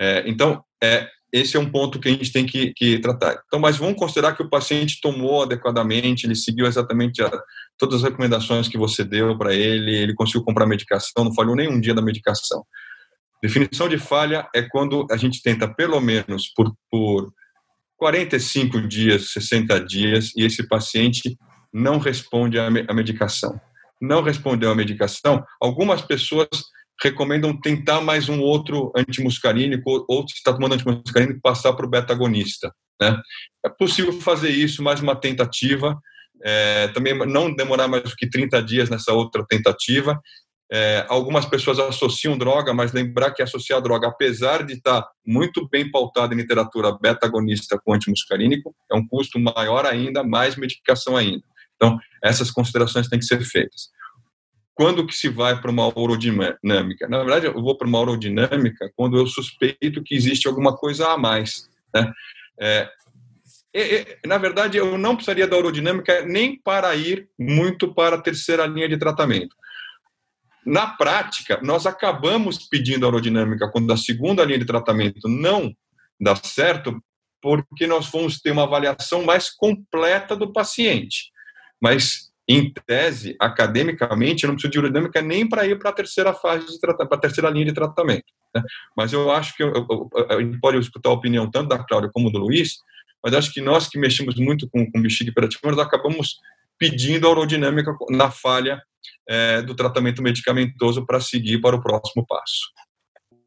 É, 0.00 0.22
então, 0.28 0.62
é, 0.82 1.08
esse 1.32 1.56
é 1.56 1.60
um 1.60 1.70
ponto 1.70 2.00
que 2.00 2.08
a 2.08 2.12
gente 2.12 2.32
tem 2.32 2.46
que, 2.46 2.72
que, 2.74 2.98
tratar. 2.98 3.42
Então, 3.46 3.60
mas 3.60 3.76
vamos 3.76 3.98
considerar 3.98 4.34
que 4.34 4.42
o 4.42 4.48
paciente 4.48 5.00
tomou 5.00 5.42
adequadamente, 5.42 6.26
ele 6.26 6.34
seguiu 6.34 6.66
exatamente 6.66 7.22
a, 7.22 7.30
todas 7.76 7.96
as 7.96 8.02
recomendações 8.02 8.68
que 8.68 8.78
você 8.78 9.04
deu 9.04 9.36
para 9.36 9.54
ele, 9.54 9.94
ele 9.94 10.14
conseguiu 10.14 10.42
comprar 10.42 10.66
medicação, 10.66 11.24
não 11.24 11.34
falhou 11.34 11.54
nem 11.54 11.68
um 11.68 11.80
dia 11.80 11.94
da 11.94 12.02
medicação. 12.02 12.64
Definição 13.42 13.88
de 13.88 13.98
falha 13.98 14.48
é 14.54 14.62
quando 14.62 15.06
a 15.10 15.16
gente 15.16 15.42
tenta, 15.42 15.68
pelo 15.72 16.00
menos 16.00 16.48
por, 16.56 16.74
por 16.90 17.32
45 17.98 18.80
dias, 18.88 19.30
60 19.32 19.80
dias, 19.84 20.32
e 20.36 20.44
esse 20.44 20.66
paciente 20.66 21.38
não 21.72 21.98
responde 21.98 22.58
à 22.58 22.70
medicação. 22.70 23.60
Não 24.00 24.22
respondeu 24.22 24.70
à 24.70 24.74
medicação, 24.74 25.44
algumas 25.60 26.00
pessoas 26.00 26.48
recomendam 27.00 27.58
tentar 27.58 28.00
mais 28.00 28.28
um 28.28 28.40
outro 28.40 28.92
antimuscarínico, 28.96 30.04
ou 30.08 30.28
se 30.28 30.34
está 30.34 30.52
tomando 30.52 30.74
antimuscarínico, 30.74 31.40
passar 31.40 31.72
para 31.72 31.86
o 31.86 31.88
beta-agonista. 31.88 32.72
Né? 33.00 33.20
É 33.64 33.68
possível 33.68 34.12
fazer 34.12 34.50
isso, 34.50 34.82
mais 34.82 35.00
uma 35.00 35.14
tentativa, 35.14 35.98
é, 36.42 36.88
também 36.88 37.16
não 37.26 37.54
demorar 37.54 37.88
mais 37.88 38.02
do 38.02 38.16
que 38.16 38.28
30 38.28 38.62
dias 38.62 38.90
nessa 38.90 39.12
outra 39.12 39.44
tentativa. 39.46 40.20
É, 40.70 41.06
algumas 41.08 41.46
pessoas 41.46 41.78
associam 41.78 42.36
droga, 42.36 42.74
mas 42.74 42.92
lembrar 42.92 43.30
que 43.30 43.42
associar 43.42 43.80
droga, 43.80 44.08
apesar 44.08 44.64
de 44.64 44.74
estar 44.74 45.02
tá 45.02 45.10
muito 45.26 45.66
bem 45.68 45.90
pautado 45.90 46.34
em 46.34 46.36
literatura 46.36 46.96
beta-agonista 47.00 47.80
com 47.82 47.94
antimuscarínico, 47.94 48.74
é 48.90 48.94
um 48.94 49.06
custo 49.06 49.38
maior 49.38 49.86
ainda, 49.86 50.22
mais 50.22 50.56
medicação 50.56 51.16
ainda. 51.16 51.42
Então, 51.76 51.98
essas 52.22 52.50
considerações 52.50 53.08
têm 53.08 53.18
que 53.18 53.24
ser 53.24 53.40
feitas 53.42 53.88
quando 54.78 55.04
que 55.04 55.12
se 55.12 55.28
vai 55.28 55.60
para 55.60 55.72
uma 55.72 55.88
urodinâmica? 55.88 57.08
Na 57.08 57.18
verdade, 57.18 57.46
eu 57.46 57.52
vou 57.54 57.76
para 57.76 57.88
uma 57.88 57.98
urodinâmica 57.98 58.88
quando 58.94 59.18
eu 59.18 59.26
suspeito 59.26 60.04
que 60.04 60.14
existe 60.14 60.46
alguma 60.46 60.76
coisa 60.76 61.08
a 61.08 61.18
mais. 61.18 61.68
Né? 61.92 62.12
É, 62.60 62.88
na 64.24 64.38
verdade, 64.38 64.78
eu 64.78 64.96
não 64.96 65.16
precisaria 65.16 65.48
da 65.48 65.56
urodinâmica 65.56 66.24
nem 66.24 66.56
para 66.62 66.94
ir 66.94 67.28
muito 67.36 67.92
para 67.92 68.14
a 68.14 68.22
terceira 68.22 68.66
linha 68.66 68.88
de 68.88 68.96
tratamento. 68.96 69.56
Na 70.64 70.86
prática, 70.86 71.58
nós 71.60 71.84
acabamos 71.84 72.68
pedindo 72.68 73.04
a 73.04 73.08
urodinâmica 73.08 73.68
quando 73.72 73.92
a 73.92 73.96
segunda 73.96 74.44
linha 74.44 74.60
de 74.60 74.64
tratamento 74.64 75.28
não 75.28 75.74
dá 76.20 76.36
certo, 76.36 77.02
porque 77.42 77.84
nós 77.88 78.08
vamos 78.08 78.40
ter 78.40 78.52
uma 78.52 78.62
avaliação 78.62 79.24
mais 79.24 79.50
completa 79.50 80.36
do 80.36 80.52
paciente. 80.52 81.32
Mas 81.82 82.27
em 82.48 82.72
tese, 82.86 83.36
academicamente, 83.38 84.44
eu 84.44 84.48
não 84.48 84.54
preciso 84.54 84.72
de 84.72 84.78
urodinâmica 84.78 85.20
nem 85.20 85.46
para 85.46 85.66
ir 85.66 85.78
para 85.78 85.90
a 85.90 85.92
terceira 85.92 86.32
fase 86.32 86.66
de 86.66 86.80
tratamento, 86.80 87.08
para 87.08 87.18
a 87.18 87.20
terceira 87.20 87.50
linha 87.50 87.66
de 87.66 87.74
tratamento. 87.74 88.24
Né? 88.54 88.62
Mas 88.96 89.12
eu 89.12 89.30
acho 89.30 89.54
que 89.54 89.62
a 89.62 90.40
gente 90.40 90.58
pode 90.58 90.78
escutar 90.78 91.10
a 91.10 91.12
opinião 91.12 91.50
tanto 91.50 91.68
da 91.68 91.84
Cláudia 91.84 92.10
como 92.12 92.30
do 92.30 92.38
Luiz, 92.38 92.78
mas 93.22 93.34
acho 93.34 93.52
que 93.52 93.60
nós 93.60 93.86
que 93.86 93.98
mexemos 93.98 94.36
muito 94.36 94.68
com, 94.70 94.90
com 94.90 95.02
bexiga 95.02 95.30
hiperativa, 95.30 95.70
nós 95.70 95.78
acabamos 95.78 96.38
pedindo 96.78 97.26
a 97.26 97.30
urodinâmica 97.30 97.94
na 98.08 98.30
falha 98.30 98.80
é, 99.28 99.60
do 99.60 99.74
tratamento 99.74 100.22
medicamentoso 100.22 101.04
para 101.04 101.20
seguir 101.20 101.60
para 101.60 101.76
o 101.76 101.82
próximo 101.82 102.24
passo. 102.26 102.72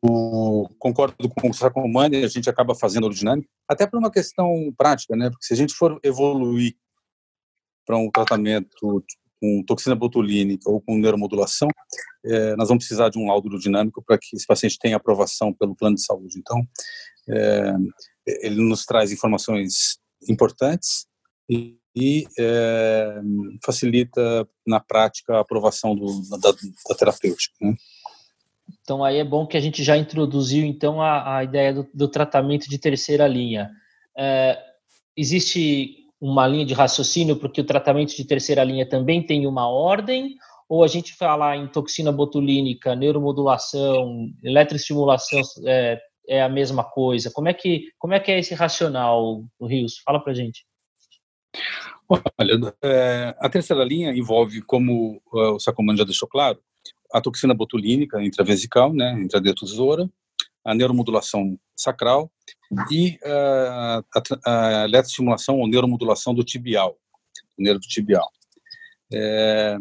O, 0.03 0.67
concordo 0.77 1.29
com 1.29 1.49
o 1.49 1.53
Sacomani, 1.53 2.23
a 2.23 2.27
gente 2.27 2.49
acaba 2.49 2.75
fazendo 2.75 3.05
urodinâmica, 3.05 3.47
até 3.67 3.87
por 3.87 3.97
uma 3.97 4.11
questão 4.11 4.71
prática, 4.77 5.15
né? 5.15 5.29
Porque 5.29 5.45
se 5.45 5.53
a 5.53 5.57
gente 5.57 5.73
for 5.73 5.99
evoluir 6.03 6.75
para 7.85 7.97
um 7.97 8.09
tratamento 8.09 8.69
com 9.39 9.63
toxina 9.65 9.95
botulínica 9.95 10.69
ou 10.69 10.79
com 10.81 10.97
neuromodulação, 10.97 11.67
é, 12.23 12.55
nós 12.55 12.67
vamos 12.67 12.85
precisar 12.85 13.09
de 13.09 13.17
um 13.17 13.27
laudo 13.27 13.49
dinâmico 13.57 14.03
para 14.05 14.17
que 14.17 14.35
esse 14.35 14.45
paciente 14.45 14.77
tenha 14.79 14.97
aprovação 14.97 15.51
pelo 15.51 15.75
plano 15.75 15.95
de 15.95 16.05
saúde. 16.05 16.37
Então, 16.37 16.61
é, 17.27 17.73
ele 18.41 18.61
nos 18.61 18.85
traz 18.85 19.11
informações 19.11 19.99
importantes 20.27 21.07
e 21.49 21.81
e 21.95 22.25
é, 22.39 23.21
facilita 23.63 24.47
na 24.65 24.79
prática 24.79 25.35
a 25.35 25.41
aprovação 25.41 25.95
do, 25.95 26.21
da, 26.29 26.51
da 26.51 26.95
terapêutica. 26.95 27.53
Né? 27.61 27.75
Então 28.81 29.03
aí 29.03 29.17
é 29.17 29.23
bom 29.23 29.45
que 29.45 29.57
a 29.57 29.59
gente 29.59 29.83
já 29.83 29.97
introduziu 29.97 30.65
então 30.65 31.01
a, 31.01 31.37
a 31.37 31.43
ideia 31.43 31.73
do, 31.73 31.87
do, 31.93 32.07
tratamento 32.07 32.69
de 32.69 32.77
terceira 32.77 33.27
linha. 33.27 33.69
É, 34.17 34.57
existe 35.15 36.00
uma 36.21 36.47
linha 36.47 36.65
de 36.65 36.75
raciocínio 36.75 37.35
porque 37.35 37.61
o 37.61 37.65
tratamento 37.65 38.15
de 38.15 38.23
terceira 38.23 38.63
linha 38.63 38.87
também 38.87 39.25
tem 39.25 39.47
uma 39.47 39.67
ordem 39.67 40.35
ou 40.69 40.83
a 40.83 40.87
gente 40.87 41.15
fala 41.15 41.57
em 41.57 41.67
toxina 41.67 42.11
botulínica, 42.11 42.95
neuromodulação, 42.95 44.29
eletroestimulação 44.41 45.41
é, 45.65 45.99
é 46.29 46.41
a 46.41 46.47
mesma 46.47 46.83
coisa? 46.83 47.31
Como 47.33 47.49
é 47.49 47.53
que 47.53 47.87
como 47.97 48.13
é 48.13 48.19
que 48.19 48.31
é 48.31 48.39
esse 48.39 48.53
racional, 48.53 49.43
Rios? 49.61 49.97
Fala 50.05 50.23
para 50.23 50.33
gente. 50.33 50.65
Olha, 52.07 52.73
é, 52.83 53.35
a 53.39 53.49
terceira 53.49 53.83
linha 53.83 54.11
envolve, 54.11 54.61
como 54.61 55.21
uh, 55.33 55.55
o 55.55 55.59
Sacomani 55.59 55.97
já 55.97 56.03
deixou 56.03 56.27
claro, 56.27 56.59
a 57.11 57.21
toxina 57.21 57.53
botulínica 57.53 58.21
intravesical, 58.21 58.93
né, 58.93 59.13
intradentosora, 59.21 60.09
a 60.63 60.75
neuromodulação 60.75 61.57
sacral 61.75 62.31
e 62.89 63.17
uh, 63.23 64.03
a, 64.45 64.81
a 64.81 64.83
eletroestimulação 64.85 65.59
ou 65.59 65.67
neuromodulação 65.67 66.33
do 66.33 66.43
tibial, 66.43 66.97
do 67.57 67.63
nervo 67.63 67.81
tibial. 67.81 68.29
É, 69.13 69.77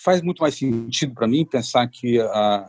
faz 0.00 0.20
muito 0.20 0.40
mais 0.40 0.56
sentido 0.56 1.14
para 1.14 1.28
mim 1.28 1.46
pensar 1.46 1.86
que 1.88 2.20
a, 2.20 2.68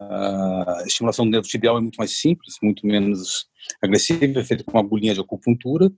a, 0.00 0.82
estimulação 0.86 1.26
do 1.26 1.30
nervo 1.30 1.46
tibial 1.46 1.76
é 1.76 1.80
muito 1.80 1.96
mais 1.96 2.18
simples, 2.18 2.56
muito 2.62 2.86
menos 2.86 3.46
agressiva, 3.82 4.40
é 4.40 4.44
feita 4.44 4.64
com 4.64 4.72
uma 4.72 4.80
agulhinha 4.80 5.14
de 5.14 5.20
acupuntura, 5.20 5.90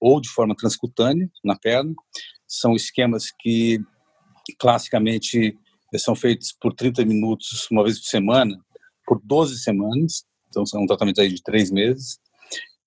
ou 0.00 0.20
de 0.20 0.28
forma 0.28 0.56
transcutânea 0.56 1.28
na 1.44 1.56
perna. 1.56 1.94
São 2.46 2.74
esquemas 2.74 3.26
que 3.40 3.80
classicamente 4.58 5.56
são 5.96 6.14
feitos 6.14 6.54
por 6.60 6.74
30 6.74 7.04
minutos 7.04 7.66
uma 7.70 7.84
vez 7.84 7.98
por 7.98 8.06
semana, 8.06 8.58
por 9.06 9.20
12 9.22 9.58
semanas, 9.60 10.24
então 10.48 10.64
são 10.64 10.82
um 10.82 10.86
tratamento 10.86 11.20
aí 11.20 11.32
de 11.32 11.42
três 11.42 11.70
meses, 11.70 12.18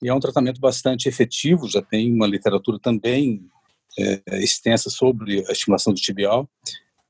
e 0.01 0.07
é 0.07 0.13
um 0.13 0.19
tratamento 0.19 0.61
bastante 0.61 1.09
efetivo, 1.09 1.67
já 1.67 1.81
tem 1.81 2.13
uma 2.13 2.27
literatura 2.27 2.79
também 2.79 3.45
é, 3.97 4.21
extensa 4.43 4.89
sobre 4.89 5.45
a 5.47 5.51
estimulação 5.51 5.93
do 5.93 5.99
tibial, 5.99 6.49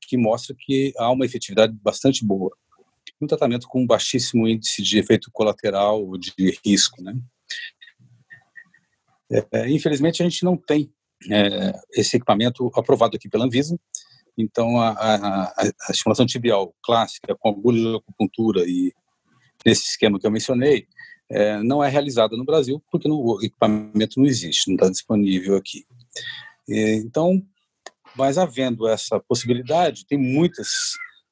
que 0.01 0.17
mostra 0.17 0.55
que 0.57 0.91
há 0.97 1.11
uma 1.11 1.25
efetividade 1.25 1.73
bastante 1.83 2.25
boa. 2.25 2.51
Um 3.21 3.27
tratamento 3.27 3.67
com 3.67 3.85
baixíssimo 3.85 4.47
índice 4.47 4.81
de 4.81 4.97
efeito 4.97 5.29
colateral 5.31 6.03
ou 6.03 6.17
de 6.17 6.33
risco, 6.65 7.01
né? 7.03 7.15
É, 9.51 9.69
infelizmente, 9.69 10.23
a 10.23 10.27
gente 10.27 10.43
não 10.43 10.57
tem 10.57 10.91
é, 11.29 11.73
esse 11.91 12.17
equipamento 12.17 12.71
aprovado 12.75 13.15
aqui 13.15 13.29
pela 13.29 13.45
Anvisa, 13.45 13.79
então 14.35 14.79
a, 14.79 14.91
a, 14.91 15.53
a 15.61 15.91
estimulação 15.91 16.25
tibial 16.25 16.73
clássica 16.81 17.35
com 17.37 17.49
agulha 17.49 17.91
de 17.91 17.97
acupuntura 17.97 18.63
e 18.65 18.91
nesse 19.65 19.83
esquema 19.83 20.19
que 20.19 20.25
eu 20.25 20.31
mencionei 20.31 20.87
é, 21.29 21.61
não 21.61 21.83
é 21.83 21.89
realizada 21.89 22.35
no 22.35 22.45
Brasil 22.45 22.81
porque 22.91 23.07
o 23.07 23.39
equipamento 23.41 24.19
não 24.19 24.25
existe, 24.25 24.67
não 24.67 24.75
está 24.75 24.89
disponível 24.89 25.55
aqui. 25.55 25.85
E, 26.67 27.01
então, 27.05 27.41
mas 28.15 28.37
havendo 28.37 28.87
essa 28.87 29.19
possibilidade, 29.19 30.05
tem 30.05 30.17
muitas, 30.17 30.69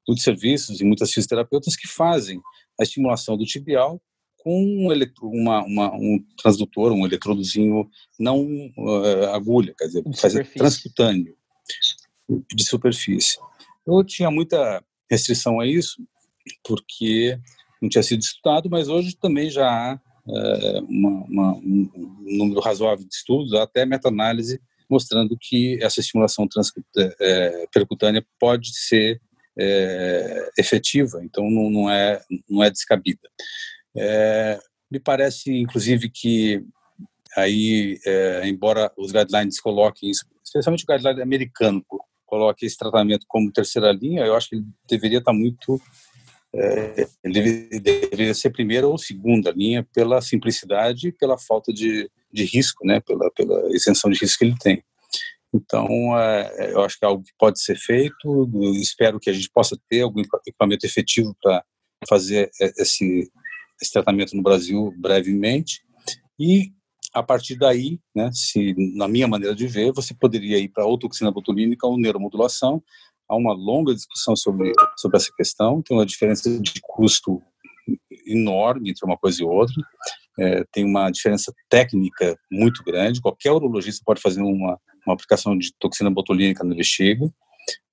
muitos 0.07 0.23
serviços 0.23 0.79
e 0.79 0.83
muitas 0.83 1.11
fisioterapeutas 1.11 1.75
que 1.75 1.87
fazem 1.87 2.39
a 2.79 2.83
estimulação 2.83 3.35
do 3.35 3.45
tibial 3.45 4.01
com 4.37 4.63
um, 4.63 4.91
eletro, 4.91 5.27
uma, 5.27 5.63
uma, 5.65 5.93
um 5.93 6.23
transdutor, 6.37 6.93
um 6.93 7.05
eletrodozinho 7.05 7.89
não 8.19 8.45
uh, 8.77 9.25
agulha, 9.33 9.73
quer 9.77 9.87
dizer, 9.87 10.03
de 10.03 10.19
fazer 10.19 10.47
transcutâneo 10.53 11.35
de 12.53 12.63
superfície. 12.63 13.37
Eu 13.85 14.03
tinha 14.03 14.29
muita 14.29 14.83
restrição 15.09 15.59
a 15.59 15.67
isso, 15.67 16.01
porque 16.63 17.39
não 17.81 17.89
tinha 17.89 18.03
sido 18.03 18.21
estudado, 18.21 18.69
mas 18.69 18.87
hoje 18.87 19.15
também 19.15 19.49
já 19.49 19.67
há 19.67 19.99
uh, 20.25 20.85
uma, 20.89 21.09
uma, 21.25 21.53
um 21.55 21.89
número 22.25 22.59
razoável 22.59 23.05
de 23.05 23.13
estudos, 23.13 23.53
até 23.53 23.85
meta-análise, 23.85 24.59
mostrando 24.89 25.37
que 25.39 25.77
essa 25.81 25.99
estimulação 25.99 26.47
é, 27.19 27.67
percutânea 27.73 28.25
pode 28.39 28.75
ser 28.77 29.21
é, 29.59 30.49
efetiva, 30.57 31.21
então 31.23 31.49
não, 31.49 31.69
não, 31.69 31.89
é, 31.89 32.21
não 32.49 32.63
é 32.63 32.69
descabida. 32.69 33.27
É, 33.95 34.59
me 34.89 34.99
parece, 34.99 35.51
inclusive, 35.51 36.09
que 36.09 36.63
aí, 37.35 37.99
é, 38.05 38.47
embora 38.47 38.91
os 38.97 39.11
guidelines 39.11 39.59
coloquem 39.59 40.09
isso, 40.09 40.25
especialmente 40.43 40.83
o 40.83 40.87
guideline 40.87 41.21
americano, 41.21 41.83
coloque 42.25 42.65
esse 42.65 42.77
tratamento 42.77 43.25
como 43.27 43.51
terceira 43.51 43.91
linha, 43.91 44.25
eu 44.25 44.35
acho 44.35 44.49
que 44.49 44.55
ele 44.55 44.65
deveria 44.87 45.19
estar 45.19 45.33
muito 45.33 45.81
é, 46.55 47.07
ele 47.23 47.79
deveria 47.79 48.33
ser 48.33 48.49
primeira 48.51 48.87
ou 48.87 48.97
segunda 48.97 49.51
linha 49.51 49.87
pela 49.93 50.21
simplicidade 50.21 51.09
e 51.09 51.11
pela 51.11 51.37
falta 51.37 51.73
de, 51.73 52.09
de 52.31 52.43
risco, 52.43 52.85
né, 52.85 52.99
pela, 52.99 53.29
pela 53.31 53.75
isenção 53.75 54.09
de 54.09 54.19
risco 54.19 54.39
que 54.39 54.45
ele 54.45 54.57
tem. 54.59 54.83
Então, 55.53 55.87
é, 56.17 56.73
eu 56.73 56.81
acho 56.81 56.99
que 56.99 57.05
é 57.05 57.07
algo 57.07 57.23
que 57.23 57.33
pode 57.37 57.61
ser 57.61 57.77
feito, 57.77 58.49
espero 58.75 59.19
que 59.19 59.29
a 59.29 59.33
gente 59.33 59.49
possa 59.49 59.77
ter 59.89 60.01
algum 60.01 60.21
equipamento 60.21 60.85
efetivo 60.85 61.35
para 61.41 61.63
fazer 62.07 62.49
esse, 62.77 63.29
esse 63.81 63.91
tratamento 63.91 64.35
no 64.35 64.43
Brasil 64.43 64.93
brevemente. 64.97 65.81
E 66.39 66.71
a 67.13 67.23
partir 67.23 67.55
daí, 67.55 67.99
né, 68.15 68.29
se 68.33 68.75
na 68.95 69.07
minha 69.07 69.27
maneira 69.27 69.55
de 69.55 69.67
ver, 69.67 69.91
você 69.93 70.13
poderia 70.13 70.59
ir 70.59 70.69
para 70.69 70.85
ou 70.85 70.99
toxina 70.99 71.31
botulínica 71.31 71.87
ou 71.87 71.97
neuromodulação. 71.97 72.83
Há 73.29 73.35
uma 73.35 73.53
longa 73.53 73.93
discussão 73.93 74.35
sobre 74.35 74.71
sobre 74.97 75.17
essa 75.17 75.31
questão. 75.35 75.81
Tem 75.81 75.95
uma 75.95 76.05
diferença 76.05 76.49
de 76.59 76.81
custo 76.81 77.41
enorme 78.25 78.89
entre 78.89 79.05
uma 79.05 79.17
coisa 79.17 79.41
e 79.41 79.45
outra. 79.45 79.75
É, 80.39 80.63
tem 80.71 80.85
uma 80.85 81.09
diferença 81.09 81.53
técnica 81.69 82.37
muito 82.51 82.83
grande. 82.83 83.21
Qualquer 83.21 83.51
urologista 83.51 84.03
pode 84.05 84.21
fazer 84.21 84.41
uma, 84.41 84.79
uma 85.05 85.13
aplicação 85.13 85.57
de 85.57 85.73
toxina 85.79 86.11
botulínica 86.11 86.63
no 86.63 86.75
bexiga, 86.75 87.27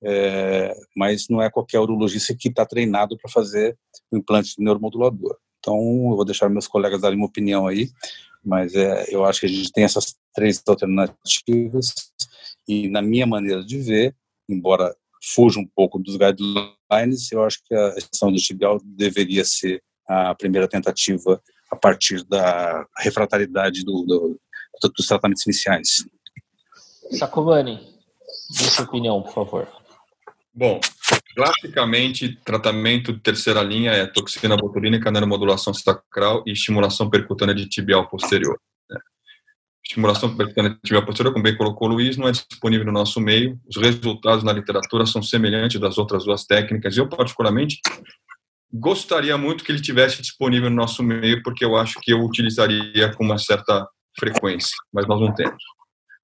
é, 0.03 0.75
mas 0.95 1.27
não 1.29 1.41
é 1.41 1.51
qualquer 1.51 1.81
urologista 1.81 2.35
que 2.39 2.49
está 2.49 2.67
treinado 2.67 3.17
para 3.17 3.31
fazer 3.31 3.77
o 4.11 4.19
implante 4.19 4.55
neuromodulador. 4.59 5.37
Então, 5.59 5.77
eu 5.77 6.17
vou 6.17 6.25
deixar 6.25 6.51
meus 6.51 6.67
colegas 6.67 7.01
darem 7.01 7.17
uma 7.17 7.27
opinião 7.27 7.67
aí, 7.67 7.89
mas 8.45 8.75
é, 8.75 9.07
eu 9.09 9.25
acho 9.25 9.41
que 9.41 9.47
a 9.47 9.49
gente 9.49 9.73
tem 9.73 9.85
essas 9.85 10.15
três 10.35 10.63
alternativas 10.67 11.95
e, 12.69 12.89
na 12.91 13.01
minha 13.01 13.27
maneira 13.27 13.65
de 13.65 13.79
ver, 13.79 14.15
embora 14.47 14.95
fuja 15.35 15.59
um 15.59 15.67
pouco 15.67 15.99
dos 15.99 16.17
guidelines, 16.17 17.31
eu 17.33 17.45
acho 17.45 17.59
que 17.65 17.75
a 17.75 17.95
gestão 17.95 18.33
do 18.33 18.39
tibial 18.39 18.81
deveria 18.85 19.45
ser 19.45 19.83
a 20.09 20.35
primeira 20.35 20.69
tentativa 20.69 21.41
a 21.71 21.77
partir 21.77 22.25
da 22.25 22.87
refrataridade 22.99 23.85
do, 23.85 24.05
do, 24.05 24.41
dos 24.97 25.07
tratamentos 25.07 25.47
iniciais. 25.47 26.05
Sacomani, 27.13 27.81
dê 28.51 28.65
sua 28.65 28.85
opinião, 28.85 29.23
por 29.23 29.33
favor. 29.33 29.69
Bom, 30.53 30.81
Classicamente, 31.35 32.39
tratamento 32.45 33.13
de 33.13 33.19
terceira 33.19 33.61
linha 33.61 33.91
é 33.91 34.07
toxina 34.07 34.57
botulínica, 34.57 35.11
neuromodulação 35.11 35.75
sacral 35.75 36.45
e 36.47 36.53
estimulação 36.53 37.11
percutânea 37.11 37.55
de 37.55 37.69
tibial 37.69 38.09
posterior. 38.09 38.57
Estimulação 39.87 40.35
tibial 40.83 41.05
posterior, 41.05 41.33
como 41.33 41.43
bem 41.43 41.57
colocou 41.57 41.89
o 41.89 41.93
Luiz, 41.93 42.17
não 42.17 42.27
é 42.27 42.33
disponível 42.33 42.87
no 42.87 42.93
nosso 42.93 43.21
meio. 43.21 43.61
Os 43.69 43.77
resultados 43.77 44.43
na 44.43 44.53
literatura 44.53 45.05
são 45.05 45.23
semelhantes 45.23 45.79
das 45.79 45.99
outras 45.99 46.25
duas 46.25 46.45
técnicas. 46.45 46.97
Eu, 46.97 47.07
particularmente, 47.07 47.81
gostaria 48.73 49.37
muito 49.37 49.63
que 49.63 49.71
ele 49.71 49.83
tivesse 49.83 50.23
disponível 50.23 50.71
no 50.71 50.77
nosso 50.77 51.03
meio, 51.03 51.43
porque 51.43 51.65
eu 51.65 51.77
acho 51.77 52.01
que 52.01 52.13
eu 52.13 52.21
utilizaria 52.23 53.13
com 53.15 53.25
uma 53.25 53.39
certa 53.39 53.87
frequência, 54.19 54.77
mas 54.93 55.07
nós 55.07 55.21
não 55.21 55.35
temos. 55.35 55.63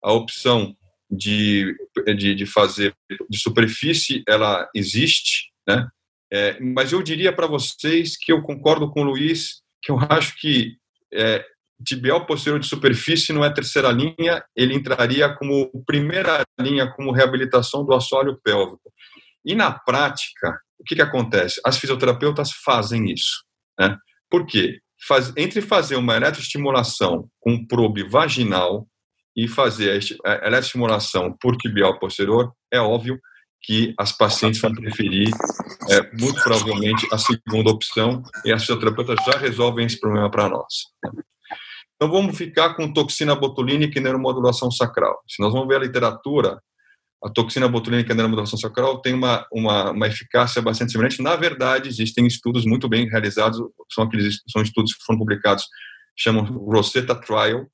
A 0.02 0.12
opção 0.12 0.74
de, 1.10 1.76
de, 2.16 2.34
de 2.34 2.46
fazer 2.46 2.94
de 3.28 3.38
superfície, 3.38 4.22
ela 4.26 4.68
existe, 4.74 5.50
né? 5.68 5.86
É, 6.32 6.58
mas 6.60 6.92
eu 6.92 7.02
diria 7.02 7.32
para 7.32 7.48
vocês 7.48 8.16
que 8.16 8.32
eu 8.32 8.40
concordo 8.40 8.90
com 8.90 9.00
o 9.00 9.04
Luiz, 9.04 9.62
que 9.82 9.90
eu 9.90 9.98
acho 10.08 10.36
que 10.40 10.76
é, 11.12 11.44
tibial 11.84 12.26
posterior 12.26 12.58
de 12.58 12.66
superfície 12.66 13.32
não 13.32 13.44
é 13.44 13.52
terceira 13.52 13.90
linha, 13.90 14.44
ele 14.54 14.74
entraria 14.74 15.34
como 15.34 15.70
primeira 15.84 16.42
linha, 16.60 16.90
como 16.90 17.12
reabilitação 17.12 17.84
do 17.84 17.94
assoalho 17.94 18.38
pélvico. 18.42 18.92
E 19.44 19.54
na 19.54 19.72
prática, 19.72 20.58
o 20.78 20.84
que, 20.84 20.94
que 20.94 21.02
acontece? 21.02 21.60
As 21.64 21.78
fisioterapeutas 21.78 22.52
fazem 22.52 23.10
isso. 23.10 23.44
Né? 23.78 23.96
Por 24.28 24.46
quê? 24.46 24.78
Faz, 25.06 25.32
entre 25.36 25.62
fazer 25.62 25.96
uma 25.96 26.16
eletroestimulação 26.16 27.28
com 27.40 27.66
probe 27.66 28.02
vaginal 28.02 28.86
e 29.34 29.48
fazer 29.48 29.98
a 30.24 30.46
eletroestimulação 30.46 31.34
por 31.40 31.56
tibial 31.56 31.98
posterior, 31.98 32.52
é 32.72 32.78
óbvio 32.78 33.18
que 33.62 33.94
as 33.98 34.12
pacientes 34.12 34.60
vão 34.60 34.74
preferir, 34.74 35.28
é, 35.90 36.16
muito 36.18 36.42
provavelmente, 36.42 37.06
a 37.12 37.18
segunda 37.18 37.70
opção, 37.70 38.22
e 38.44 38.52
as 38.52 38.62
fisioterapeutas 38.62 39.16
já 39.24 39.38
resolvem 39.38 39.86
esse 39.86 40.00
problema 40.00 40.30
para 40.30 40.48
nós. 40.48 40.74
Então 42.02 42.10
vamos 42.10 42.38
ficar 42.38 42.72
com 42.72 42.90
toxina 42.90 43.34
botulínica 43.34 43.98
e 43.98 44.02
neuromodulação 44.02 44.70
sacral. 44.70 45.20
Se 45.28 45.42
nós 45.42 45.52
vamos 45.52 45.68
ver 45.68 45.76
a 45.76 45.80
literatura, 45.80 46.58
a 47.22 47.28
toxina 47.28 47.68
botulínica 47.68 48.10
e 48.10 48.12
a 48.12 48.14
neuromodulação 48.14 48.58
sacral 48.58 49.02
tem 49.02 49.12
uma, 49.12 49.46
uma, 49.52 49.90
uma 49.90 50.06
eficácia 50.06 50.62
bastante 50.62 50.92
semelhante. 50.92 51.20
Na 51.20 51.36
verdade, 51.36 51.90
existem 51.90 52.26
estudos 52.26 52.64
muito 52.64 52.88
bem 52.88 53.06
realizados, 53.06 53.60
são 53.92 54.04
aqueles 54.04 54.40
são 54.50 54.62
estudos 54.62 54.94
que 54.94 55.04
foram 55.04 55.18
publicados, 55.18 55.66
chamam 56.16 56.42
Rosetta 56.44 57.14
Trial. 57.14 57.66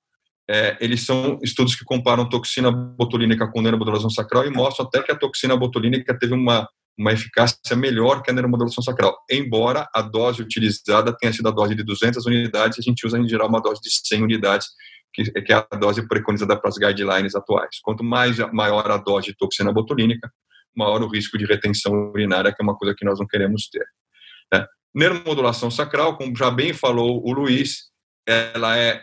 É, 0.51 0.77
eles 0.81 1.07
são 1.07 1.39
estudos 1.41 1.77
que 1.77 1.85
comparam 1.85 2.29
toxina 2.29 2.73
botulínica 2.73 3.47
com 3.47 3.63
neuromodulação 3.63 4.11
sacral 4.11 4.45
e 4.45 4.51
mostram 4.51 4.87
até 4.87 5.05
que 5.05 5.13
a 5.13 5.17
toxina 5.17 5.57
botulínica 5.57 6.19
teve 6.19 6.35
uma 6.35 6.69
uma 6.99 7.13
eficácia 7.13 7.77
melhor 7.77 8.23
que 8.23 8.31
a 8.31 8.35
neuromodulação 8.35 8.83
sacral, 8.83 9.17
embora 9.31 9.89
a 9.95 10.01
dose 10.01 10.43
utilizada 10.43 11.15
tenha 11.17 11.33
sido 11.33 11.49
a 11.49 11.51
dose 11.51 11.75
de 11.75 11.83
200 11.83 12.25
unidades, 12.25 12.79
a 12.79 12.83
gente 12.83 13.07
usa 13.07 13.19
em 13.19 13.29
geral 13.29 13.49
uma 13.49 13.61
dose 13.61 13.81
de 13.83 13.91
100 13.91 14.23
unidades, 14.23 14.69
que, 15.13 15.25
que 15.43 15.53
é 15.53 15.57
a 15.57 15.77
dose 15.77 16.07
preconizada 16.09 16.57
para 16.59 16.69
as 16.69 16.79
guidelines 16.79 17.35
atuais. 17.35 17.79
Quanto 17.83 18.03
mais 18.03 18.39
maior 18.53 18.91
a 18.91 18.97
dose 18.97 19.29
de 19.29 19.37
toxina 19.37 19.73
botulínica, 19.73 20.31
maior 20.75 21.03
o 21.03 21.09
risco 21.09 21.37
de 21.37 21.45
retenção 21.45 22.11
urinária, 22.11 22.53
que 22.53 22.63
é 22.63 22.65
uma 22.65 22.77
coisa 22.77 22.95
que 22.97 23.05
nós 23.05 23.19
não 23.19 23.27
queremos 23.27 23.69
ter. 23.69 23.87
Né? 24.53 24.67
Neuromodulação 24.95 25.71
sacral, 25.71 26.17
como 26.17 26.37
já 26.37 26.51
bem 26.51 26.73
falou 26.73 27.23
o 27.27 27.33
Luiz, 27.33 27.91
ela 28.27 28.77
é 28.77 29.03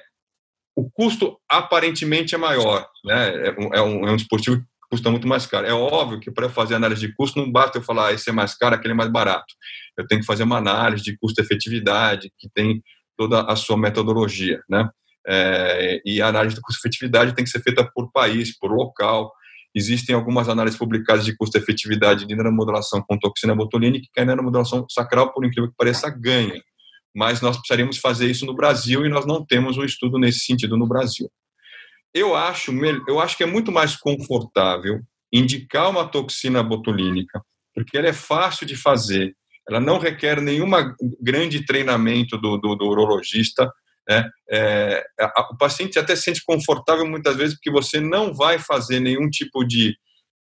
o 0.76 0.90
custo 0.90 1.38
aparentemente 1.48 2.34
é 2.34 2.38
maior, 2.38 2.88
né? 3.06 3.48
É 3.48 3.52
um, 3.52 3.74
é 3.76 3.82
um 3.82 4.08
é 4.10 4.16
dispositivo 4.16 4.66
custa 4.94 5.10
muito 5.10 5.28
mais 5.28 5.48
caro. 5.48 5.66
É 5.66 5.74
óbvio 5.74 6.20
que 6.20 6.30
para 6.30 6.48
fazer 6.48 6.76
análise 6.76 7.02
de 7.02 7.16
custo 7.16 7.40
não 7.40 7.52
basta 7.52 7.80
eu 7.80 7.82
falar 7.82 8.10
ah, 8.10 8.14
esse 8.14 8.30
é 8.30 8.32
mais 8.32 8.56
caro, 8.56 8.76
aquele 8.76 8.94
é 8.94 8.96
mais 8.96 9.10
barato. 9.10 9.56
Eu 9.98 10.06
tenho 10.06 10.22
que 10.22 10.28
fazer 10.28 10.44
uma 10.44 10.58
análise 10.58 11.04
de 11.04 11.18
custo-efetividade 11.18 12.32
que 12.38 12.48
tem 12.54 12.80
toda 13.18 13.42
a 13.42 13.56
sua 13.56 13.76
metodologia, 13.76 14.62
né? 14.70 14.88
É, 15.28 16.00
e 16.06 16.22
a 16.22 16.28
análise 16.28 16.54
de 16.54 16.62
custo-efetividade 16.62 17.34
tem 17.34 17.44
que 17.44 17.50
ser 17.50 17.60
feita 17.64 17.90
por 17.92 18.12
país, 18.12 18.56
por 18.56 18.72
local. 18.72 19.34
Existem 19.74 20.14
algumas 20.14 20.48
análises 20.48 20.78
publicadas 20.78 21.26
de 21.26 21.36
custo-efetividade 21.36 22.28
de 22.28 22.36
neuromodulação 22.36 23.04
com 23.08 23.18
toxina 23.18 23.56
botulínica 23.56 24.08
que 24.14 24.22
a 24.22 24.26
neuromodulação 24.26 24.86
sacral, 24.92 25.34
por 25.34 25.44
incrível 25.44 25.72
que 25.72 25.76
pareça, 25.76 26.08
ganha. 26.08 26.62
Mas 27.16 27.42
nós 27.42 27.58
precisaríamos 27.58 27.98
fazer 27.98 28.30
isso 28.30 28.46
no 28.46 28.54
Brasil 28.54 29.04
e 29.08 29.10
nós 29.10 29.26
não 29.26 29.44
temos 29.44 29.76
um 29.76 29.84
estudo 29.84 30.20
nesse 30.20 30.42
sentido 30.42 30.78
no 30.78 30.88
Brasil 30.88 31.32
eu 32.14 32.36
acho, 32.36 32.72
eu 33.08 33.20
acho 33.20 33.36
que 33.36 33.44
é 33.44 33.48
muito 33.48 33.72
mais 33.72 33.96
confortável 33.96 35.02
indicar 35.32 35.90
uma 35.90 36.08
toxina 36.08 36.62
botulínica, 36.62 37.42
porque 37.74 37.98
ela 37.98 38.08
é 38.08 38.14
fácil 38.14 38.68
de 38.68 38.76
fazer, 38.76 39.36
ela 39.68 39.80
não 39.80 39.98
requer 39.98 40.40
nenhuma 40.40 40.96
grande 41.20 41.66
treinamento 41.66 42.38
do, 42.38 42.58
do, 42.58 42.76
do 42.76 42.86
urologista. 42.86 43.72
Né? 44.08 44.30
É, 44.52 45.04
a, 45.20 45.50
o 45.54 45.58
paciente 45.58 45.98
até 45.98 46.16
se 46.16 46.24
sente 46.24 46.44
confortável 46.46 47.08
muitas 47.08 47.36
vezes 47.36 47.56
porque 47.56 47.72
você 47.72 48.00
não 48.00 48.34
vai 48.34 48.60
fazer 48.60 49.00
nenhum 49.00 49.30
tipo 49.30 49.64
de 49.64 49.96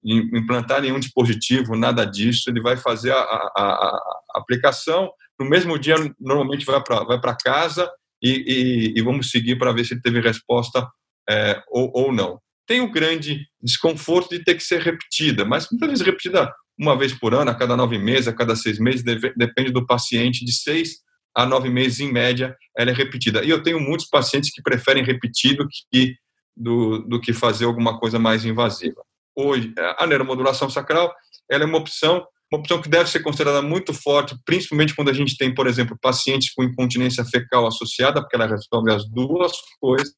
implantar 0.05 0.81
nenhum 0.81 0.99
dispositivo, 0.99 1.77
nada 1.77 2.05
disso. 2.05 2.49
Ele 2.49 2.61
vai 2.61 2.75
fazer 2.75 3.13
a, 3.13 3.17
a, 3.17 3.51
a 3.57 4.39
aplicação 4.39 5.09
no 5.39 5.49
mesmo 5.49 5.79
dia, 5.79 5.95
normalmente 6.19 6.65
vai 6.65 6.83
para 6.83 7.03
vai 7.03 7.19
casa 7.41 7.89
e, 8.21 8.93
e, 8.95 8.99
e 8.99 9.01
vamos 9.01 9.31
seguir 9.31 9.57
para 9.57 9.71
ver 9.71 9.85
se 9.85 9.93
ele 9.93 10.01
teve 10.01 10.19
resposta 10.19 10.85
é, 11.29 11.61
ou, 11.69 11.91
ou 11.93 12.11
não. 12.11 12.39
Tem 12.67 12.81
o 12.81 12.91
grande 12.91 13.45
desconforto 13.61 14.29
de 14.29 14.43
ter 14.43 14.55
que 14.55 14.63
ser 14.63 14.81
repetida, 14.81 15.43
mas 15.43 15.67
muitas 15.69 15.89
vezes 15.89 16.05
repetida 16.05 16.51
uma 16.77 16.97
vez 16.97 17.13
por 17.13 17.33
ano, 17.33 17.51
a 17.51 17.55
cada 17.55 17.77
nove 17.77 17.97
meses, 17.97 18.27
a 18.27 18.33
cada 18.33 18.55
seis 18.55 18.79
meses, 18.79 19.03
deve, 19.03 19.33
depende 19.35 19.71
do 19.71 19.85
paciente, 19.85 20.43
de 20.43 20.53
seis 20.53 21.03
a 21.35 21.45
nove 21.45 21.69
meses 21.69 21.99
em 21.99 22.11
média, 22.11 22.55
ela 22.77 22.91
é 22.91 22.93
repetida. 22.93 23.43
E 23.43 23.49
eu 23.49 23.63
tenho 23.63 23.79
muitos 23.79 24.07
pacientes 24.07 24.51
que 24.51 24.61
preferem 24.61 25.03
repetir 25.03 25.57
do 25.57 25.67
que, 25.67 26.15
do, 26.55 26.99
do 26.99 27.19
que 27.19 27.33
fazer 27.33 27.65
alguma 27.65 27.99
coisa 27.99 28.19
mais 28.19 28.45
invasiva. 28.45 29.03
Hoje, 29.35 29.73
a 29.97 30.05
neuromodulação 30.05 30.69
sacral 30.69 31.13
ela 31.49 31.63
é 31.63 31.65
uma 31.65 31.79
opção 31.79 32.25
uma 32.53 32.59
opção 32.59 32.79
que 32.79 32.87
deve 32.87 33.09
ser 33.09 33.21
considerada 33.21 33.63
muito 33.63 33.93
forte, 33.93 34.35
principalmente 34.45 34.95
quando 34.95 35.09
a 35.09 35.13
gente 35.13 35.35
tem, 35.35 35.53
por 35.53 35.65
exemplo, 35.65 35.97
pacientes 35.99 36.53
com 36.53 36.63
incontinência 36.63 37.25
fecal 37.25 37.65
associada, 37.65 38.21
porque 38.21 38.35
ela 38.35 38.45
resolve 38.45 38.91
as 38.91 39.09
duas 39.09 39.51
coisas. 39.79 40.13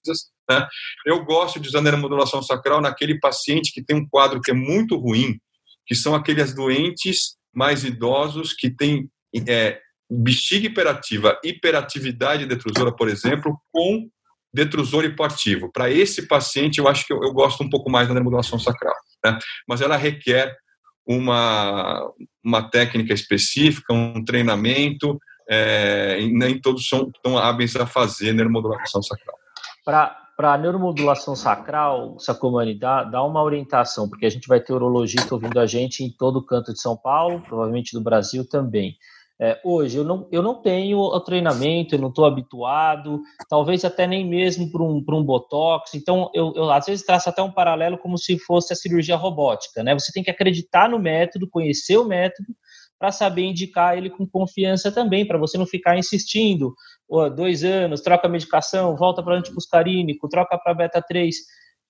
Né? 0.50 0.68
Eu 1.06 1.24
gosto 1.24 1.62
de 1.62 1.70
usar 1.70 1.80
a 1.80 1.82
neuromodulação 1.82 2.44
sacral 2.44 2.82
naquele 2.82 3.18
paciente 3.20 3.72
que 3.72 3.82
tem 3.82 3.96
um 3.96 4.08
quadro 4.08 4.42
que 4.42 4.52
é 4.52 4.54
muito 4.54 4.98
ruim, 4.98 5.40
que 5.88 5.96
são 5.96 6.14
aqueles 6.14 6.54
doentes 6.54 7.38
mais 7.54 7.86
idosos 7.86 8.52
que 8.52 8.70
têm 8.70 9.10
é, 9.48 9.80
bexiga 10.12 10.68
hiperativa, 10.68 11.40
hiperatividade 11.42 12.46
detrusora, 12.46 12.94
por 12.94 13.08
exemplo, 13.08 13.58
com 13.72 14.10
detrusor 14.54 15.06
hipoativo. 15.06 15.72
Para 15.72 15.90
esse 15.90 16.28
paciente, 16.28 16.80
eu 16.80 16.88
acho 16.88 17.08
que 17.08 17.14
eu, 17.14 17.24
eu, 17.24 17.32
gosto 17.32 17.64
um 17.64 17.70
pouco 17.70 17.90
mais 17.90 18.10
da 18.10 18.14
neuromodulação 18.14 18.60
sacral. 18.60 18.96
Né? 19.24 19.40
Mas 19.68 19.80
ela 19.80 19.96
requer 19.96 20.54
uma, 21.06 22.12
uma 22.44 22.70
técnica 22.70 23.14
específica, 23.14 23.94
um 23.94 24.24
treinamento, 24.24 25.20
é, 25.48 26.20
e 26.20 26.34
nem 26.34 26.60
todos 26.60 26.88
são 26.88 27.12
tão 27.24 27.38
hábeis 27.38 27.76
a 27.76 27.86
fazer 27.86 28.34
neuromodulação 28.34 29.02
sacral. 29.02 29.36
Para 29.86 30.54
a 30.54 30.58
neuromodulação 30.58 31.36
sacral, 31.36 32.20
Sacomani, 32.20 32.78
dá, 32.78 33.04
dá 33.04 33.24
uma 33.24 33.42
orientação, 33.42 34.10
porque 34.10 34.26
a 34.26 34.30
gente 34.30 34.48
vai 34.48 34.60
ter 34.60 34.74
urologista 34.74 35.34
ouvindo 35.34 35.60
a 35.60 35.66
gente 35.66 36.04
em 36.04 36.10
todo 36.10 36.46
canto 36.46 36.74
de 36.74 36.82
São 36.82 36.98
Paulo, 36.98 37.42
provavelmente 37.42 37.94
do 37.94 38.02
Brasil 38.02 38.48
também. 38.48 38.98
É, 39.40 39.60
hoje 39.66 39.98
eu 39.98 40.04
não, 40.06 40.28
eu 40.32 40.42
não 40.42 40.62
tenho 40.62 40.98
o 40.98 41.20
treinamento, 41.20 41.94
eu 41.94 42.00
não 42.00 42.08
estou 42.08 42.26
habituado, 42.26 43.22
talvez 43.50 43.84
até 43.84 44.08
nem 44.08 44.26
mesmo 44.26 44.72
para 44.72 44.82
um, 44.82 45.04
um 45.08 45.24
botox. 45.24 45.94
Então, 45.94 46.32
eu, 46.34 46.54
eu, 46.56 46.72
às 46.72 46.86
vezes 46.86 47.06
traço 47.06 47.28
até 47.28 47.42
um 47.42 47.52
paralelo 47.52 47.98
como 47.98 48.18
se 48.18 48.40
fosse 48.40 48.72
a 48.72 48.76
cirurgia 48.76 49.18
robótica. 49.18 49.84
Né? 49.84 49.94
Você 49.94 50.12
tem 50.14 50.24
que 50.24 50.32
acreditar 50.32 50.90
no 50.90 50.98
método, 50.98 51.50
conhecer 51.50 51.98
o 51.98 52.06
método, 52.06 52.48
para 52.98 53.12
saber 53.12 53.44
indicar 53.44 53.98
ele 53.98 54.10
com 54.10 54.26
confiança 54.26 54.90
também, 54.90 55.28
para 55.28 55.38
você 55.38 55.58
não 55.58 55.66
ficar 55.66 55.98
insistindo. 55.98 56.74
Oh, 57.08 57.30
dois 57.30 57.64
anos, 57.64 58.02
troca 58.02 58.30
medicação, 58.30 58.96
volta 58.96 59.22
para 59.22 59.36
antimuscarínico, 59.36 60.30
troca 60.30 60.58
para 60.58 60.74
beta 60.74 61.02
3 61.02 61.36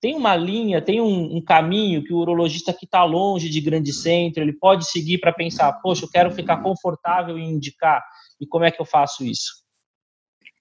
tem 0.00 0.14
uma 0.14 0.36
linha, 0.36 0.82
tem 0.82 1.00
um, 1.00 1.36
um 1.36 1.40
caminho 1.42 2.02
que 2.04 2.12
o 2.12 2.18
urologista 2.18 2.72
que 2.72 2.84
está 2.84 3.04
longe 3.04 3.48
de 3.48 3.60
grande 3.60 3.92
centro, 3.92 4.42
ele 4.42 4.52
pode 4.52 4.90
seguir 4.90 5.18
para 5.18 5.32
pensar, 5.32 5.72
poxa, 5.80 6.04
eu 6.04 6.10
quero 6.10 6.30
ficar 6.30 6.58
confortável 6.58 7.38
em 7.38 7.52
indicar, 7.52 8.02
e 8.40 8.46
como 8.46 8.64
é 8.64 8.70
que 8.70 8.80
eu 8.80 8.84
faço 8.84 9.24
isso? 9.24 9.64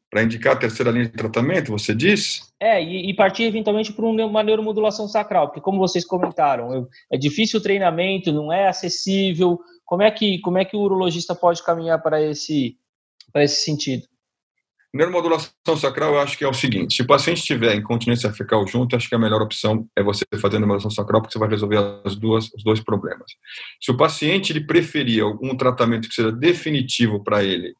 Para 0.09 0.23
indicar 0.23 0.53
a 0.53 0.59
terceira 0.59 0.91
linha 0.91 1.05
de 1.05 1.11
tratamento, 1.11 1.71
você 1.71 1.93
diz? 1.93 2.53
É, 2.59 2.81
e, 2.81 3.09
e 3.09 3.13
partir 3.13 3.43
eventualmente 3.43 3.91
para 3.91 4.05
uma 4.05 4.43
neuromodulação 4.43 5.07
sacral, 5.07 5.47
porque 5.47 5.61
como 5.61 5.77
vocês 5.77 6.05
comentaram, 6.05 6.73
eu, 6.73 6.87
é 7.11 7.17
difícil 7.17 7.59
o 7.59 7.63
treinamento, 7.63 8.31
não 8.31 8.51
é 8.51 8.67
acessível, 8.67 9.59
como 9.83 10.01
é 10.01 10.09
que, 10.09 10.39
como 10.39 10.57
é 10.57 10.63
que 10.63 10.75
o 10.75 10.79
urologista 10.79 11.35
pode 11.35 11.61
caminhar 11.61 12.01
para 12.01 12.21
esse, 12.21 12.77
para 13.33 13.43
esse 13.43 13.65
sentido? 13.65 14.07
Neuromodulação 14.95 15.75
sacral, 15.77 16.13
eu 16.13 16.19
acho 16.21 16.37
que 16.37 16.45
é 16.45 16.47
o 16.47 16.53
seguinte: 16.53 16.95
se 16.95 17.01
o 17.01 17.05
paciente 17.05 17.43
tiver 17.43 17.75
incontinência 17.75 18.31
fecal 18.31 18.65
junto, 18.65 18.95
acho 18.95 19.09
que 19.09 19.15
a 19.15 19.19
melhor 19.19 19.41
opção 19.41 19.85
é 19.93 20.01
você 20.01 20.23
fazer 20.39 20.57
neuromodulação 20.57 20.89
sacral, 20.89 21.21
porque 21.21 21.33
você 21.33 21.39
vai 21.39 21.49
resolver 21.49 22.01
as 22.05 22.15
duas, 22.15 22.45
os 22.53 22.63
dois 22.63 22.79
problemas. 22.79 23.29
Se 23.81 23.91
o 23.91 23.97
paciente 23.97 24.53
ele 24.53 24.65
preferir 24.65 25.21
algum 25.21 25.53
tratamento 25.57 26.07
que 26.07 26.15
seja 26.15 26.31
definitivo 26.31 27.21
para 27.21 27.43
ele, 27.43 27.75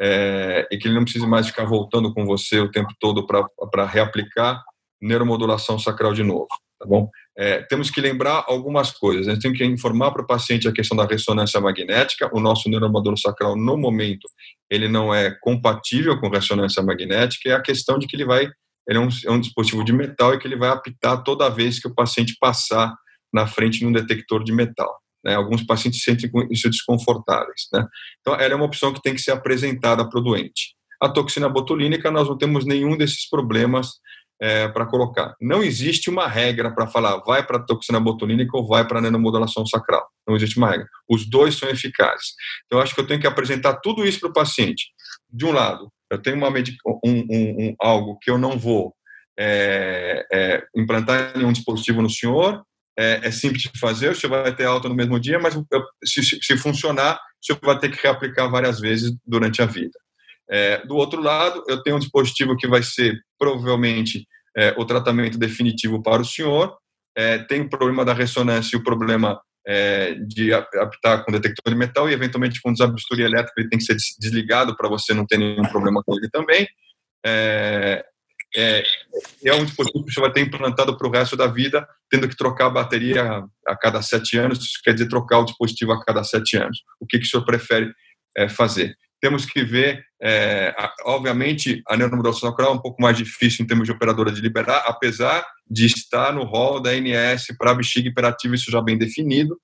é, 0.00 0.66
e 0.68 0.76
que 0.76 0.88
ele 0.88 0.96
não 0.96 1.04
precise 1.04 1.24
mais 1.24 1.46
ficar 1.46 1.66
voltando 1.66 2.12
com 2.12 2.26
você 2.26 2.58
o 2.58 2.70
tempo 2.70 2.92
todo 2.98 3.24
para 3.24 3.86
reaplicar, 3.86 4.60
neuromodulação 5.00 5.78
sacral 5.78 6.12
de 6.14 6.24
novo, 6.24 6.48
tá 6.80 6.86
bom? 6.86 7.08
É, 7.38 7.62
temos 7.62 7.90
que 7.90 8.00
lembrar 8.00 8.44
algumas 8.48 8.90
coisas. 8.90 9.28
A 9.28 9.32
gente 9.32 9.42
tem 9.42 9.52
que 9.52 9.64
informar 9.64 10.10
para 10.10 10.22
o 10.22 10.26
paciente 10.26 10.66
a 10.66 10.72
questão 10.72 10.96
da 10.96 11.04
ressonância 11.04 11.60
magnética. 11.60 12.30
O 12.32 12.40
nosso 12.40 12.68
neuromodulo 12.70 13.18
sacral, 13.18 13.54
no 13.54 13.76
momento, 13.76 14.26
ele 14.70 14.88
não 14.88 15.14
é 15.14 15.30
compatível 15.42 16.18
com 16.18 16.30
ressonância 16.30 16.82
magnética. 16.82 17.48
E 17.48 17.52
a 17.52 17.60
questão 17.60 17.98
de 17.98 18.06
que 18.06 18.16
ele 18.16 18.24
vai, 18.24 18.48
ele 18.88 18.98
é 18.98 19.00
um, 19.00 19.08
é 19.26 19.30
um 19.30 19.40
dispositivo 19.40 19.84
de 19.84 19.92
metal 19.92 20.32
e 20.32 20.38
que 20.38 20.48
ele 20.48 20.56
vai 20.56 20.70
apitar 20.70 21.22
toda 21.22 21.50
vez 21.50 21.78
que 21.78 21.88
o 21.88 21.94
paciente 21.94 22.36
passar 22.40 22.94
na 23.32 23.46
frente 23.46 23.80
de 23.80 23.86
um 23.86 23.92
detector 23.92 24.42
de 24.42 24.52
metal. 24.52 24.90
Né? 25.22 25.34
Alguns 25.34 25.62
pacientes 25.62 26.02
sentem 26.02 26.30
isso 26.50 26.70
desconfortáveis. 26.70 27.68
Né? 27.70 27.86
Então, 28.20 28.34
ela 28.34 28.54
é 28.54 28.56
uma 28.56 28.64
opção 28.64 28.94
que 28.94 29.02
tem 29.02 29.14
que 29.14 29.20
ser 29.20 29.32
apresentada 29.32 30.08
para 30.08 30.18
o 30.18 30.22
doente. 30.22 30.74
A 31.02 31.08
toxina 31.08 31.48
botulínica, 31.50 32.10
nós 32.10 32.26
não 32.26 32.38
temos 32.38 32.64
nenhum 32.64 32.96
desses 32.96 33.28
problemas 33.28 33.90
é, 34.40 34.68
para 34.68 34.86
colocar. 34.86 35.34
Não 35.40 35.62
existe 35.62 36.10
uma 36.10 36.28
regra 36.28 36.70
para 36.74 36.86
falar 36.86 37.16
vai 37.18 37.44
para 37.44 37.64
toxina 37.64 37.98
botulínica 37.98 38.56
ou 38.56 38.66
vai 38.66 38.86
para 38.86 38.98
a 38.98 39.02
neuromodulação 39.02 39.66
sacral. 39.66 40.06
Não 40.26 40.36
existe 40.36 40.58
uma 40.58 40.70
regra. 40.70 40.86
Os 41.08 41.28
dois 41.28 41.56
são 41.56 41.68
eficazes. 41.68 42.34
Então, 42.66 42.80
acho 42.80 42.94
que 42.94 43.00
eu 43.00 43.06
tenho 43.06 43.20
que 43.20 43.26
apresentar 43.26 43.76
tudo 43.76 44.06
isso 44.06 44.20
para 44.20 44.30
o 44.30 44.32
paciente. 44.32 44.88
De 45.30 45.44
um 45.44 45.52
lado, 45.52 45.90
eu 46.10 46.20
tenho 46.20 46.36
uma 46.36 46.48
um, 46.48 46.54
um, 47.04 47.24
um, 47.30 47.76
algo 47.80 48.18
que 48.20 48.30
eu 48.30 48.38
não 48.38 48.58
vou 48.58 48.94
é, 49.38 50.24
é, 50.32 50.62
implantar 50.74 51.36
nenhum 51.36 51.52
dispositivo 51.52 52.00
no 52.00 52.10
senhor, 52.10 52.62
é, 52.98 53.20
é, 53.24 53.30
simples 53.30 53.62
de 53.62 53.78
fazer, 53.78 54.10
o 54.10 54.14
senhor 54.14 54.42
vai 54.42 54.54
ter 54.54 54.64
alta 54.64 54.88
no 54.88 54.94
mesmo 54.94 55.20
dia, 55.20 55.38
mas 55.38 55.54
se, 56.02 56.22
se, 56.22 56.56
funcionar, 56.56 57.16
o 57.16 57.46
senhor 57.46 57.58
vai 57.62 57.78
ter 57.78 57.90
que 57.90 58.02
reaplicar 58.02 58.50
várias 58.50 58.80
vezes 58.80 59.14
durante 59.26 59.60
a 59.60 59.66
vida. 59.66 59.98
É, 60.48 60.84
do 60.86 60.96
outro 60.96 61.20
lado, 61.20 61.64
eu 61.68 61.82
tenho 61.82 61.96
um 61.96 62.00
dispositivo 62.00 62.56
que 62.56 62.68
vai 62.68 62.82
ser 62.82 63.18
provavelmente 63.38 64.26
é, 64.56 64.74
o 64.78 64.84
tratamento 64.84 65.38
definitivo 65.38 66.02
para 66.02 66.22
o 66.22 66.24
senhor. 66.24 66.76
É, 67.16 67.38
tem 67.38 67.62
o 67.62 67.70
problema 67.70 68.04
da 68.04 68.12
ressonância 68.12 68.76
e 68.76 68.78
o 68.78 68.84
problema 68.84 69.40
é, 69.66 70.14
de 70.14 70.52
apitar 70.52 71.24
com 71.24 71.32
detector 71.32 71.72
de 71.72 71.78
metal 71.78 72.08
e, 72.08 72.12
eventualmente, 72.12 72.60
com 72.62 72.72
desabisturi 72.72 73.22
elétrico, 73.22 73.58
ele 73.58 73.68
tem 73.68 73.78
que 73.78 73.84
ser 73.84 73.96
desligado 74.20 74.76
para 74.76 74.88
você 74.88 75.12
não 75.12 75.26
ter 75.26 75.38
nenhum 75.38 75.64
problema 75.64 76.02
com 76.04 76.16
ele 76.16 76.28
também. 76.30 76.66
É, 77.24 78.04
é, 78.56 78.82
é 79.44 79.54
um 79.54 79.64
dispositivo 79.64 80.04
que 80.04 80.12
você 80.12 80.20
vai 80.20 80.32
ter 80.32 80.40
implantado 80.40 80.96
para 80.96 81.06
o 81.06 81.10
resto 81.10 81.36
da 81.36 81.46
vida, 81.46 81.86
tendo 82.08 82.28
que 82.28 82.36
trocar 82.36 82.66
a 82.66 82.70
bateria 82.70 83.44
a 83.66 83.76
cada 83.76 84.00
sete 84.00 84.38
anos, 84.38 84.58
isso 84.60 84.80
quer 84.84 84.92
dizer 84.92 85.08
trocar 85.08 85.40
o 85.40 85.44
dispositivo 85.44 85.92
a 85.92 86.04
cada 86.04 86.22
sete 86.22 86.56
anos. 86.56 86.78
O 87.00 87.06
que, 87.06 87.18
que 87.18 87.26
o 87.26 87.28
senhor 87.28 87.44
prefere 87.44 87.92
é, 88.36 88.48
fazer? 88.48 88.96
Temos 89.20 89.46
que 89.46 89.64
ver, 89.64 90.04
é, 90.22 90.74
obviamente, 91.04 91.82
a 91.88 91.96
neuromodulação 91.96 92.50
sacral 92.50 92.72
é 92.72 92.74
um 92.74 92.80
pouco 92.80 93.00
mais 93.00 93.16
difícil 93.16 93.64
em 93.64 93.66
termos 93.66 93.86
de 93.86 93.92
operadora 93.92 94.30
de 94.30 94.40
liberar, 94.40 94.84
apesar 94.86 95.44
de 95.68 95.86
estar 95.86 96.32
no 96.32 96.44
rol 96.44 96.80
da 96.80 96.90
ANS 96.90 97.46
para 97.58 97.74
bexiga 97.74 98.08
hiperativa, 98.08 98.54
isso 98.54 98.70
já 98.70 98.80
bem 98.80 98.98
definido. 98.98 99.58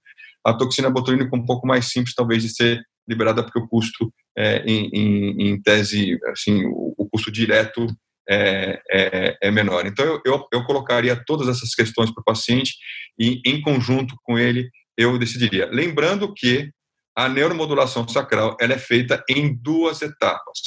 A 0.44 0.54
toxina 0.54 0.90
botulínica 0.90 1.36
um 1.36 1.44
pouco 1.44 1.66
mais 1.66 1.86
simples, 1.86 2.14
talvez, 2.14 2.42
de 2.42 2.48
ser 2.48 2.82
liberada, 3.08 3.42
porque 3.42 3.58
o 3.58 3.68
custo, 3.68 4.12
é, 4.36 4.64
em, 4.66 4.88
em, 4.92 5.48
em, 5.48 5.62
tese, 5.62 6.18
assim, 6.28 6.64
o, 6.64 6.94
o 6.96 7.08
custo 7.08 7.30
direto 7.30 7.86
é, 8.28 8.80
é, 8.90 9.38
é, 9.42 9.50
menor. 9.50 9.86
Então, 9.86 10.04
eu, 10.04 10.20
eu, 10.24 10.46
eu, 10.52 10.64
colocaria 10.64 11.20
todas 11.26 11.48
essas 11.48 11.74
questões 11.74 12.10
para 12.10 12.20
o 12.20 12.24
paciente 12.24 12.74
e, 13.18 13.40
em 13.44 13.60
conjunto 13.60 14.14
com 14.22 14.38
ele, 14.38 14.68
eu 14.96 15.18
decidiria. 15.18 15.66
Lembrando 15.70 16.32
que 16.32 16.70
a 17.16 17.28
neuromodulação 17.28 18.06
sacral 18.08 18.56
ela 18.60 18.74
é 18.74 18.78
feita 18.78 19.22
em 19.28 19.54
duas 19.54 20.02
etapas. 20.02 20.58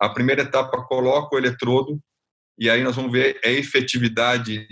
A 0.00 0.08
primeira 0.08 0.42
etapa 0.42 0.82
coloca 0.86 1.34
o 1.34 1.38
eletrodo 1.38 2.00
e 2.58 2.68
aí 2.68 2.82
nós 2.82 2.96
vamos 2.96 3.12
ver 3.12 3.40
a 3.44 3.48
efetividade 3.48 4.66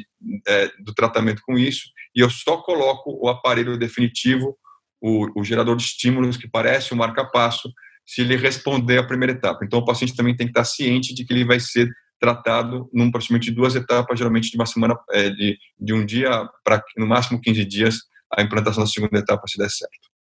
é, 0.47 0.68
do 0.81 0.95
tratamento 0.95 1.43
com 1.45 1.59
isso 1.59 1.85
e 2.14 2.20
eu 2.20 2.31
só 2.31 2.59
coloco 2.59 3.18
o 3.22 3.29
aparelho 3.29 3.77
definitivo, 3.77 4.57
o, 5.01 5.41
o 5.41 5.45
gerador 5.45 5.77
de 5.77 5.83
estímulos 5.83 6.37
que 6.37 6.49
parece 6.49 6.93
o 6.93 6.97
marca-passo, 6.97 7.70
se 8.07 8.22
ele 8.22 8.37
responder 8.37 8.99
à 8.99 9.07
primeira 9.07 9.33
etapa. 9.33 9.64
Então 9.64 9.81
o 9.81 9.85
paciente 9.85 10.16
também 10.16 10.37
tem 10.37 10.47
que 10.47 10.53
estar 10.53 10.64
ciente 10.64 11.14
de 11.14 11.24
que 11.24 11.33
ele 11.33 11.45
vai 11.45 11.61
ser 11.61 11.91
tratado 12.18 12.89
num 12.93 13.11
procedimento 13.11 13.45
de 13.45 13.51
duas 13.51 13.74
etapas, 13.74 14.18
geralmente 14.18 14.51
de 14.51 14.57
uma 14.57 14.64
semana, 14.64 14.97
é, 15.11 15.29
de, 15.29 15.59
de 15.79 15.93
um 15.93 16.05
dia 16.07 16.49
para 16.64 16.83
no 16.97 17.07
máximo 17.07 17.41
15 17.41 17.64
dias, 17.64 17.99
a 18.33 18.43
implantação 18.43 18.83
da 18.83 18.89
segunda 18.89 19.18
etapa 19.18 19.43
se 19.47 19.59
der 19.59 19.68
certo. 19.68 20.16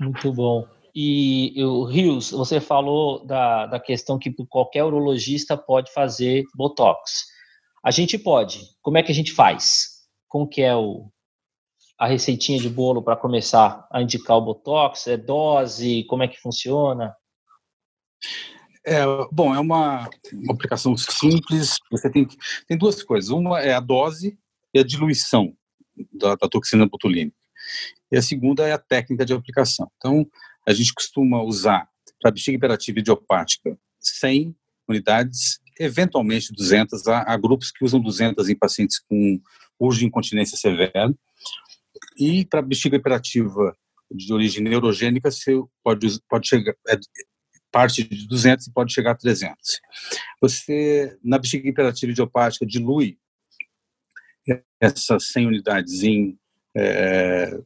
Muito 0.00 0.32
bom. 0.32 0.66
E 0.94 1.54
o 1.62 1.84
Rios, 1.84 2.30
você 2.30 2.60
falou 2.60 3.24
da, 3.26 3.66
da 3.66 3.78
questão 3.78 4.18
que 4.18 4.32
qualquer 4.48 4.82
urologista 4.82 5.56
pode 5.56 5.92
fazer 5.92 6.44
botox. 6.54 7.26
A 7.84 7.90
gente 7.90 8.18
pode. 8.18 8.60
Como 8.82 8.98
é 8.98 9.02
que 9.02 9.12
a 9.12 9.14
gente 9.14 9.32
faz? 9.32 10.00
Como 10.26 10.48
que 10.48 10.62
é 10.62 10.74
o, 10.74 11.10
a 11.98 12.06
receitinha 12.06 12.58
de 12.58 12.68
bolo 12.68 13.02
para 13.02 13.16
começar 13.16 13.86
a 13.92 14.02
indicar 14.02 14.36
o 14.36 14.42
botox? 14.42 15.06
É 15.06 15.16
dose? 15.16 16.04
Como 16.04 16.22
é 16.22 16.28
que 16.28 16.40
funciona? 16.40 17.14
É, 18.84 19.04
bom, 19.30 19.54
é 19.54 19.60
uma, 19.60 20.08
uma 20.32 20.54
aplicação 20.54 20.96
simples. 20.96 21.78
Você 21.90 22.10
tem, 22.10 22.26
tem 22.66 22.76
duas 22.76 23.02
coisas. 23.02 23.30
Uma 23.30 23.60
é 23.60 23.74
a 23.74 23.80
dose 23.80 24.38
e 24.74 24.78
a 24.78 24.84
diluição 24.84 25.54
da, 26.12 26.34
da 26.34 26.48
toxina 26.48 26.86
botulínica. 26.86 27.39
E 28.10 28.16
a 28.16 28.22
segunda 28.22 28.66
é 28.66 28.72
a 28.72 28.78
técnica 28.78 29.24
de 29.24 29.32
aplicação. 29.32 29.90
Então, 29.96 30.26
a 30.66 30.72
gente 30.72 30.92
costuma 30.92 31.42
usar 31.42 31.88
para 32.20 32.30
bexiga 32.30 32.56
hiperativa 32.56 32.98
idiopática 32.98 33.78
100 33.98 34.54
unidades, 34.88 35.60
eventualmente 35.78 36.52
200. 36.52 37.06
Há, 37.06 37.22
há, 37.22 37.36
grupos 37.36 37.70
que 37.70 37.84
usam 37.84 38.00
200 38.00 38.48
em 38.48 38.56
pacientes 38.56 38.98
com 38.98 39.40
urge 39.78 40.04
incontinência 40.04 40.56
severa. 40.56 41.14
E 42.18 42.44
para 42.44 42.62
bexiga 42.62 42.96
hiperativa 42.96 43.76
de 44.10 44.32
origem 44.32 44.62
neurogênica, 44.62 45.30
você 45.30 45.52
pode, 45.82 46.20
pode 46.28 46.48
chegar, 46.48 46.74
é, 46.88 46.98
parte 47.70 48.02
de 48.02 48.26
200 48.26 48.66
e 48.66 48.72
pode 48.72 48.92
chegar 48.92 49.12
a 49.12 49.16
300. 49.16 49.56
Você, 50.40 51.16
na 51.22 51.38
bexiga 51.38 51.68
imperativa 51.68 52.10
idiopática, 52.10 52.66
dilui 52.66 53.18
essas 54.80 55.28
100 55.28 55.46
unidades 55.46 56.02
em 56.02 56.38
é, 56.76 57.58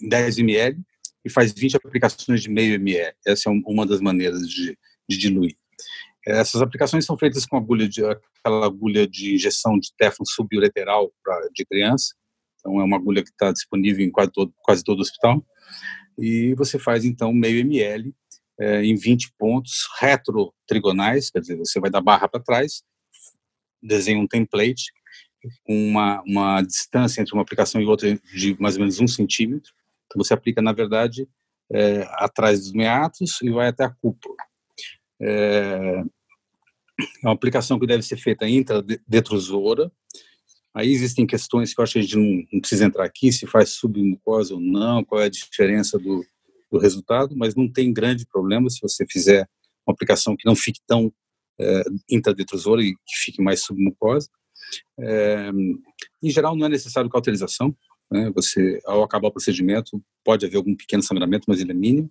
10 0.00 0.38
ml 0.38 0.80
e 1.24 1.30
faz 1.30 1.52
20 1.52 1.76
aplicações 1.76 2.42
de 2.42 2.50
meio 2.50 2.74
ml. 2.74 3.14
Essa 3.26 3.50
é 3.50 3.52
uma 3.66 3.86
das 3.86 4.00
maneiras 4.00 4.48
de, 4.48 4.76
de 5.08 5.18
diluir. 5.18 5.56
Essas 6.26 6.60
aplicações 6.60 7.04
são 7.04 7.16
feitas 7.16 7.46
com 7.46 7.56
agulha 7.56 7.88
de, 7.88 8.04
aquela 8.04 8.66
agulha 8.66 9.06
de 9.06 9.34
injeção 9.34 9.78
de 9.78 9.90
téflon 9.96 10.24
subureteral 10.26 11.12
pra, 11.22 11.40
de 11.54 11.64
criança. 11.64 12.14
Então, 12.58 12.80
é 12.80 12.84
uma 12.84 12.96
agulha 12.96 13.22
que 13.22 13.30
está 13.30 13.52
disponível 13.52 14.04
em 14.04 14.10
quase 14.10 14.32
todo, 14.32 14.52
quase 14.62 14.84
todo 14.84 15.00
hospital. 15.00 15.44
E 16.18 16.54
você 16.54 16.78
faz, 16.78 17.04
então, 17.04 17.32
meio 17.32 17.60
ml 17.60 18.12
é, 18.60 18.84
em 18.84 18.94
20 18.94 19.32
pontos 19.38 19.88
retrotrigonais, 20.00 21.30
quer 21.30 21.40
dizer, 21.40 21.56
você 21.56 21.80
vai 21.80 21.90
da 21.90 22.00
barra 22.00 22.28
para 22.28 22.42
trás, 22.42 22.82
desenha 23.80 24.18
um 24.18 24.26
template 24.26 24.92
uma, 25.66 26.22
uma 26.22 26.62
distância 26.62 27.20
entre 27.20 27.32
uma 27.34 27.42
aplicação 27.42 27.80
e 27.80 27.86
outra 27.86 28.18
de 28.34 28.56
mais 28.60 28.76
ou 28.76 28.80
menos 28.80 29.00
um 29.00 29.06
centímetro. 29.06 29.72
Então 30.06 30.22
você 30.22 30.34
aplica, 30.34 30.62
na 30.62 30.72
verdade, 30.72 31.28
é, 31.70 32.02
atrás 32.12 32.60
dos 32.60 32.72
meatos 32.72 33.40
e 33.42 33.50
vai 33.50 33.68
até 33.68 33.84
a 33.84 33.90
cúpula. 33.90 34.36
É, 35.20 36.02
é 37.22 37.26
uma 37.26 37.34
aplicação 37.34 37.78
que 37.78 37.86
deve 37.86 38.02
ser 38.02 38.16
feita 38.16 38.48
intradetrusora. 38.48 39.90
Aí 40.74 40.90
existem 40.90 41.26
questões 41.26 41.74
que 41.74 41.80
eu 41.80 41.82
acho 41.82 41.94
que 41.94 41.98
a 41.98 42.02
gente 42.02 42.16
não, 42.16 42.46
não 42.52 42.60
precisa 42.60 42.84
entrar 42.84 43.04
aqui, 43.04 43.32
se 43.32 43.46
faz 43.46 43.70
submucosa 43.70 44.54
ou 44.54 44.60
não, 44.60 45.04
qual 45.04 45.20
é 45.20 45.24
a 45.24 45.30
diferença 45.30 45.98
do, 45.98 46.24
do 46.70 46.78
resultado, 46.78 47.36
mas 47.36 47.54
não 47.54 47.70
tem 47.70 47.92
grande 47.92 48.26
problema 48.26 48.68
se 48.70 48.80
você 48.80 49.06
fizer 49.08 49.48
uma 49.86 49.92
aplicação 49.92 50.36
que 50.36 50.46
não 50.46 50.54
fique 50.54 50.80
tão 50.86 51.12
é, 51.58 51.82
intradetrusora 52.10 52.82
e 52.82 52.92
que 52.92 53.16
fique 53.16 53.42
mais 53.42 53.62
submucosa. 53.62 54.28
É, 54.98 55.50
em 56.22 56.30
geral, 56.30 56.56
não 56.56 56.66
é 56.66 56.68
necessário 56.68 57.10
cauterização. 57.10 57.74
Né? 58.10 58.30
Você, 58.34 58.80
ao 58.86 59.02
acabar 59.02 59.28
o 59.28 59.32
procedimento, 59.32 60.02
pode 60.24 60.46
haver 60.46 60.56
algum 60.56 60.74
pequeno 60.74 61.02
sangramento, 61.02 61.44
mas 61.48 61.60
ele 61.60 61.72
é 61.72 61.74
mínimo. 61.74 62.10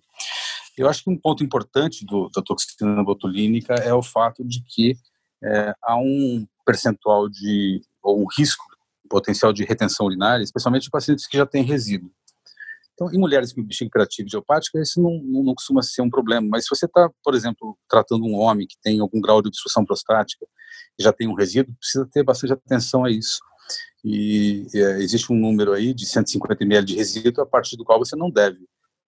Eu 0.76 0.88
acho 0.88 1.02
que 1.02 1.10
um 1.10 1.18
ponto 1.18 1.42
importante 1.42 2.06
do, 2.06 2.30
da 2.30 2.40
toxina 2.40 3.02
botulínica 3.02 3.74
é 3.74 3.92
o 3.92 4.02
fato 4.02 4.44
de 4.44 4.62
que 4.64 4.94
é, 5.42 5.72
há 5.82 5.96
um 5.96 6.46
percentual 6.64 7.28
de, 7.28 7.80
ou 8.02 8.22
um 8.22 8.26
risco 8.36 8.64
potencial 9.08 9.52
de 9.52 9.64
retenção 9.64 10.06
urinária, 10.06 10.44
especialmente 10.44 10.86
em 10.86 10.90
pacientes 10.90 11.26
que 11.26 11.36
já 11.36 11.46
têm 11.46 11.64
resíduo. 11.64 12.10
Então, 12.98 13.12
em 13.12 13.18
mulheres 13.18 13.52
com 13.52 13.62
bexiga 13.62 13.86
hiperativa 13.86 14.26
idiopática, 14.26 14.80
isso 14.80 15.00
não, 15.00 15.22
não, 15.22 15.44
não, 15.44 15.54
costuma 15.54 15.82
ser 15.82 16.02
um 16.02 16.10
problema. 16.10 16.44
Mas 16.50 16.64
se 16.64 16.70
você 16.70 16.86
está, 16.86 17.08
por 17.22 17.32
exemplo, 17.32 17.78
tratando 17.88 18.24
um 18.24 18.34
homem 18.34 18.66
que 18.66 18.74
tem 18.82 18.98
algum 18.98 19.20
grau 19.20 19.40
de 19.40 19.46
obstrução 19.46 19.84
prostática 19.84 20.44
já 21.00 21.12
tem 21.12 21.28
um 21.28 21.34
resíduo, 21.34 21.76
precisa 21.78 22.08
ter 22.12 22.24
bastante 22.24 22.54
atenção 22.54 23.04
a 23.04 23.10
isso. 23.10 23.38
E 24.04 24.66
é, 24.74 24.98
existe 25.00 25.32
um 25.32 25.36
número 25.36 25.72
aí 25.72 25.94
de 25.94 26.06
150 26.06 26.64
ml 26.64 26.84
de 26.84 26.96
resíduo 26.96 27.40
a 27.40 27.46
partir 27.46 27.76
do 27.76 27.84
qual 27.84 28.00
você 28.00 28.16
não 28.16 28.32
deve 28.32 28.58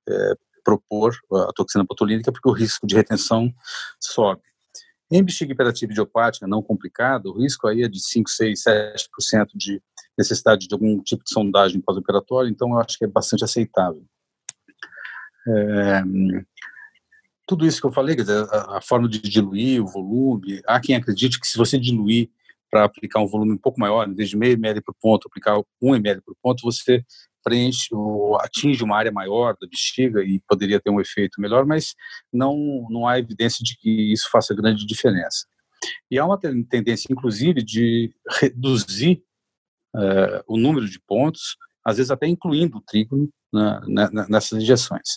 é, 0.09 0.35
propor 0.63 1.13
a 1.49 1.53
toxina 1.53 1.85
botulínica, 1.85 2.31
porque 2.31 2.49
o 2.49 2.53
risco 2.53 2.87
de 2.87 2.95
retenção 2.95 3.53
sobe. 3.99 4.43
Em 5.11 5.23
bexiga 5.25 5.53
hiperativa 5.53 5.91
idiopática 5.91 6.47
não 6.47 6.63
complicada, 6.63 7.29
o 7.29 7.39
risco 7.39 7.67
aí 7.67 7.83
é 7.83 7.89
de 7.89 8.01
5, 8.01 8.31
6, 8.31 8.63
7% 8.63 9.49
de 9.55 9.83
necessidade 10.17 10.69
de 10.69 10.75
algum 10.75 11.03
tipo 11.03 11.25
de 11.25 11.33
sondagem 11.33 11.81
pós-operatória, 11.81 12.49
então 12.49 12.71
eu 12.71 12.79
acho 12.79 12.97
que 12.97 13.05
é 13.05 13.09
bastante 13.09 13.43
aceitável. 13.43 14.05
É, 15.49 16.03
tudo 17.47 17.67
isso 17.67 17.81
que 17.81 17.87
eu 17.87 17.93
falei, 17.93 18.15
dizer, 18.15 18.47
a, 18.51 18.79
a, 18.79 18.81
forma 18.81 19.09
de 19.09 19.19
diluir, 19.19 19.83
o 19.83 19.87
volume, 19.87 20.63
há 20.67 20.79
quem 20.79 20.95
acredite 20.95 21.41
que 21.41 21.49
se 21.49 21.59
você 21.59 21.79
diluir 21.79 22.31
para 22.71 22.85
aplicar 22.85 23.21
um 23.21 23.27
volume 23.27 23.53
um 23.53 23.59
pouco 23.59 23.81
maior, 23.81 24.09
em 24.09 24.15
vez 24.15 24.29
de 24.29 24.37
meio 24.37 24.53
ml 24.53 24.81
por 24.81 24.95
ponto, 24.95 25.27
aplicar 25.27 25.61
um 25.83 25.95
ml 25.97 26.21
por 26.21 26.37
ponto, 26.41 26.63
você 26.63 27.05
preenche 27.43 27.95
ou 27.95 28.41
atinge 28.41 28.83
uma 28.83 28.97
área 28.97 29.13
maior 29.13 29.57
da 29.61 29.67
bexiga 29.67 30.23
e 30.23 30.41
poderia 30.49 30.81
ter 30.81 30.91
um 30.91 31.01
efeito 31.01 31.41
melhor, 31.41 31.67
mas 31.67 31.95
não, 32.33 32.87
não 32.91 33.07
há 33.07 33.19
evidência 33.19 33.65
de 33.65 33.77
que 33.77 34.13
isso 34.13 34.29
faça 34.31 34.55
grande 34.55 34.87
diferença. 34.87 35.47
E 36.11 36.19
há 36.19 36.25
uma 36.25 36.39
tendência, 36.39 37.09
inclusive, 37.11 37.63
de 37.63 38.15
reduzir 38.41 39.23
uh, 39.97 40.43
o 40.47 40.57
número 40.57 40.89
de 40.89 41.01
pontos, 41.01 41.57
às 41.85 41.97
vezes 41.97 42.11
até 42.11 42.27
incluindo 42.27 42.79
o 42.79 42.83
trígono 42.83 43.29
na, 43.53 43.81
na, 43.89 44.29
nessas 44.29 44.63
injeções. 44.63 45.17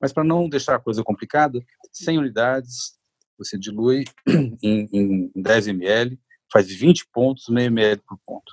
Mas 0.00 0.12
para 0.12 0.24
não 0.24 0.48
deixar 0.48 0.76
a 0.76 0.80
coisa 0.80 1.02
complicada, 1.02 1.60
100 1.92 2.18
unidades, 2.18 2.98
você 3.38 3.58
dilui 3.58 4.04
em, 4.62 4.88
em 4.92 5.32
10 5.34 5.68
ml, 5.68 6.18
faz 6.52 6.68
20 6.68 7.08
pontos, 7.12 7.48
meio 7.48 7.68
ml 7.68 8.00
por 8.06 8.18
ponto. 8.26 8.52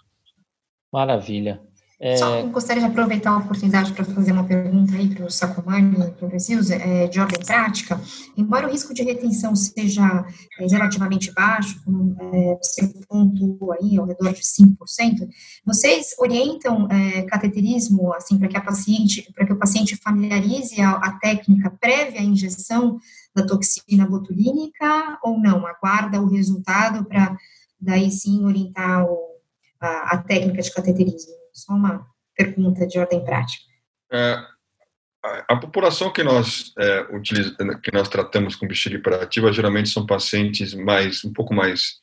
Maravilha. 0.92 1.62
É... 2.02 2.16
Só 2.16 2.42
gostaria 2.44 2.82
de 2.82 2.88
aproveitar 2.88 3.32
a 3.32 3.38
oportunidade 3.38 3.92
para 3.92 4.06
fazer 4.06 4.32
uma 4.32 4.46
pergunta 4.46 4.96
aí 4.96 5.14
para 5.14 5.26
o 5.26 5.30
Sacomani 5.30 6.12
para 6.12 6.26
o 6.26 6.30
Brasil, 6.30 6.60
é, 6.72 7.08
de 7.08 7.20
ordem 7.20 7.46
prática. 7.46 8.00
Embora 8.38 8.68
o 8.68 8.72
risco 8.72 8.94
de 8.94 9.04
retenção 9.04 9.54
seja 9.54 10.26
é, 10.60 10.66
relativamente 10.66 11.34
baixo, 11.34 11.82
como 11.84 12.16
é, 12.34 12.58
você 12.62 12.88
pontuou 13.06 13.74
aí, 13.74 13.98
ao 13.98 14.06
redor 14.06 14.32
de 14.32 14.42
5%, 14.42 15.28
vocês 15.66 16.16
orientam 16.18 16.88
é, 16.90 17.24
cateterismo, 17.24 18.14
assim, 18.14 18.40
para 18.40 18.48
que 18.48 18.56
a 18.56 18.62
paciente, 18.62 19.30
para 19.34 19.46
que 19.46 19.54
o 19.54 19.60
paciente 19.60 19.98
familiarize 19.98 20.80
a, 20.80 20.92
a 20.92 21.12
técnica 21.20 21.70
prévia 21.82 22.22
à 22.22 22.24
injeção 22.24 22.98
da 23.36 23.46
toxina 23.46 24.08
botulínica 24.08 25.20
ou 25.22 25.38
não? 25.38 25.68
Aguarda 25.68 26.22
o 26.22 26.30
resultado 26.30 27.04
para 27.04 27.36
daí 27.80 28.10
sim 28.10 28.46
orientar 28.46 29.04
o, 29.04 29.18
a, 29.82 30.16
a 30.16 30.18
técnica 30.20 30.62
de 30.62 30.74
cateterismo? 30.74 31.39
Só 31.60 31.74
uma 31.74 32.06
pergunta 32.36 32.88
de 32.88 33.00
ordem 33.00 33.24
prática. 33.24 33.64
É, 34.12 34.38
a, 35.48 35.56
população 35.58 36.12
que 36.12 36.24
nós 36.24 36.74
é, 36.78 37.02
utiliza, 37.16 37.56
que 37.84 37.92
nós 37.92 38.08
tratamos 38.08 38.56
com 38.56 38.68
bexiga 38.68 38.96
hiperativa 38.96 39.52
geralmente 39.52 39.90
são 39.90 40.06
pacientes 40.06 40.74
mais 40.74 41.24
um 41.26 41.34
pouco 41.34 41.54
mais 41.54 42.00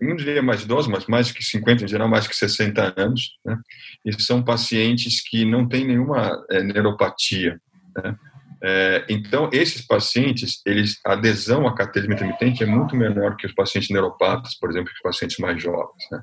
não 0.00 0.14
diria 0.14 0.42
mais 0.42 0.62
idosos, 0.62 0.90
mas 0.90 1.06
mais 1.06 1.32
que 1.32 1.42
50, 1.42 1.84
em 1.84 1.88
geral 1.88 2.08
mais 2.08 2.26
que 2.26 2.36
60 2.36 2.94
anos, 2.96 3.38
né? 3.44 3.58
e 4.04 4.22
são 4.22 4.42
pacientes 4.42 5.22
que 5.22 5.44
não 5.44 5.66
têm 5.66 5.86
nenhuma 5.86 6.44
é, 6.50 6.62
neuropatia. 6.62 7.58
Né? 7.96 8.16
É, 8.62 9.06
então, 9.08 9.48
esses 9.52 9.80
pacientes, 9.80 10.60
eles, 10.66 11.00
a 11.04 11.14
adesão 11.14 11.66
à 11.66 11.74
cateterismo 11.74 12.12
intermitente 12.12 12.62
é 12.62 12.66
muito 12.66 12.94
menor 12.94 13.36
que 13.36 13.46
os 13.46 13.54
pacientes 13.54 13.88
neuropatas, 13.88 14.54
por 14.54 14.70
exemplo, 14.70 14.90
que 14.90 14.96
os 14.96 15.02
pacientes 15.02 15.38
mais 15.38 15.60
jovens. 15.62 16.04
Né? 16.12 16.20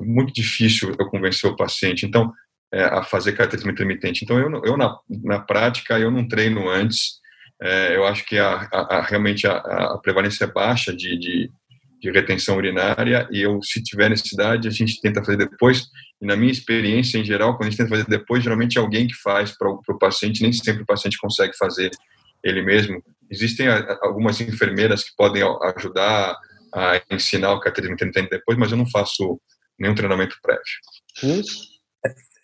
Muito 0.00 0.32
difícil 0.32 0.94
eu 0.98 1.06
convencer 1.06 1.50
o 1.50 1.56
paciente 1.56 2.04
então 2.04 2.32
é, 2.72 2.82
a 2.84 3.02
fazer 3.02 3.32
cateterismo 3.32 3.70
intermitente. 3.70 4.24
Então 4.24 4.38
eu, 4.38 4.64
eu 4.64 4.76
na, 4.76 4.98
na 5.22 5.40
prática 5.40 5.98
eu 5.98 6.10
não 6.10 6.26
treino 6.26 6.68
antes. 6.68 7.20
É, 7.62 7.96
eu 7.96 8.04
acho 8.06 8.24
que 8.26 8.38
a, 8.38 8.68
a, 8.72 8.96
a 8.96 9.02
realmente 9.02 9.46
a, 9.46 9.56
a, 9.56 9.98
prevalência 9.98 10.44
é 10.44 10.52
baixa 10.52 10.94
de, 10.94 11.18
de, 11.18 11.50
de, 12.00 12.10
retenção 12.10 12.56
urinária 12.56 13.26
e 13.30 13.40
eu 13.40 13.62
se 13.62 13.82
tiver 13.82 14.10
necessidade 14.10 14.68
a 14.68 14.70
gente 14.70 15.00
tenta 15.00 15.24
fazer 15.24 15.38
depois. 15.38 15.86
E 16.20 16.26
na 16.26 16.36
minha 16.36 16.52
experiência 16.52 17.18
em 17.18 17.24
geral 17.24 17.56
quando 17.56 17.68
a 17.68 17.70
gente 17.70 17.78
tenta 17.78 17.90
fazer 17.90 18.06
depois 18.06 18.42
geralmente 18.42 18.76
é 18.76 18.80
alguém 18.80 19.06
que 19.06 19.14
faz 19.14 19.56
para 19.56 19.70
o 19.70 19.98
paciente. 19.98 20.42
Nem 20.42 20.52
sempre 20.52 20.82
o 20.82 20.86
paciente 20.86 21.18
consegue 21.18 21.56
fazer 21.56 21.90
ele 22.44 22.62
mesmo. 22.62 23.02
Existem 23.30 23.68
algumas 24.02 24.40
enfermeiras 24.40 25.02
que 25.02 25.16
podem 25.16 25.42
ajudar 25.76 26.36
a 26.74 27.00
ensinar 27.10 27.52
o 27.52 27.60
cateterismo 27.60 27.94
intermitente 27.94 28.28
depois, 28.28 28.58
mas 28.58 28.70
eu 28.70 28.76
não 28.76 28.88
faço 28.88 29.40
nenhum 29.78 29.94
treinamento 29.94 30.36
prévio. 30.42 30.62
Isso. 31.22 31.76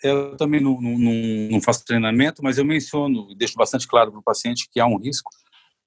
Eu 0.03 0.37
também 0.37 0.61
não, 0.61 0.81
não, 0.81 1.13
não 1.51 1.61
faço 1.61 1.85
treinamento, 1.85 2.43
mas 2.43 2.59
eu 2.59 2.65
menciono, 2.65 3.35
deixo 3.37 3.55
bastante 3.55 3.87
claro 3.87 4.11
para 4.11 4.21
o 4.21 4.23
paciente 4.23 4.69
que 4.71 4.81
há 4.81 4.87
um 4.87 4.99
risco, 4.99 5.31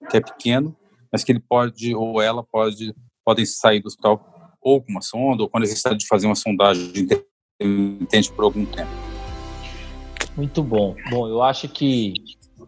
que 0.10 0.18
é 0.18 0.22
pequeno, 0.22 0.76
mas 1.12 1.24
que 1.24 1.32
ele 1.32 1.42
pode, 1.42 1.94
ou 1.94 2.22
ela 2.22 2.44
pode, 2.44 2.96
podem 3.26 3.46
sair 3.46 3.82
do 3.82 3.88
hospital 3.88 4.36
ou 4.62 4.82
com 4.82 4.92
uma 4.92 5.02
sonda, 5.02 5.44
ou 5.44 5.50
com 5.50 5.58
a 5.58 5.60
necessidade 5.60 6.00
de 6.00 6.08
fazer 6.08 6.26
uma 6.26 6.36
sondagem 6.36 6.92
intermitente 7.60 8.32
por 8.32 8.46
algum 8.46 8.66
tempo. 8.66 8.90
Muito 10.36 10.64
bom. 10.64 10.96
Bom, 11.10 11.28
eu 11.28 11.42
acho 11.44 11.70
que, 11.70 12.14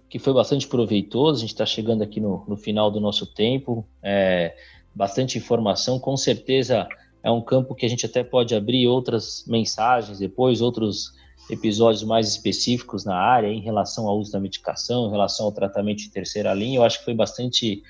que 0.10 0.20
foi 0.20 0.34
bastante 0.34 0.68
proveitoso. 0.68 1.40
A 1.40 1.42
gente 1.42 1.54
está 1.54 1.66
chegando 1.66 2.04
aqui 2.04 2.20
no, 2.20 2.46
no 2.48 2.56
final 2.56 2.92
do 2.92 3.00
nosso 3.00 3.26
tempo. 3.26 3.86
É, 4.04 4.56
bastante 4.94 5.38
informação. 5.38 6.00
Com 6.00 6.16
certeza 6.16 6.88
é 7.24 7.32
um 7.32 7.42
campo 7.42 7.76
que 7.76 7.86
a 7.86 7.90
gente 7.90 8.06
até 8.06 8.24
pode 8.24 8.56
abrir 8.56 8.88
outras 8.88 9.44
mensagens 9.48 10.20
depois, 10.20 10.62
outros 10.62 11.14
episódios 11.50 12.04
mais 12.04 12.28
específicos 12.28 13.06
na 13.06 13.16
área 13.16 13.48
em 13.48 13.62
relação 13.62 14.08
ao 14.08 14.18
uso 14.18 14.32
da 14.32 14.40
medicação, 14.40 15.08
em 15.08 15.12
relação 15.12 15.46
ao 15.46 15.52
tratamento 15.52 16.00
de 16.00 16.10
terceira 16.10 16.54
linha. 16.54 16.80
Eu 16.80 16.84
acho 16.84 17.00
que 17.00 17.06
foi 17.06 17.14
bastante 17.14 17.84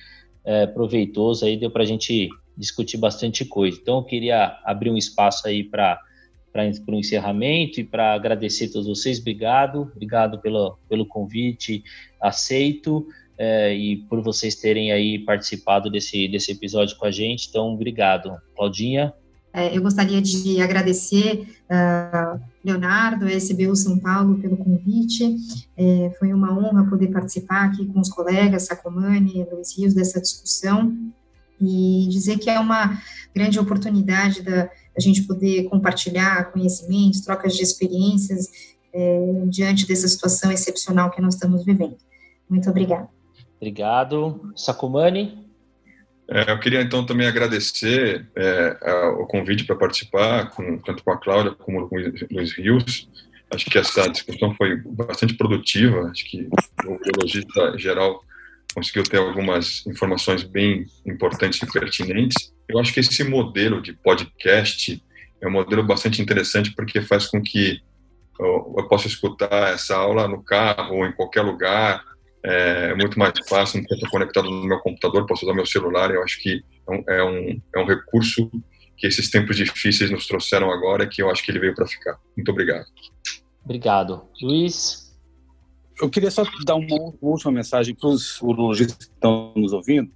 é, 0.46 0.66
proveitoso 0.68 1.46
aí, 1.46 1.58
deu 1.58 1.72
para 1.72 1.84
a 1.84 1.86
gente 1.86 2.30
discutir 2.56 2.98
bastante 2.98 3.46
coisa. 3.46 3.78
Então, 3.82 3.98
eu 3.98 4.04
queria 4.04 4.60
abrir 4.64 4.90
um 4.90 4.98
espaço 4.98 5.48
aí 5.48 5.64
para 5.64 6.02
para 6.52 6.96
o 6.96 6.96
encerramento 6.96 7.80
e 7.80 7.84
para 7.84 8.16
agradecer 8.16 8.66
a 8.66 8.72
todos 8.72 8.88
vocês. 8.88 9.20
Obrigado, 9.20 9.92
obrigado 9.94 10.40
pelo, 10.40 10.76
pelo 10.90 11.06
convite 11.06 11.84
aceito 12.20 13.06
é, 13.38 13.76
e 13.76 13.98
por 14.10 14.22
vocês 14.22 14.56
terem 14.56 14.92
aí 14.92 15.20
participado 15.20 15.90
desse, 15.90 16.28
desse 16.28 16.52
episódio 16.52 16.98
com 16.98 17.06
a 17.06 17.12
gente. 17.12 17.48
Então, 17.50 17.74
obrigado. 17.74 18.32
Claudinha? 18.56 19.14
É, 19.54 19.76
eu 19.76 19.82
gostaria 19.82 20.22
de 20.22 20.62
agradecer 20.62 21.48
uh, 21.66 22.40
Leonardo, 22.64 23.26
a 23.26 23.34
SBU 23.34 23.76
São 23.76 23.98
Paulo, 23.98 24.40
pelo 24.40 24.58
convite. 24.58 25.36
É, 25.76 26.12
foi 26.20 26.34
uma 26.34 26.58
honra 26.58 26.88
poder 26.88 27.08
participar 27.08 27.66
aqui 27.66 27.86
com 27.88 28.00
os 28.00 28.10
colegas 28.10 28.64
Sacomani 28.64 29.40
e 29.40 29.44
Luiz 29.52 29.78
Rios 29.78 29.94
dessa 29.94 30.22
discussão 30.22 30.96
e 31.60 32.08
dizer 32.10 32.38
que 32.38 32.50
é 32.50 32.60
uma 32.60 33.02
grande 33.34 33.60
oportunidade 33.60 34.44
da, 34.44 34.66
da 34.66 35.00
gente 35.00 35.24
poder 35.24 35.64
compartilhar 35.70 36.52
conhecimentos, 36.52 37.22
trocas 37.22 37.56
de 37.56 37.64
experiências 37.64 38.48
é, 38.94 39.44
diante 39.48 39.88
dessa 39.88 40.08
situação 40.08 40.52
excepcional 40.52 41.10
que 41.10 41.22
nós 41.22 41.34
estamos 41.34 41.66
vivendo. 41.66 41.98
Muito 42.48 42.70
obrigada. 42.70 43.17
Obrigado. 43.58 44.54
Sacomani? 44.56 45.46
É, 46.30 46.52
eu 46.52 46.60
queria 46.60 46.82
então 46.82 47.06
também 47.06 47.26
agradecer 47.26 48.28
é, 48.36 48.78
o 49.18 49.26
convite 49.26 49.64
para 49.64 49.76
participar, 49.76 50.50
com, 50.52 50.78
tanto 50.80 51.04
com 51.04 51.12
a 51.12 51.18
Cláudia 51.18 51.52
como 51.54 51.88
com 51.88 51.96
o 51.96 52.00
Luiz 52.32 52.52
Rios. 52.54 53.10
Acho 53.50 53.66
que 53.66 53.78
essa 53.78 54.10
discussão 54.10 54.54
foi 54.56 54.76
bastante 54.76 55.34
produtiva. 55.36 56.10
Acho 56.10 56.26
que 56.26 56.50
o 56.86 57.00
biologista 57.00 57.78
geral 57.78 58.22
conseguiu 58.76 59.04
ter 59.04 59.18
algumas 59.18 59.86
informações 59.88 60.44
bem 60.44 60.86
importantes 61.06 61.62
e 61.62 61.72
pertinentes. 61.72 62.54
Eu 62.68 62.78
acho 62.78 62.94
que 62.94 63.00
esse 63.00 63.24
modelo 63.24 63.82
de 63.82 63.94
podcast 63.94 65.02
é 65.42 65.48
um 65.48 65.52
modelo 65.52 65.84
bastante 65.84 66.22
interessante 66.22 66.74
porque 66.76 67.02
faz 67.02 67.28
com 67.28 67.42
que 67.42 67.80
eu, 68.38 68.76
eu 68.78 68.88
possa 68.88 69.08
escutar 69.08 69.74
essa 69.74 69.96
aula 69.96 70.28
no 70.28 70.44
carro 70.44 70.98
ou 70.98 71.06
em 71.06 71.12
qualquer 71.14 71.42
lugar 71.42 72.04
é 72.44 72.96
muito 72.96 73.18
mais 73.18 73.34
fácil, 73.48 73.80
não 73.82 73.96
estou 73.96 74.10
conectado 74.10 74.50
no 74.50 74.66
meu 74.66 74.80
computador, 74.80 75.26
posso 75.26 75.46
usar 75.46 75.54
meu 75.54 75.66
celular, 75.66 76.12
eu 76.12 76.24
acho 76.24 76.42
que 76.42 76.64
é 76.88 76.92
um, 76.92 77.04
é 77.08 77.24
um, 77.24 77.62
é 77.76 77.80
um 77.80 77.86
recurso 77.86 78.50
que 78.96 79.06
esses 79.06 79.30
tempos 79.30 79.58
difíceis 79.58 80.10
nos 80.10 80.28
trouxeram 80.28 80.72
agora, 80.72 81.08
que 81.08 81.22
eu 81.22 81.30
acho 81.30 81.44
que 81.44 81.52
ele 81.52 81.60
veio 81.60 81.76
para 81.76 81.86
ficar. 81.86 82.18
Muito 82.36 82.52
obrigado. 82.52 82.86
Obrigado. 83.64 84.24
Luiz? 84.42 85.16
Eu 86.02 86.10
queria 86.10 86.32
só 86.32 86.44
dar 86.66 86.76
uma 86.76 87.14
última 87.22 87.52
mensagem 87.52 87.94
para 87.96 88.10
os 88.10 88.42
urologistas 88.42 88.98
que 88.98 89.14
estão 89.14 89.54
nos 89.56 89.74
ouvindo, 89.74 90.12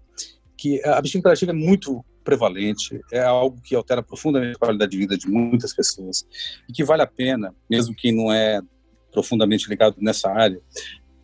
que 0.58 0.84
a 0.86 1.02
bexiga 1.02 1.20
imperativa 1.20 1.52
é 1.52 1.56
muito 1.56 2.04
prevalente, 2.24 3.00
é 3.12 3.22
algo 3.24 3.60
que 3.62 3.76
altera 3.76 4.04
profundamente 4.04 4.56
a 4.56 4.60
qualidade 4.60 4.92
de 4.92 4.98
vida 4.98 5.18
de 5.18 5.28
muitas 5.28 5.74
pessoas 5.74 6.26
e 6.70 6.74
que 6.74 6.84
vale 6.84 7.02
a 7.02 7.08
pena, 7.08 7.54
mesmo 7.70 7.96
quem 7.96 8.12
não 8.12 8.32
é 8.32 8.62
profundamente 9.12 9.68
ligado 9.68 9.98
nessa 10.00 10.30
área, 10.32 10.62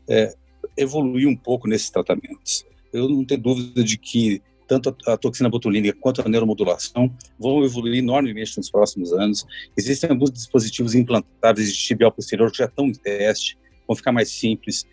é, 0.10 0.34
evoluir 0.78 1.28
um 1.28 1.36
pouco 1.36 1.68
nesses 1.68 1.90
tratamentos. 1.90 2.66
Eu 2.94 3.10
não 3.10 3.26
tenho 3.26 3.42
dúvida 3.42 3.84
de 3.84 3.98
que 3.98 4.42
tanto 4.68 4.96
a, 5.08 5.18
toxina 5.18 5.50
botulínica 5.50 5.98
quanto 6.00 6.22
a 6.22 6.30
neuromodulação 6.30 7.12
vão 7.40 7.64
evoluir 7.64 8.00
enormemente 8.00 8.58
nos 8.58 8.70
próximos 8.70 9.14
anos. 9.14 9.46
Existem 9.78 10.10
alguns 10.10 10.30
dispositivos 10.32 10.94
implantáveis 10.94 11.74
de 11.74 11.80
tibial 11.80 12.12
posterior 12.12 12.52
que 12.52 12.58
já 12.58 12.66
estão 12.66 12.86
em 12.86 12.94
teste, 12.94 13.58
vão 13.88 13.96
ficar 13.96 14.12
mais 14.12 14.30
simples, 14.30 14.86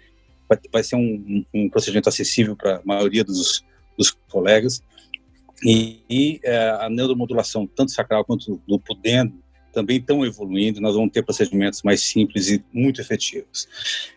vai, 0.49 0.59
vai 0.73 0.83
ser 0.85 0.97
um, 0.97 1.45
um, 1.53 1.69
procedimento 1.69 2.09
acessível 2.09 2.57
para 2.57 2.77
a 2.77 2.83
maioria 2.85 3.25
dos, 3.25 3.65
dos 3.99 4.11
colegas. 4.31 4.81
E, 5.65 6.01
e 6.09 6.41
é, 6.45 6.71
a 6.81 6.89
neuromodulação, 6.89 7.67
tanto 7.67 7.91
sacral 7.91 8.25
quanto 8.25 8.61
do 8.67 8.79
pudendo, 8.79 9.35
também 9.75 9.99
estão 9.99 10.25
evoluindo, 10.25 10.81
nós 10.81 10.95
vamos 10.95 11.11
ter 11.13 11.23
procedimentos 11.23 11.83
mais 11.83 12.03
simples 12.03 12.49
e 12.49 12.65
muito 12.73 13.01
efetivos. 13.01 13.69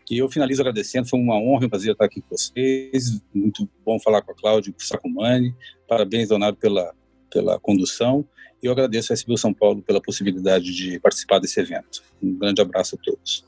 E 0.10 0.18
eu 0.18 0.30
finalizo 0.30 0.62
agradecendo, 0.62 1.10
foi 1.10 1.20
uma 1.20 1.36
honra 1.36 1.64
e 1.64 1.66
um 1.66 1.70
prazer 1.70 1.91
estar 1.91 2.05
aqui 2.05 2.22
com 2.22 2.38
vocês, 2.38 3.20
muito 3.34 3.68
bom 3.86 3.99
falar 3.99 4.22
com 4.22 4.32
a 4.32 4.36
Cláudia 4.36 4.74
Sacomani, 4.78 5.53
parabéns, 5.88 6.30
Leonardo, 6.30 6.58
pela, 6.58 6.93
pela 7.30 7.60
condução, 7.60 8.24
e 8.62 8.68
eu 8.68 8.72
agradeço 8.72 9.12
a 9.12 9.16
SBU 9.16 9.38
São 9.38 9.53
Paulo 9.53 9.82
pela 9.82 10.01
possibilidade 10.01 10.74
de 10.74 10.99
participar 10.99 11.39
desse 11.39 11.60
evento. 11.60 12.01
Um 12.22 12.38
grande 12.38 12.62
abraço 12.62 12.95
a 12.95 13.03
todos. 13.03 13.45